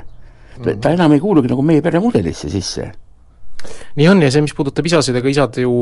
ta 0.81 0.91
enam 0.91 1.13
ei 1.13 1.21
kuulugi 1.23 1.47
nagu 1.47 1.63
meie 1.63 1.81
peremudelisse 1.81 2.49
sisse 2.49 2.91
nii 3.99 4.07
on 4.07 4.21
ja 4.23 4.31
see, 4.31 4.43
mis 4.45 4.55
puudutab 4.55 4.87
isasid, 4.87 5.17
ega 5.19 5.31
isad 5.31 5.59
ju 5.61 5.73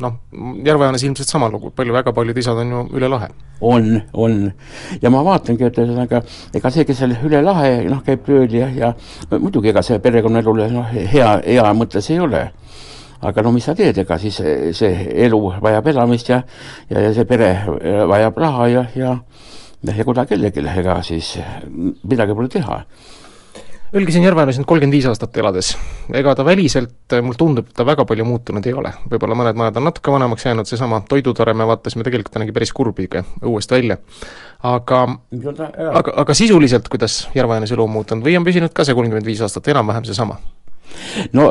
noh, 0.00 0.16
Järva-Jaanes 0.64 1.04
ilmselt 1.04 1.28
sama 1.28 1.50
lugu, 1.52 1.70
palju, 1.76 1.94
väga 1.94 2.12
paljud 2.16 2.38
isad 2.40 2.58
on 2.62 2.72
ju 2.74 2.84
üle 2.98 3.10
lahe. 3.12 3.28
on, 3.60 4.00
on. 4.12 4.38
ja 5.02 5.10
ma 5.12 5.22
vaatangi, 5.24 5.66
et 5.68 5.78
ühesõnaga 5.78 6.22
ega 6.56 6.72
see, 6.72 6.86
kes 6.88 7.02
seal 7.02 7.14
üle 7.26 7.42
lahe 7.44 7.84
noh, 7.88 8.00
käib 8.06 8.24
tööl 8.26 8.54
ja, 8.56 8.70
ja 8.72 8.94
muidugi 9.36 9.70
ega 9.74 9.82
see 9.86 10.00
perekonnaelule 10.02 10.70
noh, 10.72 10.90
hea, 10.90 11.34
hea 11.44 11.72
mõttes 11.76 12.10
ei 12.10 12.20
ole 12.20 12.48
aga 13.20 13.44
no 13.44 13.52
mis 13.52 13.66
sa 13.68 13.76
teed, 13.76 14.00
ega 14.00 14.16
siis 14.18 14.40
see 14.76 14.92
elu 15.26 15.40
vajab 15.60 15.92
elamist 15.92 16.32
ja, 16.32 16.40
ja, 16.88 17.04
ja 17.04 17.12
see 17.16 17.28
pere 17.28 17.52
vajab 18.08 18.38
raha 18.40 18.68
ja, 18.72 18.86
ja 18.96 19.18
ja 19.80 20.04
kuda 20.04 20.26
kellelegi, 20.28 20.64
ega 20.80 20.98
siis 21.04 21.36
midagi 22.04 22.36
pole 22.36 22.48
teha 22.52 22.82
Öelge 23.90 24.12
siin 24.14 24.22
Järveääres 24.22 24.54
nüüd 24.60 24.68
kolmkümmend 24.70 24.94
viis 24.94 25.06
aastat 25.10 25.34
elades, 25.42 25.72
ega 26.14 26.30
ta 26.38 26.44
väliselt, 26.46 26.92
mulle 27.26 27.38
tundub, 27.38 27.72
ta 27.74 27.82
väga 27.86 28.04
palju 28.06 28.22
muutunud 28.28 28.66
ei 28.70 28.74
ole. 28.78 28.92
võib-olla 29.10 29.34
mõned 29.40 29.58
majad 29.58 29.80
on 29.80 29.88
natuke 29.88 30.14
vanemaks 30.14 30.46
jäänud, 30.46 30.68
seesama 30.70 31.00
toidutore 31.10 31.56
me 31.58 31.66
vaatasime, 31.66 32.06
tegelikult 32.06 32.30
ta 32.36 32.42
nägi 32.42 32.54
päris 32.54 32.70
kurb 32.76 33.02
ikka 33.02 33.24
õuest 33.42 33.74
välja. 33.74 33.98
aga, 34.62 35.02
aga, 35.90 36.14
aga 36.22 36.38
sisuliselt, 36.38 36.86
kuidas 36.88 37.24
Järveäänes 37.34 37.74
elu 37.74 37.82
on 37.82 37.90
muutunud 37.96 38.22
või 38.22 38.38
on 38.38 38.46
püsinud 38.46 38.70
ka 38.70 38.86
see 38.86 38.94
kolmkümmend 38.94 39.26
viis 39.26 39.42
aastat 39.42 39.74
enam-vähem 39.74 40.06
seesama? 40.06 40.38
No 41.36 41.48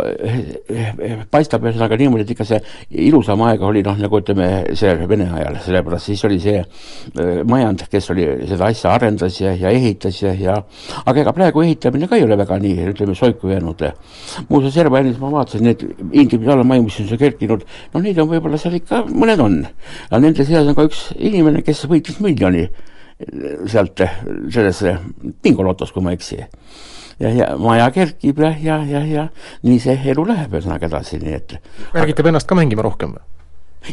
paistab 1.32 1.66
ühesõnaga 1.66 1.98
niimoodi, 2.00 2.26
et 2.26 2.34
ikka 2.34 2.48
see 2.48 2.60
ilusam 3.08 3.42
aeg 3.48 3.64
oli 3.66 3.84
noh, 3.86 3.98
nagu 4.00 4.22
ütleme, 4.22 4.50
see 4.78 4.96
Vene 5.10 5.30
ajal, 5.40 5.58
sellepärast 5.64 6.10
siis 6.10 6.24
oli 6.28 6.40
see 6.44 6.60
äh, 6.60 7.42
majand, 7.48 7.86
kes 7.92 8.10
oli 8.14 8.28
seda 8.50 8.70
asja 8.70 8.94
arendas 8.96 9.40
ja, 9.42 9.54
ja 9.58 9.72
ehitas 9.76 10.20
ja, 10.22 10.34
ja 10.38 10.58
aga 11.06 11.24
ega 11.24 11.34
praegu 11.36 11.64
ehitamine 11.66 12.10
ka 12.10 12.20
ei 12.20 12.26
ole 12.28 12.38
väga 12.40 12.60
nii, 12.62 12.90
ütleme, 12.94 13.16
soiku 13.18 13.54
jäänud. 13.54 13.86
muuseas, 14.50 14.76
Järva-Jännis 14.76 15.20
ma 15.22 15.32
vaatasin, 15.32 15.66
need 15.66 15.86
individuaalmaju, 16.12 16.86
mis 16.86 17.00
on 17.02 17.10
seal 17.10 17.22
kerkinud, 17.22 17.66
no 17.94 18.04
neid 18.04 18.20
on 18.22 18.30
võib-olla 18.32 18.60
seal 18.62 18.78
ikka, 18.80 19.04
mõned 19.10 19.44
on. 19.44 19.60
aga 20.10 20.22
nende 20.24 20.46
seas 20.48 20.68
on 20.68 20.78
ka 20.78 20.88
üks 20.90 21.10
inimene, 21.18 21.64
kes 21.66 21.86
võitis 21.90 22.20
miljoni 22.24 22.68
sealt 23.68 24.00
sellesse 24.54 24.96
bingolotos, 25.44 25.92
kui 25.92 26.04
ma 26.04 26.14
ei 26.14 26.20
eksi 26.20 26.40
ja, 27.20 27.30
ja 27.30 27.50
maja 27.58 27.90
kerkib 27.92 28.40
ja, 28.40 28.54
ja, 28.62 28.80
ja, 28.88 29.04
ja 29.06 29.28
nii 29.64 29.80
see 29.84 29.98
elu 30.14 30.26
läheb 30.30 30.56
ühesõnaga 30.56 30.90
edasi, 30.90 31.20
nii 31.22 31.36
et. 31.36 31.60
märgitab 31.94 32.32
ennast 32.32 32.50
ka 32.50 32.58
mängima 32.60 32.86
rohkem 32.86 33.16
või? 33.18 33.39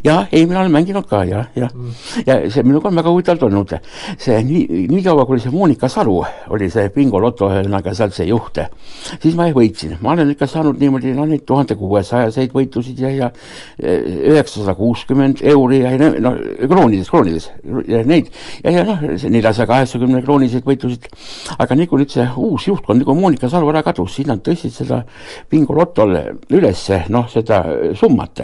Jah, 0.04 0.26
ei, 0.32 0.46
mina 0.46 0.60
olen 0.60 0.72
mänginud 0.72 1.06
ka 1.08 1.22
jah, 1.24 1.46
jah 1.56 1.70
mm.. 1.72 1.92
ja 2.26 2.38
see 2.50 2.64
minuga 2.66 2.88
on 2.90 2.98
väga 2.98 3.12
huvitav 3.12 3.42
olnud. 3.46 3.74
see 4.18 4.38
nii, 4.44 4.86
niikaua 4.90 5.26
kui 5.26 5.40
see 5.40 5.52
Monika 5.54 5.88
Salu 5.88 6.18
oli 6.52 6.68
see 6.70 6.88
bingoloto 6.94 7.48
ühesõnaga 7.50 7.94
sealt 7.94 8.16
see 8.16 8.28
juht, 8.28 8.58
siis 9.22 9.36
ma 9.38 9.48
võitsin, 9.54 9.96
ma 10.02 10.12
olen 10.14 10.32
ikka 10.34 10.48
saanud 10.50 10.80
niimoodi 10.80 11.14
no 11.16 11.26
neid 11.28 11.46
tuhande 11.48 11.76
kuuesajaseid 11.78 12.54
võitusid 12.54 13.00
ja, 13.00 13.12
ja 13.14 13.30
üheksasada 13.78 14.74
kuuskümmend 14.78 15.42
euri 15.46 15.80
ja 15.84 15.94
no 16.20 16.34
kroonides, 16.66 17.10
kroonides 17.10 17.50
ja 17.88 18.02
neid 18.06 18.30
ja, 18.64 18.74
ja 18.80 18.84
noh, 18.86 19.06
neljasaja 19.06 19.68
kaheksakümne 19.70 20.22
krooniseid 20.26 20.66
võitusid. 20.66 21.08
aga 21.58 21.78
nii 21.78 21.88
kui 21.90 22.02
nüüd 22.02 22.12
see 22.12 22.26
uus 22.36 22.66
juhtkond, 22.68 23.02
nagu 23.02 23.16
Monika 23.16 23.50
Salu 23.52 23.70
ära 23.70 23.84
kadus, 23.86 24.16
siis 24.18 24.28
nad 24.28 24.42
tõstsid 24.44 24.74
seda 24.74 25.02
bingolotol 25.50 26.16
ülesse, 26.52 27.04
noh, 27.12 27.28
seda 27.30 27.62
summat. 27.96 28.42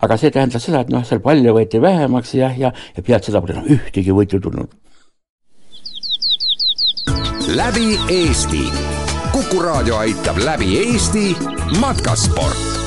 aga 0.00 0.16
see 0.20 0.30
tähendas 0.34 0.64
seda, 0.64 0.83
et 0.84 0.92
noh, 0.92 1.04
seal 1.06 1.22
palle 1.24 1.54
võeti 1.56 1.80
vähemaks 1.82 2.34
ja, 2.38 2.52
ja, 2.58 2.72
ja 2.96 3.06
pealt 3.06 3.28
seda 3.28 3.42
pole 3.42 3.56
enam 3.56 3.70
ühtegi 3.76 4.14
võitu 4.14 4.40
tulnud. 4.40 4.70
läbi 7.54 7.98
Eesti. 8.10 8.64
kuku 9.34 9.60
raadio 9.62 9.98
aitab 10.00 10.40
läbi 10.44 10.76
Eesti 10.80 11.34
matkasport 11.80 12.83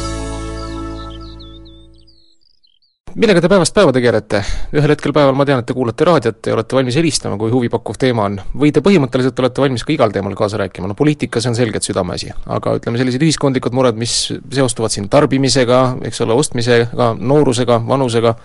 millega 3.17 3.41
te 3.41 3.49
päevast 3.49 3.73
päeva 3.73 3.93
tegelete? 3.93 4.43
ühel 4.77 4.91
hetkel 4.93 5.13
päeval 5.15 5.33
ma 5.37 5.45
tean, 5.47 5.63
et 5.63 5.67
te 5.69 5.73
kuulate 5.73 6.05
raadiot 6.05 6.49
ja 6.49 6.53
olete 6.53 6.77
valmis 6.77 6.97
helistama, 6.99 7.37
kui 7.41 7.49
huvipakkuv 7.49 7.97
teema 7.97 8.27
on. 8.29 8.35
või 8.53 8.69
te 8.73 8.83
põhimõtteliselt 8.85 9.39
olete 9.41 9.63
valmis 9.63 9.85
ka 9.87 9.93
igal 9.95 10.13
teemal 10.13 10.35
kaasa 10.37 10.59
rääkima, 10.61 10.89
no 10.91 10.97
poliitika, 10.97 11.41
see 11.41 11.49
on 11.49 11.57
selgelt 11.57 11.87
südameasi. 11.87 12.29
aga 12.45 12.75
ütleme, 12.77 13.01
sellised 13.01 13.25
ühiskondlikud 13.25 13.73
mured, 13.73 13.97
mis 13.97 14.13
seostuvad 14.53 14.93
siin 14.93 15.09
tarbimisega, 15.09 15.81
eks 16.05 16.21
ole, 16.27 16.37
ostmisega, 16.37 17.13
noorusega, 17.17 17.79
vanusega? 17.87 18.35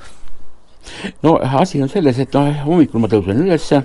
no 1.23 1.37
asi 1.61 1.83
on 1.83 1.93
selles, 1.93 2.23
et 2.25 2.33
noh, 2.39 2.49
hommikul 2.65 3.05
ma 3.05 3.13
tõusen 3.13 3.45
ülesse, 3.45 3.85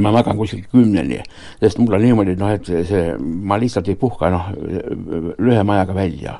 ma 0.00 0.10
magan 0.14 0.38
kuskil 0.38 0.64
kümneni, 0.72 1.20
sest 1.60 1.78
mul 1.78 1.98
on 1.98 2.02
niimoodi, 2.02 2.36
noh, 2.40 2.54
et 2.54 2.70
see, 2.88 3.02
ma 3.20 3.58
lihtsalt 3.60 3.88
ei 3.92 3.98
puhka, 4.00 4.30
noh, 4.32 4.48
lühema 5.38 5.78
ajaga 5.78 5.96
välja 5.96 6.38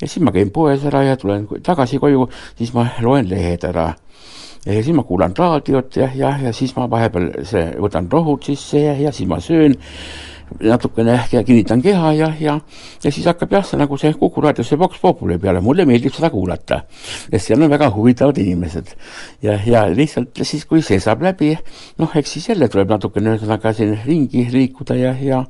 ja 0.00 0.08
siis 0.08 0.22
ma 0.24 0.32
käin 0.32 0.50
poes 0.54 0.84
ära 0.86 1.02
ja 1.02 1.16
tulen 1.16 1.46
tagasi 1.64 1.98
koju, 1.98 2.28
siis 2.58 2.72
ma 2.74 2.86
loen 3.02 3.28
lehed 3.28 3.64
ära. 3.64 3.92
ja 4.66 4.82
siis 4.82 4.94
ma 4.94 5.02
kuulan 5.02 5.34
raadiot 5.38 5.96
ja, 5.96 6.08
ja, 6.14 6.36
ja 6.42 6.52
siis 6.52 6.76
ma 6.76 6.88
vahepeal 6.90 7.30
see, 7.46 7.64
võtan 7.80 8.08
rohud 8.10 8.42
sisse 8.44 8.80
ja, 8.82 8.94
ja 8.98 9.12
siis 9.12 9.28
ma 9.28 9.40
söön 9.40 9.74
natukene 10.60 11.18
ja 11.32 11.42
kinnitan 11.44 11.82
keha 11.82 12.12
ja, 12.12 12.32
ja, 12.40 12.58
ja 13.04 13.12
siis 13.12 13.26
hakkab 13.28 13.52
jah, 13.52 13.66
see 13.66 13.80
nagu 13.80 13.98
see 14.00 14.12
Kuku 14.18 14.42
raadio, 14.44 14.64
see 14.66 14.78
Vox 14.78 15.00
Populi 15.02 15.38
peale, 15.38 15.60
mulle 15.64 15.86
meeldib 15.88 16.14
seda 16.14 16.30
kuulata. 16.30 16.82
sest 17.30 17.46
seal 17.46 17.62
on 17.62 17.70
väga 17.70 17.90
huvitavad 17.94 18.38
inimesed. 18.38 18.94
ja, 19.42 19.58
ja 19.66 19.86
lihtsalt 19.92 20.42
siis, 20.42 20.64
kui 20.66 20.82
see 20.82 21.00
saab 21.00 21.22
läbi, 21.22 21.54
noh, 21.98 22.16
eks 22.16 22.36
siis 22.38 22.48
jälle 22.48 22.68
tuleb 22.68 22.90
natukene 22.96 23.36
ühesõnaga 23.36 23.74
siin 23.76 23.98
ringi 24.06 24.48
liikuda 24.52 24.98
ja, 24.98 25.14
ja 25.20 25.44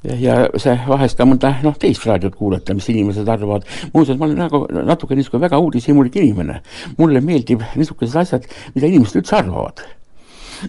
ja 0.00 0.34
see 0.56 0.72
vahest 0.88 1.18
ka 1.18 1.26
mõnda 1.28 1.52
noh, 1.64 1.76
teist 1.76 2.06
raadiot 2.08 2.36
kuulata, 2.36 2.74
mis 2.74 2.88
inimesed 2.88 3.28
arvavad. 3.28 3.66
muuseas, 3.92 4.16
ma 4.18 4.24
olen 4.24 4.40
nagu 4.46 4.64
natuke 4.70 5.16
niisugune 5.16 5.44
väga 5.44 5.60
uudishimulik 5.60 6.16
inimene. 6.16 6.62
mulle 6.98 7.20
meeldib 7.20 7.64
niisugused 7.76 8.16
asjad, 8.16 8.48
mida 8.74 8.88
inimesed 8.88 9.20
üldse 9.20 9.36
arvavad 9.36 9.84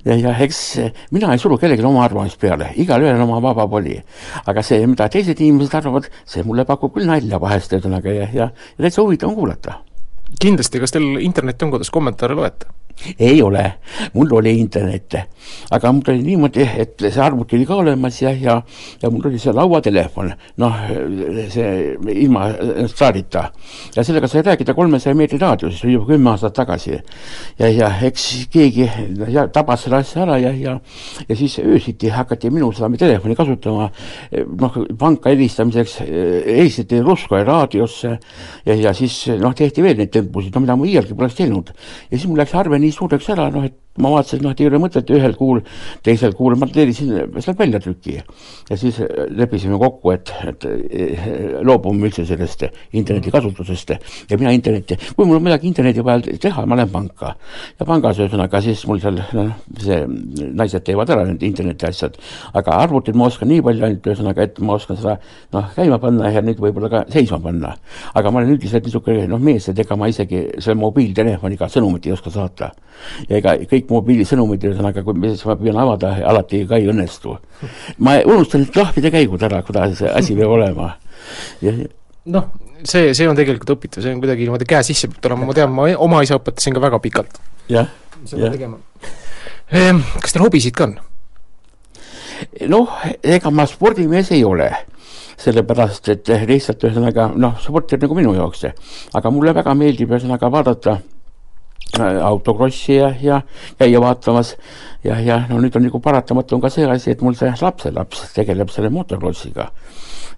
ja, 0.05 0.15
ja 0.15 0.33
eks 0.45 0.61
mina 1.15 1.31
ei 1.33 1.41
suru 1.41 1.57
kellelegi 1.61 1.85
oma 1.87 2.03
arvamust 2.05 2.39
peale, 2.41 2.71
igalühel 2.81 3.21
oma 3.21 3.41
vaba 3.43 3.67
voli. 3.69 3.97
aga 4.45 4.63
see, 4.65 4.85
mida 4.87 5.09
teised 5.11 5.39
inimesed 5.39 5.77
arvavad, 5.81 6.09
see 6.25 6.43
mulle 6.47 6.65
pakub 6.65 6.93
küll 6.95 7.09
nalja 7.09 7.39
vahest, 7.41 7.73
ühesõnaga, 7.75 8.13
ja, 8.15 8.27
ja, 8.33 8.51
ja 8.51 8.85
täitsa 8.85 9.03
huvitav 9.05 9.31
on 9.31 9.39
kuulata. 9.39 9.79
kindlasti, 10.41 10.79
kas 10.79 10.95
teil 10.95 11.19
internet 11.19 11.63
on, 11.63 11.75
kuidas 11.75 11.91
kommentaare 11.93 12.37
loete? 12.37 12.71
Ei 13.19 13.41
ole, 13.41 13.63
mul 14.13 14.33
oli 14.37 14.57
internet, 14.59 15.15
aga 15.71 15.91
mul 15.91 16.11
oli 16.13 16.23
niimoodi, 16.25 16.65
et 16.83 17.01
see 17.01 17.21
arvuti 17.23 17.57
oli 17.57 17.65
ka 17.65 17.75
olemas 17.81 18.21
ja, 18.21 18.31
ja, 18.31 18.57
ja 19.01 19.09
mul 19.09 19.27
oli 19.29 19.39
see 19.41 19.53
lauatelefon, 19.55 20.31
noh, 20.61 20.81
see 21.51 21.95
ilma 22.13 22.47
staadita. 22.91 23.45
ja 23.95 24.03
sellega 24.03 24.27
sai 24.27 24.43
rääkida 24.45 24.73
kolmesaja 24.77 25.15
meetri 25.15 25.39
raadiuses, 25.41 25.83
oli 25.85 25.95
juba 25.97 26.11
kümme 26.13 26.31
aastat 26.33 26.53
tagasi. 26.53 26.99
ja, 27.59 27.69
ja 27.69 27.91
eks 28.03 28.47
keegi 28.51 28.89
ja, 29.27 29.47
tabas 29.47 29.85
selle 29.85 30.01
asja 30.01 30.23
ära 30.25 30.37
ja, 30.41 30.51
ja, 30.51 30.77
ja 31.27 31.35
siis 31.35 31.59
öösiti 31.59 32.09
hakati 32.09 32.49
minu 32.49 32.71
seda 32.75 32.89
telefoni 32.97 33.35
kasutama, 33.35 33.89
noh, 34.61 34.79
panka 34.99 35.29
helistamiseks 35.33 35.99
helistati 36.05 37.01
Ruskoja 37.01 37.43
raadiosse 37.47 38.17
ja, 38.65 38.75
ja 38.75 38.93
siis 38.93 39.23
noh, 39.41 39.55
tehti 39.57 39.83
veel 39.83 39.97
neid 39.99 40.11
tempusid, 40.13 40.53
no 40.55 40.63
mida 40.63 40.77
ma 40.77 40.87
iialgi 40.87 41.17
poleks 41.17 41.37
teinud. 41.39 41.71
ja 42.09 42.17
siis 42.17 42.27
mul 42.29 42.41
läks 42.41 42.55
arve 42.57 42.79
nii 42.81 42.90
suureks 42.95 43.29
ära, 43.33 43.49
noh 43.53 43.65
et 43.67 43.77
ma 43.99 44.11
vaatasin, 44.13 44.39
noh, 44.45 44.53
et 44.53 44.61
ei 44.63 44.69
ole 44.69 44.79
mõtet 44.79 45.09
ühel 45.11 45.33
kuul, 45.35 45.59
teisel 46.05 46.31
kuul 46.37 46.55
ma 46.59 46.67
tellisin 46.71 47.11
sealt 47.43 47.59
väljatrüki. 47.59 48.13
ja 48.69 48.77
siis 48.79 49.01
leppisime 49.35 49.77
kokku, 49.79 50.13
et, 50.15 50.31
et 50.47 50.67
loobume 51.67 52.07
üldse 52.07 52.23
sellest 52.27 52.63
interneti 52.95 53.31
kasutusest 53.33 53.91
ja 54.29 54.37
mina 54.39 54.53
internetti, 54.55 54.95
kui 55.15 55.27
mul 55.27 55.41
on 55.41 55.43
midagi 55.43 55.67
interneti 55.67 56.03
peal 56.07 56.23
teha, 56.23 56.65
ma 56.65 56.77
lähen 56.79 56.93
panka. 56.93 57.33
ja 57.79 57.87
pangas 57.87 58.21
ühesõnaga 58.21 58.61
siis 58.63 58.85
mul 58.87 59.01
seal, 59.03 59.19
noh, 59.35 59.51
see, 59.83 59.99
naised 60.55 60.87
teevad 60.87 61.11
ära 61.11 61.27
need 61.27 61.43
interneti 61.43 61.89
asjad, 61.89 62.15
aga 62.53 62.79
arvutit 62.85 63.19
ma 63.19 63.27
oskan 63.27 63.51
nii 63.51 63.65
palju 63.65 63.87
ainult 63.89 64.07
ühesõnaga, 64.07 64.47
et 64.47 64.63
ma 64.63 64.79
oskan 64.79 64.99
seda 65.01 65.17
noh, 65.51 65.67
käima 65.75 65.99
panna 65.99 66.31
ja 66.31 66.43
nüüd 66.45 66.63
võib-olla 66.63 66.91
ka 66.91 67.03
seisma 67.11 67.41
panna. 67.43 67.75
aga 68.15 68.31
ma 68.31 68.39
olen 68.39 68.55
üldiselt 68.55 68.87
niisugune 68.87 69.27
noh, 69.27 69.41
mees, 69.41 69.67
et 69.67 69.83
ega 69.83 69.99
ma 69.99 70.07
isegi 70.11 70.45
selle 70.59 70.79
mobiiltelefoniga 70.79 71.67
sõnumit 71.71 72.07
ei 72.07 72.15
oska 72.15 72.31
saata. 72.31 72.71
ja 73.27 73.39
ega 73.41 73.55
kõik 73.67 73.80
mobiilisõnumid, 73.89 74.65
ühesõnaga, 74.69 75.03
kui 75.05 75.29
siis 75.29 75.43
ma 75.49 75.55
püüan 75.59 75.79
avada, 75.81 76.13
alati 76.31 76.63
ka 76.69 76.79
ei 76.79 76.89
õnnestu. 76.91 77.37
ma 77.99 78.17
unustan 78.25 78.67
lahvide 78.75 79.11
käigud 79.13 79.43
ära, 79.47 79.61
kuidas 79.65 79.97
see 79.99 80.09
asi 80.09 80.35
peab 80.37 80.53
olema. 80.57 80.91
noh, 82.25 82.51
see, 82.83 83.13
see 83.17 83.29
on 83.29 83.37
tegelikult 83.37 83.77
õpitud, 83.77 84.03
see 84.03 84.13
on 84.13 84.21
kuidagi 84.23 84.47
niimoodi 84.47 84.67
käe 84.69 84.83
sisse 84.85 85.09
peab 85.11 85.21
tulema, 85.25 85.49
ma 85.49 85.57
tean, 85.57 85.73
ma 85.73 85.89
oma 85.97 86.21
isa 86.25 86.37
õpetasin 86.39 86.77
ka 86.77 86.83
väga 86.83 86.99
pikalt. 87.03 87.41
jah, 87.69 87.89
tegema. 88.25 88.77
Ehm, 89.71 90.03
kas 90.21 90.35
teil 90.35 90.45
hobisid 90.45 90.75
ka 90.75 90.89
on? 90.89 90.97
noh, 92.67 92.95
ega 93.23 93.51
ma 93.53 93.67
spordimees 93.69 94.31
ei 94.35 94.43
ole 94.43 94.71
sellepärast 95.41 96.09
et 96.13 96.29
lihtsalt 96.49 96.83
ühesõnaga 96.85 97.29
noh, 97.39 97.57
sport 97.61 97.93
on 97.95 98.03
nagu 98.03 98.17
minu 98.17 98.33
jaoks 98.37 98.65
aga 99.17 99.31
mulle 99.33 99.53
väga 99.57 99.73
meeldib 99.77 100.13
ühesõnaga 100.13 100.51
vaadata 100.53 100.97
autokrossi 102.23 102.95
ja, 102.95 103.11
ja 103.21 103.41
käia 103.79 104.01
vaatamas 104.01 104.55
ja, 105.03 105.19
ja 105.19 105.41
no 105.49 105.59
nüüd 105.59 105.75
on 105.75 105.85
nagu 105.87 105.99
paratamatu 105.99 106.55
on 106.55 106.63
ka 106.63 106.71
see 106.73 106.87
asi, 106.87 107.11
et 107.11 107.21
mul 107.21 107.35
see 107.37 107.51
lapselaps 107.61 108.31
tegeleb 108.35 108.71
selle 108.71 108.89
motokrossiga. 108.93 109.71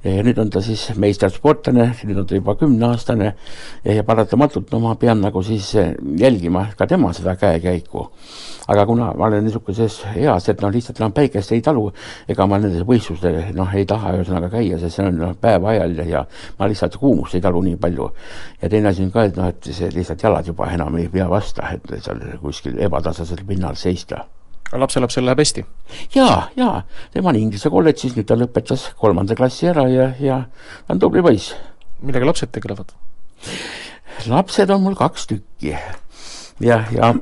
Ja 0.04 0.24
nüüd 0.24 0.40
on 0.42 0.50
ta 0.52 0.62
siis 0.64 0.90
meistersportlane, 1.00 1.88
nüüd 2.08 2.20
on 2.24 2.28
ta 2.28 2.36
juba 2.36 2.56
kümneaastane 2.60 3.30
ja, 3.30 3.94
ja 3.94 4.04
paratamatult 4.04 4.72
no 4.74 4.82
ma 4.84 4.96
pean 5.00 5.22
nagu 5.24 5.44
siis 5.44 5.70
äh, 5.80 5.94
jälgima 6.20 6.68
ka 6.78 6.88
tema 6.88 7.14
seda 7.14 7.36
käekäiku. 7.40 8.10
aga 8.68 8.86
kuna 8.86 9.12
ma 9.18 9.26
olen 9.26 9.44
niisuguses 9.44 10.02
eas, 10.16 10.50
et 10.50 10.62
noh, 10.62 10.72
lihtsalt 10.72 11.00
enam 11.02 11.12
päikest 11.12 11.52
ei 11.52 11.62
talu, 11.62 11.90
ega 12.28 12.48
ma 12.48 12.60
nendel 12.60 12.86
võistlustel 12.88 13.40
noh, 13.56 13.74
ei 13.76 13.86
taha 13.86 14.14
ühesõnaga 14.18 14.50
käia, 14.54 14.80
sest 14.80 15.00
see 15.00 15.08
on 15.08 15.20
noh, 15.20 15.34
päevaajal 15.40 15.98
ja, 16.00 16.06
ja 16.08 16.26
ma 16.60 16.70
lihtsalt 16.72 16.96
kuumust 17.00 17.36
ei 17.36 17.44
talu 17.44 17.62
nii 17.64 17.76
palju. 17.76 18.10
ja 18.62 18.70
teine 18.70 18.92
asi 18.92 19.04
on 19.04 19.12
ka, 19.12 19.28
et 19.28 19.40
noh, 19.40 19.52
et 19.52 19.72
see 19.72 19.92
lihtsalt 19.96 20.24
jalad 20.24 20.48
juba 20.48 20.72
enam 20.72 20.96
ei 20.98 21.10
pea 21.12 21.28
vastu 21.30 21.64
et 21.72 22.00
seal 22.04 22.24
kuskil 22.42 22.80
ebatasasel 22.80 23.44
pinnal 23.48 23.76
seista. 23.80 24.24
Lapselapsel 24.80 25.26
läheb 25.26 25.42
hästi? 25.44 25.66
jaa, 26.16 26.50
jaa, 26.58 26.84
tema 27.14 27.34
on 27.34 27.40
Inglise 27.40 27.72
kolledžis, 27.74 28.16
nüüd 28.18 28.28
ta 28.30 28.38
lõpetas 28.40 28.90
kolmanda 29.00 29.38
klassi 29.38 29.70
ära 29.72 29.88
ja, 29.92 30.10
ja 30.20 30.44
ta 30.88 30.96
on 30.96 31.04
tubli 31.04 31.24
poiss. 31.26 31.54
millega 32.02 32.30
lapsed 32.30 32.54
tegelevad? 32.56 32.96
lapsed 34.30 34.72
on 34.74 34.84
mul 34.84 34.98
kaks 35.00 35.28
tükki 35.30 35.76
ja, 36.64 36.84
ja 36.94 37.14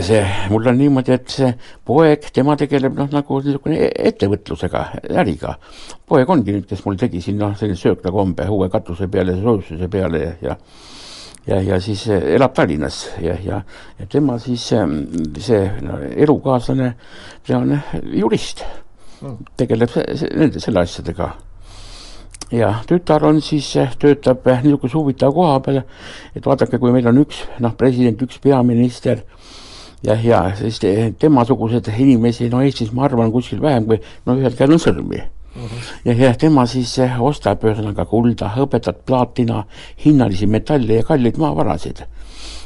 see, 0.00 0.22
mul 0.50 0.66
on 0.70 0.78
niimoodi, 0.78 1.12
et 1.12 1.28
see 1.32 1.50
poeg, 1.84 2.24
tema 2.32 2.56
tegeleb 2.60 2.96
noh, 2.96 3.10
nagu 3.12 3.40
niisugune 3.42 3.90
ettevõtlusega, 3.92 4.84
äriga. 5.20 5.56
poeg 6.08 6.30
ongi 6.32 6.56
nüüd, 6.56 6.66
kes 6.70 6.84
mul 6.86 6.96
tegi 7.00 7.20
siin 7.24 7.40
noh, 7.42 7.52
sellise 7.58 7.88
sööklakombe 7.88 8.48
uue 8.48 8.70
katuse 8.72 9.08
peale, 9.12 9.36
soojustuse 9.40 9.88
peale 9.92 10.22
ja, 10.24 10.32
ja 10.46 10.56
ja, 11.46 11.60
ja 11.62 11.80
siis 11.80 12.06
eh, 12.08 12.34
elab 12.36 12.54
Tallinnas 12.54 13.06
ja, 13.20 13.36
ja, 13.44 13.62
ja 13.98 14.06
tema 14.10 14.38
siis 14.42 14.64
eh, 14.72 14.86
see 15.42 15.62
no, 15.82 15.98
elukaaslane, 16.16 16.92
see 17.46 17.56
on 17.56 17.74
eh, 17.76 17.94
jurist 18.18 18.64
mm., 19.20 19.38
tegeleb 19.58 19.96
nende, 20.36 20.62
selle 20.62 20.84
asjadega. 20.86 21.32
ja 22.52 22.72
tütar 22.88 23.24
on 23.24 23.40
siis, 23.42 23.72
töötab 23.98 24.46
niisuguse 24.62 24.98
huvitava 24.98 25.32
koha 25.32 25.60
peal, 25.64 25.82
et 26.36 26.46
vaadake, 26.46 26.78
kui 26.78 26.92
meil 26.94 27.08
on 27.10 27.22
üks 27.24 27.44
noh, 27.60 27.74
president, 27.78 28.22
üks 28.22 28.38
peaminister 28.42 29.24
ja, 30.04 30.14
ja 30.14 30.44
siis 30.58 30.80
temasugused 31.18 31.90
inimesi, 31.96 32.50
no 32.52 32.62
Eestis 32.62 32.92
ma 32.92 33.08
arvan 33.08 33.32
kuskil 33.32 33.62
vähem 33.62 33.88
kui 33.88 34.02
no 34.26 34.38
ühel 34.38 34.58
käel 34.58 34.76
on 34.76 34.82
sõrmi 34.82 35.24
Mm 35.54 35.62
-hmm. 35.62 36.00
ja, 36.04 36.12
ja 36.26 36.34
tema 36.34 36.66
siis 36.66 36.98
eh, 36.98 37.22
ostab 37.22 37.64
ühesõnaga 37.64 38.06
kulda, 38.08 38.52
hõbedat, 38.56 39.04
plaatina, 39.06 39.64
hinnalisi 40.04 40.46
metalle 40.46 40.94
ja 40.94 41.04
kalleid 41.04 41.36
maavarasid. 41.36 42.06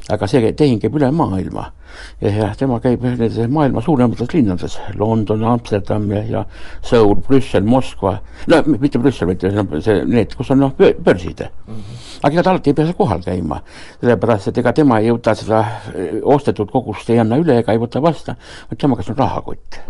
aga 0.08 0.26
see 0.26 0.52
tehing 0.52 0.80
käib 0.80 0.94
üle 0.94 1.10
maailma 1.10 1.72
ja, 2.20 2.30
ja 2.30 2.54
tema 2.58 2.78
käib 2.80 3.02
nendes 3.02 3.38
maailma 3.50 3.82
suuremates 3.82 4.32
linnades, 4.34 4.78
London, 4.94 5.44
Amsterdam 5.44 6.06
ja, 6.12 6.22
ja 6.30 6.44
Seoul, 6.82 7.16
Brüssel, 7.26 7.64
Moskva, 7.64 8.16
no 8.46 8.62
mitte 8.66 8.98
Brüssel, 9.02 9.26
vaid 9.32 9.42
see, 9.82 9.98
need, 10.04 10.38
kus 10.38 10.50
on 10.54 10.62
noh, 10.62 10.72
börsid 10.78 11.42
mm. 11.48 11.74
-hmm. 11.74 12.00
aga 12.22 12.32
ega 12.32 12.42
ta 12.42 12.50
alati 12.50 12.70
ei 12.70 12.74
pea 12.74 12.86
seal 12.86 12.98
kohal 13.02 13.22
käima, 13.26 13.60
sellepärast 14.00 14.48
et 14.48 14.58
ega 14.58 14.72
tema 14.72 15.00
ei 15.00 15.10
võta 15.10 15.34
seda 15.34 15.66
eh, 15.94 16.18
ostetud 16.22 16.70
kogust 16.70 17.10
ei 17.10 17.18
anna 17.18 17.42
üle 17.42 17.58
ega 17.58 17.72
ei 17.72 17.82
võta 17.82 18.02
vastu, 18.02 18.36
vaid 18.70 18.80
tema 18.80 18.96
käes 18.96 19.10
on 19.10 19.16
rahakott 19.16 19.80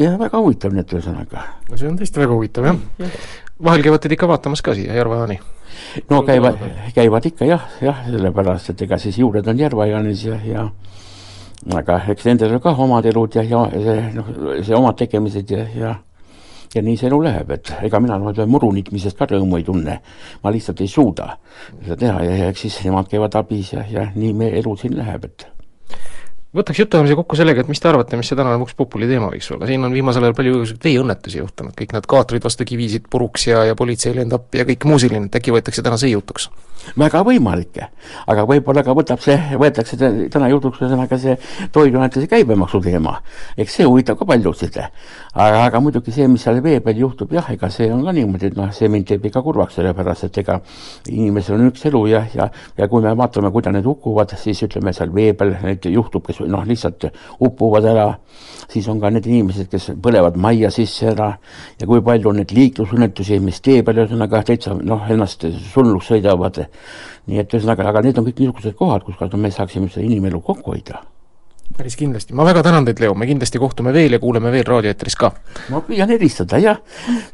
ja 0.00 0.14
väga 0.18 0.40
huvitav 0.40 0.74
nii 0.74 0.84
et 0.84 0.96
ühesõnaga. 0.96 1.44
no 1.70 1.76
see 1.76 1.88
on 1.88 1.98
tõesti 1.98 2.22
väga 2.22 2.32
huvitav 2.32 2.70
jah 2.70 2.80
ja. 3.02 3.10
vahel 3.68 3.84
käivad 3.86 4.04
teid 4.04 4.16
ikka 4.16 4.28
vaatamas 4.30 4.62
ka 4.62 4.74
siia 4.76 4.96
Järva-Jaani? 4.98 5.38
no 6.10 6.22
käivad, 6.26 6.60
käivad 6.94 7.30
ikka 7.30 7.48
jah, 7.48 7.68
jah, 7.80 8.02
sellepärast 8.10 8.72
et 8.72 8.82
ega 8.86 8.98
siis 9.02 9.18
juured 9.18 9.46
on 9.48 9.58
Järva-Jaanis 9.60 10.24
ja, 10.28 10.40
ja 10.44 10.66
aga 11.74 12.00
eks 12.12 12.26
nendel 12.28 12.58
on 12.58 12.62
ka 12.64 12.74
omad 12.84 13.06
elud 13.08 13.38
ja, 13.38 13.44
ja 13.46 13.64
see 13.72 14.10
noh, 14.14 14.34
see 14.62 14.76
omad 14.76 14.98
tegemised 15.00 15.50
ja, 15.50 15.64
ja 15.74 15.94
ja 16.74 16.82
nii 16.82 16.96
see 16.98 17.08
elu 17.08 17.18
läheb, 17.24 17.50
et 17.54 17.72
ega 17.86 18.00
mina 18.02 18.18
muru 18.50 18.68
nitmisest 18.74 19.16
ka 19.16 19.28
rõõmu 19.30 19.56
ei 19.56 19.64
tunne. 19.64 20.00
ma 20.42 20.52
lihtsalt 20.52 20.80
ei 20.80 20.88
suuda 20.88 21.36
seda 21.82 21.96
teha 21.96 22.22
ja, 22.24 22.36
ja 22.42 22.48
eks 22.52 22.66
siis 22.66 22.78
nemad 22.84 23.08
käivad 23.08 23.34
abis 23.38 23.72
ja, 23.72 23.84
ja 23.90 24.08
nii 24.14 24.32
meie 24.36 24.58
elu 24.60 24.76
siin 24.76 24.96
läheb, 24.98 25.24
et 25.24 25.46
võtaks 26.56 26.80
jutuajamise 26.82 27.16
kokku 27.18 27.38
sellega, 27.38 27.62
et 27.62 27.70
mis 27.70 27.82
te 27.82 27.90
arvate, 27.90 28.18
mis 28.20 28.30
see 28.30 28.38
tänane 28.38 28.58
Vox 28.60 28.76
Populi 28.78 29.08
teema 29.10 29.30
võiks 29.32 29.50
olla, 29.54 29.68
siin 29.68 29.84
on 29.86 29.94
viimasel 29.94 30.26
ajal 30.26 30.36
palju 30.38 30.54
igasuguseid 30.54 30.88
veeõnnetusi 30.88 31.40
juhtunud, 31.42 31.76
kõik 31.78 31.96
need 31.96 32.08
kaatrid 32.10 32.46
vastu 32.46 32.66
kivisid 32.68 33.10
puruks 33.12 33.48
ja, 33.50 33.64
ja 33.70 33.76
politsei 33.78 34.16
lendab 34.16 34.54
ja 34.56 34.66
kõik 34.68 34.88
muu 34.88 35.00
selline, 35.02 35.30
et 35.30 35.38
äkki 35.40 35.54
võetakse 35.54 35.84
täna 35.86 36.00
see 36.00 36.14
jutuks? 36.14 36.50
Väga 36.98 37.22
võimalik, 37.26 37.80
aga 38.26 38.44
võib-olla 38.48 38.84
ka 38.86 38.94
võtab 38.96 39.22
see, 39.24 39.36
võetakse 39.58 39.98
täna 39.98 40.48
jutuks 40.52 40.80
ühesõnaga 40.82 41.18
see 41.20 41.36
toiduainetuse 41.72 42.28
käibemaksu 42.30 42.80
teema. 42.84 43.16
eks 43.56 43.78
see 43.80 43.86
huvitab 43.86 44.18
ka 44.18 44.28
paljusid. 44.32 44.78
aga, 45.34 45.64
aga 45.64 45.80
muidugi 45.80 46.12
see, 46.12 46.28
mis 46.28 46.42
seal 46.42 46.60
vee 46.62 46.80
peal 46.80 47.00
juhtub, 47.02 47.32
jah, 47.32 47.50
ega 47.52 47.70
see 47.70 47.90
on 47.92 48.04
ka 48.04 48.12
niimoodi, 48.12 48.52
et 48.52 48.56
noh, 48.56 48.70
see 48.72 48.88
mind 48.88 49.06
teeb 49.10 49.26
ikka 49.26 49.42
kurvaks, 49.42 49.74
sellepärast 49.80 50.28
et 50.28 50.38
ega 50.44 50.60
inimesel 51.10 51.58
on 51.58 51.70
üks 51.70 51.86
elu 51.90 52.06
ja, 52.12 52.24
ja, 52.34 52.50
ja 52.78 52.88
kui 52.88 53.02
me 53.02 53.14
vaatame, 53.16 53.50
kuidas 53.54 53.74
need 53.74 53.86
hukkuvad, 53.86 54.36
siis 54.40 54.62
ütleme 54.66 54.92
seal 54.96 55.12
vee 55.14 55.32
peal 55.34 55.56
neid 55.62 55.86
juhtub, 55.90 56.24
kes 56.26 56.40
noh, 56.46 56.64
lihtsalt 56.66 57.08
upuvad 57.40 57.84
ära, 57.90 58.08
siis 58.70 58.88
on 58.88 59.00
ka 59.00 59.10
need 59.12 59.26
inimesed, 59.28 59.68
kes 59.70 59.90
põlevad 60.02 60.38
majja 60.40 60.70
sisse 60.74 61.10
ära 61.12 61.30
ja 61.80 61.88
kui 61.88 62.02
palju 62.04 62.30
on 62.30 62.40
neid 62.40 62.54
liiklusõnnetusi, 62.56 63.38
mis 63.42 63.60
tee 63.64 63.82
peal 63.86 64.02
ühesõnaga 64.02 64.42
täitsa 64.46 64.74
noh, 64.76 65.04
ennast 65.12 65.46
surnuks 65.72 66.10
sõidavad. 66.12 66.64
Nii 67.26 67.42
et 67.42 67.52
ühesõnaga, 67.52 67.88
aga 67.90 68.04
need 68.06 68.18
on 68.18 68.26
kõik 68.28 68.40
niisugused 68.42 68.78
kohad, 68.78 69.04
kus 69.06 69.36
me 69.36 69.50
saaksime 69.50 69.88
seda 69.90 70.06
inimelu 70.06 70.40
kokku 70.44 70.74
hoida 70.74 71.02
päris 71.76 71.96
kindlasti, 71.98 72.34
ma 72.36 72.44
väga 72.46 72.62
tänan 72.64 72.86
teid, 72.86 73.00
Leo, 73.02 73.14
me 73.18 73.26
kindlasti 73.28 73.60
kohtume 73.60 73.92
veel 73.94 74.16
ja 74.16 74.20
kuuleme 74.22 74.52
veel 74.54 74.64
raadioeetris 74.68 75.16
ka. 75.18 75.32
ma 75.72 75.80
püüan 75.84 76.10
helistada 76.12 76.60
jah, 76.62 76.78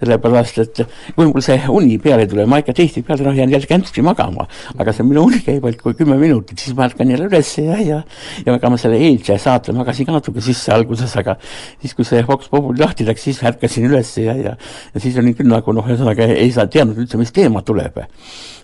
sellepärast 0.01 0.59
et 0.63 0.83
kui 1.17 1.29
mul 1.29 1.45
see 1.45 1.59
uni 1.71 1.99
peale 2.03 2.27
tuleb, 2.31 2.49
ma 2.51 2.63
ikka 2.63 2.75
tihtipeale 2.79 3.27
noh, 3.27 3.37
jään 3.37 3.53
jälle 3.53 3.69
kämpski 3.71 4.03
magama, 4.03 4.47
aga 4.79 4.95
see 4.97 5.07
minu 5.07 5.27
uni 5.29 5.43
käib 5.45 5.67
ainult 5.69 5.83
kui 5.85 5.97
kümme 5.99 6.17
minutit, 6.21 6.59
siis 6.59 6.77
ma 6.79 6.89
ärkan 6.89 7.13
jälle 7.13 7.29
üles 7.31 7.53
ja, 7.61 7.79
ja 7.79 8.01
ja 8.47 8.57
ega 8.57 8.73
ma 8.73 8.81
selle 8.81 8.99
eilse 9.03 9.37
saate 9.43 9.75
magasin 9.77 10.09
ka 10.09 10.17
natuke 10.17 10.43
sisse 10.45 10.73
alguses, 10.75 11.15
aga 11.21 11.37
siis, 11.45 11.95
kui 11.95 12.07
see 12.09 12.25
Vox 12.27 12.51
Populi 12.53 12.81
lahti 12.83 13.07
läks, 13.07 13.29
siis 13.29 13.43
ärkasin 13.47 13.91
üles 13.91 14.15
ja, 14.23 14.37
ja 14.39 14.57
ja 14.95 15.01
siis 15.01 15.19
olin 15.21 15.37
küll 15.37 15.51
nagu 15.51 15.75
noh, 15.77 15.87
ühesõnaga 15.89 16.29
ei 16.33 16.51
saa 16.55 16.67
teadnud 16.71 16.99
üldse, 17.05 17.21
mis 17.21 17.33
teema 17.35 17.63
tuleb. 17.67 18.03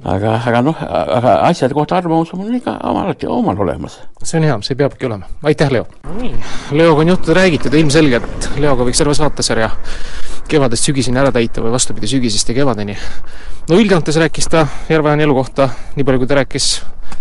aga, 0.05 0.37
aga 0.47 0.63
noh, 0.63 0.83
aga 0.89 1.39
asjade 1.49 1.75
kohta 1.75 1.99
arvamus 1.99 2.33
on 2.35 2.45
mul 2.45 2.59
ikka 2.61 2.79
alati 2.91 3.27
omal 3.27 3.59
olemas. 3.67 4.01
see 4.23 4.39
on 4.41 4.49
hea, 4.51 4.59
see 4.63 4.79
peabki 4.79 5.11
olema, 5.11 5.31
aitäh! 5.43 5.58
Aitäh, 5.59 5.73
Leo! 5.73 5.87
nii, 6.15 6.35
Leoga 6.71 7.01
on 7.01 7.09
juttu 7.09 7.35
räägitud 7.35 7.75
ilmselgelt 7.75 8.51
Leoga 8.63 8.85
võiks 8.87 9.01
terve 9.01 9.15
saatesarja 9.19 9.71
kevadest 10.49 10.87
sügiseni 10.87 11.19
ära 11.19 11.33
täita 11.35 11.65
või 11.65 11.73
vastupidi, 11.75 12.07
sügisest 12.07 12.53
ja 12.53 12.55
kevadeni. 12.61 12.95
no 13.69 13.79
üldjoontes 13.81 14.21
rääkis 14.23 14.47
ta 14.47 14.69
Järveojani 14.89 15.27
elu 15.27 15.35
kohta 15.35 15.69
nii 15.97 16.07
palju, 16.07 16.23
kui 16.23 16.31
ta 16.31 16.39
rääkis 16.39 16.69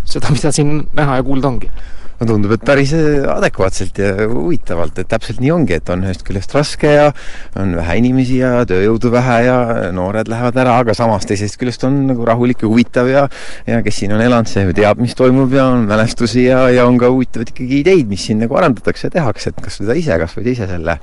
seda, 0.06 0.30
mida 0.30 0.52
siin 0.54 0.84
näha 0.94 1.18
ja 1.18 1.26
kuulda 1.26 1.50
ongi 1.50 1.72
no 2.20 2.28
tundub, 2.30 2.54
et 2.56 2.64
päris 2.66 2.94
äh, 2.98 3.26
adekvaatselt 3.30 4.00
ja 4.02 4.28
huvitavalt, 4.32 4.98
et 5.02 5.10
täpselt 5.12 5.42
nii 5.44 5.52
ongi, 5.54 5.78
et 5.78 5.90
on 5.94 6.06
ühest 6.08 6.24
küljest 6.28 6.54
raske 6.56 6.92
ja 6.92 7.12
on 7.60 7.76
vähe 7.78 7.98
inimesi 8.02 8.40
ja 8.42 8.64
tööjõudu 8.70 9.12
vähe 9.14 9.38
ja 9.46 9.58
noored 9.96 10.32
lähevad 10.32 10.58
ära, 10.64 10.78
aga 10.84 10.96
samas 10.98 11.28
teisest 11.30 11.60
küljest 11.62 11.86
on 11.88 12.00
nagu 12.10 12.26
rahulik 12.28 12.66
ja 12.66 12.72
huvitav 12.72 13.12
ja 13.12 13.28
ja 13.68 13.82
kes 13.86 14.02
siin 14.02 14.16
on 14.18 14.24
elanud, 14.24 14.50
see 14.50 14.66
ju 14.66 14.76
teab, 14.78 15.02
mis 15.04 15.16
toimub 15.18 15.54
ja 15.54 15.68
on 15.76 15.86
mälestusi 15.90 16.48
ja, 16.48 16.66
ja 16.74 16.88
on 16.90 16.98
ka 17.02 17.12
huvitavaid 17.14 17.54
ikkagi 17.54 17.84
ideid, 17.84 18.10
mis 18.10 18.26
siin 18.30 18.42
nagu 18.44 18.58
arendatakse 18.58 19.12
ja 19.12 19.18
tehakse, 19.20 19.54
et 19.54 19.64
kas 19.64 19.80
seda 19.82 19.98
ise, 19.98 20.18
kas 20.22 20.36
või 20.38 20.52
ise 20.56 20.70
selle 20.70 20.98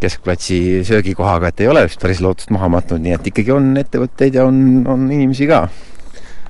keskplatsi 0.00 0.80
söögikohaga, 0.88 1.50
et 1.50 1.60
ei 1.60 1.68
ole 1.68 1.84
vist 1.84 2.00
päris 2.00 2.22
lootust 2.24 2.52
maha 2.54 2.70
matnud, 2.72 3.02
nii 3.04 3.18
et 3.18 3.32
ikkagi 3.32 3.52
on 3.52 3.74
ettevõtteid 3.80 4.38
ja 4.40 4.46
on, 4.48 4.86
on 4.88 5.04
inimesi 5.12 5.48
ka 5.50 5.66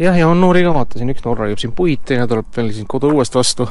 jah, 0.01 0.17
ja 0.19 0.29
on 0.29 0.41
noori 0.41 0.65
ka, 0.67 0.75
vaatasin, 0.77 1.13
üks 1.13 1.25
noor 1.27 1.45
raiub 1.45 1.61
siin 1.61 1.75
puid, 1.77 2.05
teine 2.09 2.29
tuleb 2.31 2.49
veel 2.57 2.73
siin 2.77 2.89
kodu 2.91 3.13
uuest 3.15 3.37
vastu. 3.37 3.69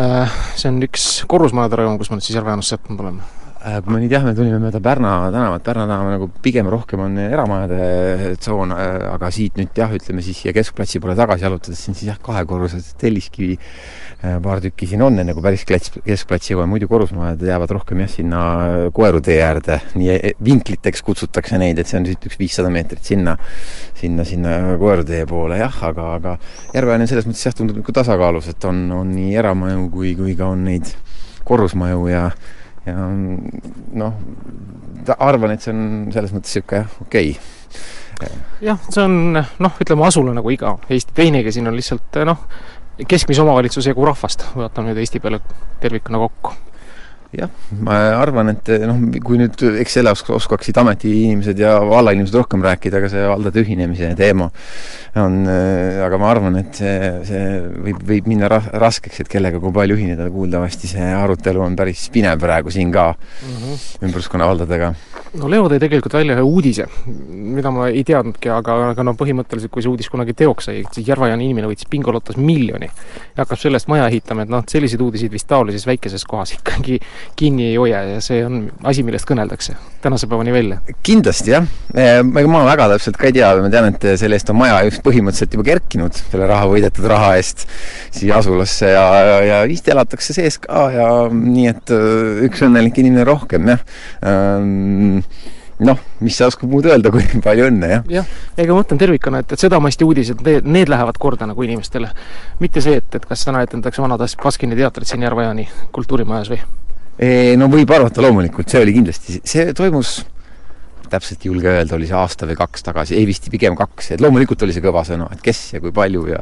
Äh, 0.00 0.42
see 0.58 0.70
on 0.72 0.82
üks 0.84 1.08
korrusmajade 1.30 1.80
rajoon, 1.80 1.98
kus 2.00 2.10
ma 2.10 2.18
nüüd 2.18 2.26
siis 2.26 2.36
Järve-Jaanust 2.38 2.74
sattunud 2.74 3.04
olen 3.04 3.20
äh, 3.22 3.43
kui 3.64 3.94
me 3.94 4.00
nüüd 4.02 4.12
jah, 4.12 4.24
me 4.26 4.34
tulime 4.36 4.58
mööda 4.60 4.80
Pärna 4.84 5.14
tänavat, 5.32 5.64
Pärna 5.64 5.86
tänav 5.88 6.10
nagu 6.12 6.28
pigem 6.44 6.68
rohkem 6.72 7.00
on 7.06 7.18
eramajade 7.22 8.34
tsoon, 8.42 8.74
äh, 8.76 9.06
aga 9.14 9.30
siit 9.34 9.56
nüüd 9.60 9.72
jah, 9.78 9.92
ütleme 9.96 10.24
siis 10.24 10.42
siia 10.42 10.54
keskplatsi 10.56 11.00
poole 11.00 11.16
tagasi 11.18 11.46
jalutades 11.46 11.80
siin 11.80 11.96
siis 11.96 12.12
jah, 12.12 12.20
kahekorrused 12.22 12.94
telliskivi 13.00 13.58
Äh, 14.24 14.38
paar 14.40 14.60
tükki 14.62 14.86
siin 14.88 15.02
on, 15.04 15.18
enne 15.20 15.34
kui 15.36 15.42
päris 15.44 15.66
klats, 15.68 15.90
keskplatsi 16.04 16.54
jõuame, 16.54 16.70
muidu 16.70 16.86
korrusmajad 16.88 17.42
jäävad 17.44 17.72
rohkem 17.76 18.00
jah, 18.00 18.08
sinna 18.08 18.38
Koerutee 18.96 19.36
äärde, 19.44 19.76
nii 19.98 20.14
e-, 20.14 20.30
vinkliteks 20.46 21.02
kutsutakse 21.04 21.58
neid, 21.60 21.82
et 21.82 21.90
see 21.90 21.98
on 21.98 22.06
siit 22.08 22.24
üks 22.30 22.38
viissada 22.40 22.70
meetrit 22.72 23.04
sinna, 23.04 23.34
sinna, 24.00 24.24
sinna 24.24 24.54
Koerutee 24.80 25.26
poole 25.28 25.58
jah, 25.60 25.76
aga, 25.90 26.06
aga 26.16 26.36
Järveojani 26.72 27.10
selles 27.10 27.28
mõttes 27.28 27.44
jah, 27.44 27.56
tundub 27.58 27.82
nagu 27.82 27.96
tasakaalus, 27.98 28.48
et 28.54 28.68
on, 28.70 28.80
on 29.02 29.12
nii 29.12 29.36
eramaju 29.42 29.90
kui, 29.92 30.14
kui 30.16 30.32
ka 30.38 30.48
on 30.54 30.64
neid 30.70 30.94
korrusmaju 31.44 32.08
ja 32.08 32.28
ja 32.86 33.08
noh, 34.00 34.18
arvan, 35.18 35.54
et 35.54 35.64
see 35.64 35.72
on 35.74 36.12
selles 36.14 36.34
mõttes 36.34 36.54
niisugune 36.54 37.06
okei 37.06 37.32
okay. 37.36 38.36
jah, 38.64 38.80
see 38.90 39.04
on 39.04 39.38
noh, 39.38 39.80
ütleme 39.80 40.06
asula 40.08 40.36
nagu 40.36 40.52
iga 40.52 40.76
Eesti 40.88 41.16
teinegi, 41.16 41.54
siin 41.54 41.70
on 41.70 41.78
lihtsalt 41.78 42.20
noh, 42.28 42.44
keskmise 43.08 43.42
omavalitsuse 43.44 43.92
jagu 43.92 44.06
rahvast, 44.06 44.46
vaatame 44.58 44.92
nüüd 44.92 45.02
Eesti 45.04 45.22
peale 45.24 45.40
tervikuna 45.82 46.20
kokku 46.26 46.54
jah, 47.34 47.50
ma 47.84 47.96
arvan, 48.20 48.52
et 48.54 48.70
noh, 48.84 49.00
kui 49.24 49.38
nüüd, 49.40 49.56
eks 49.80 49.96
selle 49.98 50.12
oskaksid 50.12 50.76
ametiinimesed 50.82 51.58
ja 51.58 51.76
vallainimesed 51.84 52.36
rohkem 52.38 52.64
rääkida, 52.64 53.00
aga 53.00 53.10
see 53.12 53.24
valdade 53.30 53.64
ühinemise 53.64 54.12
teema 54.18 54.50
on, 55.20 55.40
aga 56.04 56.20
ma 56.20 56.30
arvan, 56.30 56.60
et 56.62 56.82
see, 56.82 57.10
see 57.28 57.42
võib, 57.88 58.04
võib 58.10 58.30
minna 58.30 58.50
ra-, 58.50 58.62
raskeks, 58.84 59.24
et 59.24 59.32
kellega 59.32 59.62
kui 59.62 59.74
palju 59.74 59.98
ühineda, 59.98 60.28
kuuldavasti 60.34 60.90
see 60.90 61.10
arutelu 61.14 61.64
on 61.64 61.78
päris 61.78 62.06
pinev 62.14 62.42
praegu 62.42 62.72
siin 62.74 62.92
ka 62.94 63.12
mm 63.14 63.58
-hmm. 63.58 64.06
ümbruskonna 64.08 64.50
valdadega 64.50 64.94
no 65.40 65.48
Leo 65.50 65.66
tõi 65.70 65.80
tegelikult 65.82 66.14
välja 66.16 66.36
ühe 66.36 66.44
uudise, 66.46 66.86
mida 67.06 67.70
ma 67.74 67.88
ei 67.90 68.04
teadnudki, 68.06 68.50
aga, 68.54 68.76
aga 68.92 69.06
no 69.06 69.14
põhimõtteliselt, 69.18 69.72
kui 69.74 69.82
see 69.84 69.90
uudis 69.90 70.10
kunagi 70.12 70.34
teoks 70.38 70.68
sai, 70.70 70.84
siis 70.94 71.08
Järva-Jaani 71.08 71.48
inimene 71.48 71.70
võttis 71.70 71.88
bingolotos 71.90 72.38
miljoni 72.40 72.88
ja 72.88 73.42
hakkab 73.42 73.60
sellest 73.60 73.90
maja 73.90 74.06
ehitama, 74.10 74.46
et 74.46 74.52
noh, 74.52 74.64
selliseid 74.70 75.02
uudiseid 75.04 75.34
vist 75.34 75.48
taolises 75.50 75.86
väikeses 75.88 76.26
kohas 76.28 76.54
ikkagi 76.58 77.00
kinni 77.38 77.70
ei 77.70 77.76
hoia 77.80 78.02
ja 78.08 78.20
see 78.24 78.42
on 78.46 78.66
asi, 78.86 79.04
millest 79.06 79.28
kõneldakse 79.28 79.76
tänase 80.04 80.28
päevani 80.30 80.52
välja. 80.54 80.80
kindlasti 81.06 81.54
jah, 81.54 81.66
ega 81.94 82.44
ma 82.50 82.64
väga 82.66 82.90
täpselt 82.94 83.18
ka 83.20 83.28
ei 83.30 83.36
tea, 83.36 83.50
ma 83.64 83.72
tean, 83.72 83.88
et 83.92 84.06
selle 84.20 84.38
eest 84.38 84.52
on 84.52 84.60
maja 84.60 84.82
just 84.88 85.02
põhimõtteliselt 85.06 85.56
juba 85.56 85.66
kerkinud, 85.70 86.20
selle 86.20 86.50
raha, 86.50 86.68
võidetud 86.70 87.08
raha 87.10 87.34
eest 87.40 87.66
siia 88.14 88.38
asulasse 88.40 88.92
ja, 88.92 89.04
ja, 89.30 89.40
ja 89.48 89.64
vist 89.70 89.88
elatakse 89.90 90.36
sees 90.36 90.60
ka 90.62 90.88
ja 90.94 91.10
nii, 91.32 91.68
et 91.72 91.96
üks 92.50 92.64
õnnelik 92.68 93.02
inimene 93.02 93.26
rohkem 93.28 93.74
jah 93.74 93.84
ähm, 94.26 95.20
noh, 95.82 95.98
mis 96.22 96.36
sa 96.38 96.48
oskad 96.50 96.70
muud 96.70 96.86
öelda, 96.88 97.10
kui 97.14 97.24
palju 97.46 97.68
õnne, 97.70 97.90
jah. 97.90 98.06
jah, 98.20 98.30
ega 98.56 98.74
ma 98.74 98.82
mõtlen 98.82 99.00
tervikuna, 99.00 99.42
et, 99.42 99.54
et 99.56 99.64
sedamasti 99.64 100.06
uudised, 100.06 100.44
need 100.64 100.92
lähevad 100.92 101.18
korda 101.20 101.48
nagu 101.50 101.66
inimestele. 101.66 102.10
mitte 102.60 102.84
see, 102.84 103.00
et, 103.02 103.18
et 103.18 103.26
kas 103.28 103.44
täna 103.46 103.64
etendatakse 103.66 104.02
Vana 104.02 104.18
Baskini 104.18 104.78
teatrit 104.78 105.10
siin 105.10 105.26
Järva-Jaani 105.26 105.68
kultuurimajas 105.94 106.52
või? 106.52 106.62
No 107.60 107.68
võib 107.70 107.90
arvata 107.94 108.22
loomulikult, 108.24 108.68
see 108.70 108.82
oli 108.82 108.94
kindlasti, 108.96 109.40
see 109.46 109.72
toimus 109.76 110.20
täpselt 111.14 111.44
ei 111.44 111.50
julge 111.50 111.70
öelda, 111.70 111.94
oli 111.96 112.08
see 112.08 112.16
aasta 112.18 112.48
või 112.48 112.56
kaks 112.58 112.84
tagasi, 112.86 113.16
ei 113.18 113.26
vist 113.28 113.46
pigem 113.52 113.76
kaks, 113.78 114.12
et 114.14 114.24
loomulikult 114.24 114.64
oli 114.66 114.74
see 114.74 114.84
kõva 114.84 115.04
sõna, 115.06 115.28
et 115.34 115.42
kes 115.44 115.60
ja 115.74 115.82
kui 115.82 115.92
palju 115.94 116.24
ja 116.30 116.40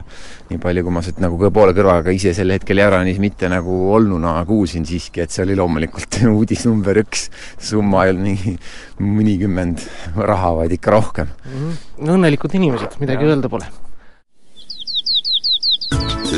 nii 0.50 0.60
palju, 0.62 0.84
kui 0.86 0.94
ma 0.94 1.02
sealt 1.04 1.20
nagu 1.22 1.50
poole 1.54 1.74
kõrvaga 1.76 2.14
ise 2.14 2.34
sel 2.36 2.54
hetkel 2.54 2.80
Jääranis 2.82 3.20
mitte 3.22 3.50
nagu 3.52 3.76
olnuna 3.96 4.36
kuulsin 4.48 4.86
siiski, 4.88 5.24
et 5.24 5.34
see 5.34 5.44
oli 5.46 5.58
loomulikult 5.58 6.22
uudis 6.36 6.66
number 6.68 7.02
üks. 7.02 7.28
summa 7.58 8.06
ei 8.06 8.14
olnud 8.14 8.28
nii 8.30 8.56
mõnikümmend 9.02 9.86
raha, 10.16 10.56
vaid 10.62 10.76
ikka 10.78 10.94
rohkem 10.94 11.30
mm. 11.30 11.54
-hmm. 11.54 11.78
no 12.06 12.18
õnnelikud 12.18 12.58
inimesed, 12.58 12.98
midagi 13.02 13.26
ja. 13.26 13.34
öelda 13.34 13.52
pole. 13.52 13.66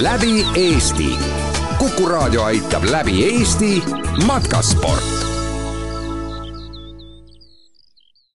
läbi 0.03 0.41
Eesti. 0.59 1.44
Kuku 1.79 2.09
raadio 2.09 2.45
aitab 2.45 2.85
läbi 2.85 3.25
Eesti 3.25 3.83
matkasport 4.27 5.24